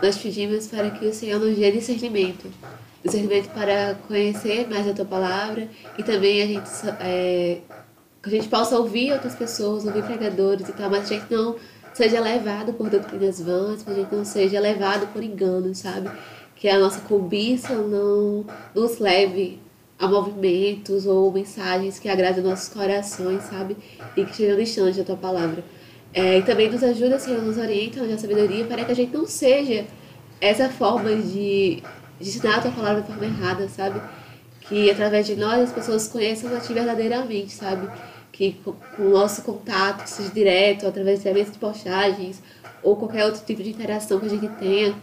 Nós 0.00 0.16
pedimos 0.16 0.68
para 0.68 0.90
que 0.90 1.06
o 1.06 1.12
Senhor 1.12 1.40
nos 1.40 1.56
dê 1.56 1.72
discernimento. 1.72 2.48
Discernimento 3.04 3.48
para 3.52 3.96
conhecer 4.06 4.68
mais 4.68 4.86
a 4.88 4.92
tua 4.92 5.04
palavra 5.04 5.68
e 5.98 6.02
também 6.04 6.42
a 6.42 6.46
gente 6.46 6.70
é, 7.00 7.58
que 8.22 8.28
a 8.28 8.30
gente 8.30 8.48
possa 8.48 8.78
ouvir 8.78 9.12
outras 9.12 9.34
pessoas, 9.34 9.84
ouvir 9.84 10.04
pregadores 10.04 10.68
e 10.68 10.72
tal, 10.72 10.88
mas 10.88 11.10
a 11.10 11.14
gente 11.14 11.26
não 11.28 11.56
seja 11.92 12.20
levado 12.20 12.72
por 12.72 12.88
doutrinas 12.88 13.40
vãs, 13.40 13.82
que 13.82 13.90
a 13.90 13.94
gente 13.94 14.14
não 14.14 14.24
seja 14.24 14.60
levado 14.60 15.12
por 15.12 15.22
enganos, 15.22 15.78
sabe? 15.78 16.08
Que 16.62 16.68
a 16.68 16.78
nossa 16.78 17.00
cobiça 17.00 17.74
não 17.74 18.46
nos 18.72 19.00
leve 19.00 19.58
a 19.98 20.06
movimentos 20.06 21.06
ou 21.06 21.32
mensagens 21.32 21.98
que 21.98 22.08
agradem 22.08 22.44
nossos 22.44 22.68
corações, 22.68 23.42
sabe? 23.42 23.76
E 24.16 24.24
que 24.24 24.30
estejam 24.30 24.56
distantes 24.56 24.96
da 24.98 25.04
tua 25.04 25.16
palavra. 25.16 25.64
É, 26.14 26.38
e 26.38 26.42
também 26.42 26.70
nos 26.70 26.84
ajuda, 26.84 27.18
Senhor, 27.18 27.42
nos 27.42 27.58
orienta, 27.58 28.06
dá 28.06 28.16
sabedoria, 28.16 28.64
para 28.66 28.84
que 28.84 28.92
a 28.92 28.94
gente 28.94 29.12
não 29.12 29.26
seja 29.26 29.86
essa 30.40 30.68
forma 30.68 31.12
de, 31.16 31.82
de 32.20 32.28
ensinar 32.28 32.58
a 32.58 32.60
tua 32.60 32.70
palavra 32.70 33.00
de 33.00 33.08
forma 33.08 33.24
errada, 33.24 33.68
sabe? 33.68 34.00
que 34.68 34.90
através 34.90 35.26
de 35.26 35.36
nós 35.36 35.60
as 35.60 35.72
pessoas 35.72 36.08
conheçam 36.08 36.54
a 36.56 36.60
ti 36.60 36.72
verdadeiramente, 36.72 37.52
sabe? 37.52 37.88
Que 38.30 38.52
com 38.64 38.72
com 38.72 39.02
o 39.02 39.10
nosso 39.10 39.42
contato, 39.42 40.06
seja 40.06 40.30
direto, 40.30 40.86
através 40.86 41.22
de 41.22 41.28
eventos 41.28 41.52
de 41.52 41.58
postagens 41.58 42.42
ou 42.82 42.96
qualquer 42.96 43.24
outro 43.24 43.42
tipo 43.44 43.62
de 43.62 43.70
interação 43.70 44.18
que 44.18 44.26
a 44.26 44.28
gente 44.28 44.48
tenha, 44.58 44.94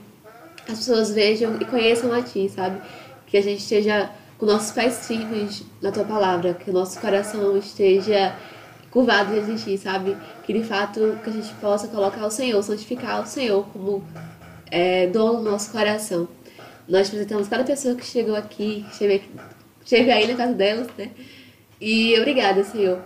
as 0.71 0.79
pessoas 0.79 1.11
vejam 1.11 1.57
e 1.59 1.65
conheçam 1.65 2.11
a 2.13 2.21
ti, 2.21 2.49
sabe? 2.49 2.81
Que 3.27 3.37
a 3.37 3.41
gente 3.41 3.59
esteja 3.59 4.09
com 4.37 4.45
nossos 4.45 4.71
pés 4.71 5.05
firmes 5.05 5.63
na 5.81 5.91
tua 5.91 6.05
palavra, 6.05 6.53
que 6.53 6.69
o 6.69 6.73
nosso 6.73 6.99
coração 6.99 7.57
esteja 7.57 8.35
curvado 8.89 9.39
de 9.41 9.63
ti, 9.63 9.77
sabe? 9.77 10.15
Que 10.43 10.53
de 10.53 10.63
fato 10.63 11.19
que 11.23 11.29
a 11.29 11.33
gente 11.33 11.53
possa 11.55 11.87
colocar 11.87 12.25
o 12.25 12.31
Senhor, 12.31 12.61
santificar 12.63 13.21
o 13.21 13.27
Senhor 13.27 13.65
como 13.73 14.03
é, 14.71 15.07
dono 15.07 15.39
do 15.39 15.49
nosso 15.49 15.71
coração. 15.71 16.27
Nós 16.87 17.07
apresentamos 17.07 17.47
cada 17.47 17.63
pessoa 17.63 17.95
que 17.95 18.05
chegou 18.05 18.35
aqui, 18.35 18.85
que 18.97 19.21
esteve, 19.83 20.11
aí 20.11 20.27
na 20.27 20.35
casa 20.35 20.53
delas, 20.53 20.87
né? 20.97 21.11
E 21.79 22.17
obrigada, 22.17 22.63
Senhor. 22.63 23.01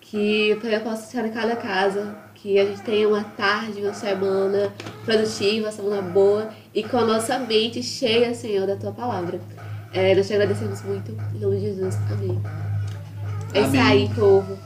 Que 0.00 0.56
Pai 0.62 0.78
possa 0.80 1.06
estar 1.06 1.26
em 1.26 1.32
cada 1.32 1.56
casa, 1.56 2.16
que 2.34 2.58
a 2.58 2.64
gente 2.64 2.82
tenha 2.82 3.08
uma 3.08 3.24
tarde, 3.24 3.80
uma 3.80 3.94
semana 3.94 4.72
produtiva, 5.04 5.66
uma 5.66 5.72
semana 5.72 6.02
boa 6.02 6.50
e 6.74 6.82
com 6.82 6.96
a 6.96 7.04
nossa 7.04 7.38
mente 7.38 7.82
cheia, 7.82 8.34
Senhor, 8.34 8.66
da 8.66 8.76
Tua 8.76 8.92
palavra. 8.92 9.40
É, 9.92 10.14
nós 10.14 10.26
te 10.26 10.34
agradecemos 10.34 10.82
muito, 10.82 11.16
em 11.34 11.38
nome 11.38 11.56
de 11.56 11.66
Jesus. 11.66 11.96
Amém. 12.10 12.42
É 13.54 13.60
isso 13.60 13.76
aí, 13.76 14.10
povo. 14.14 14.58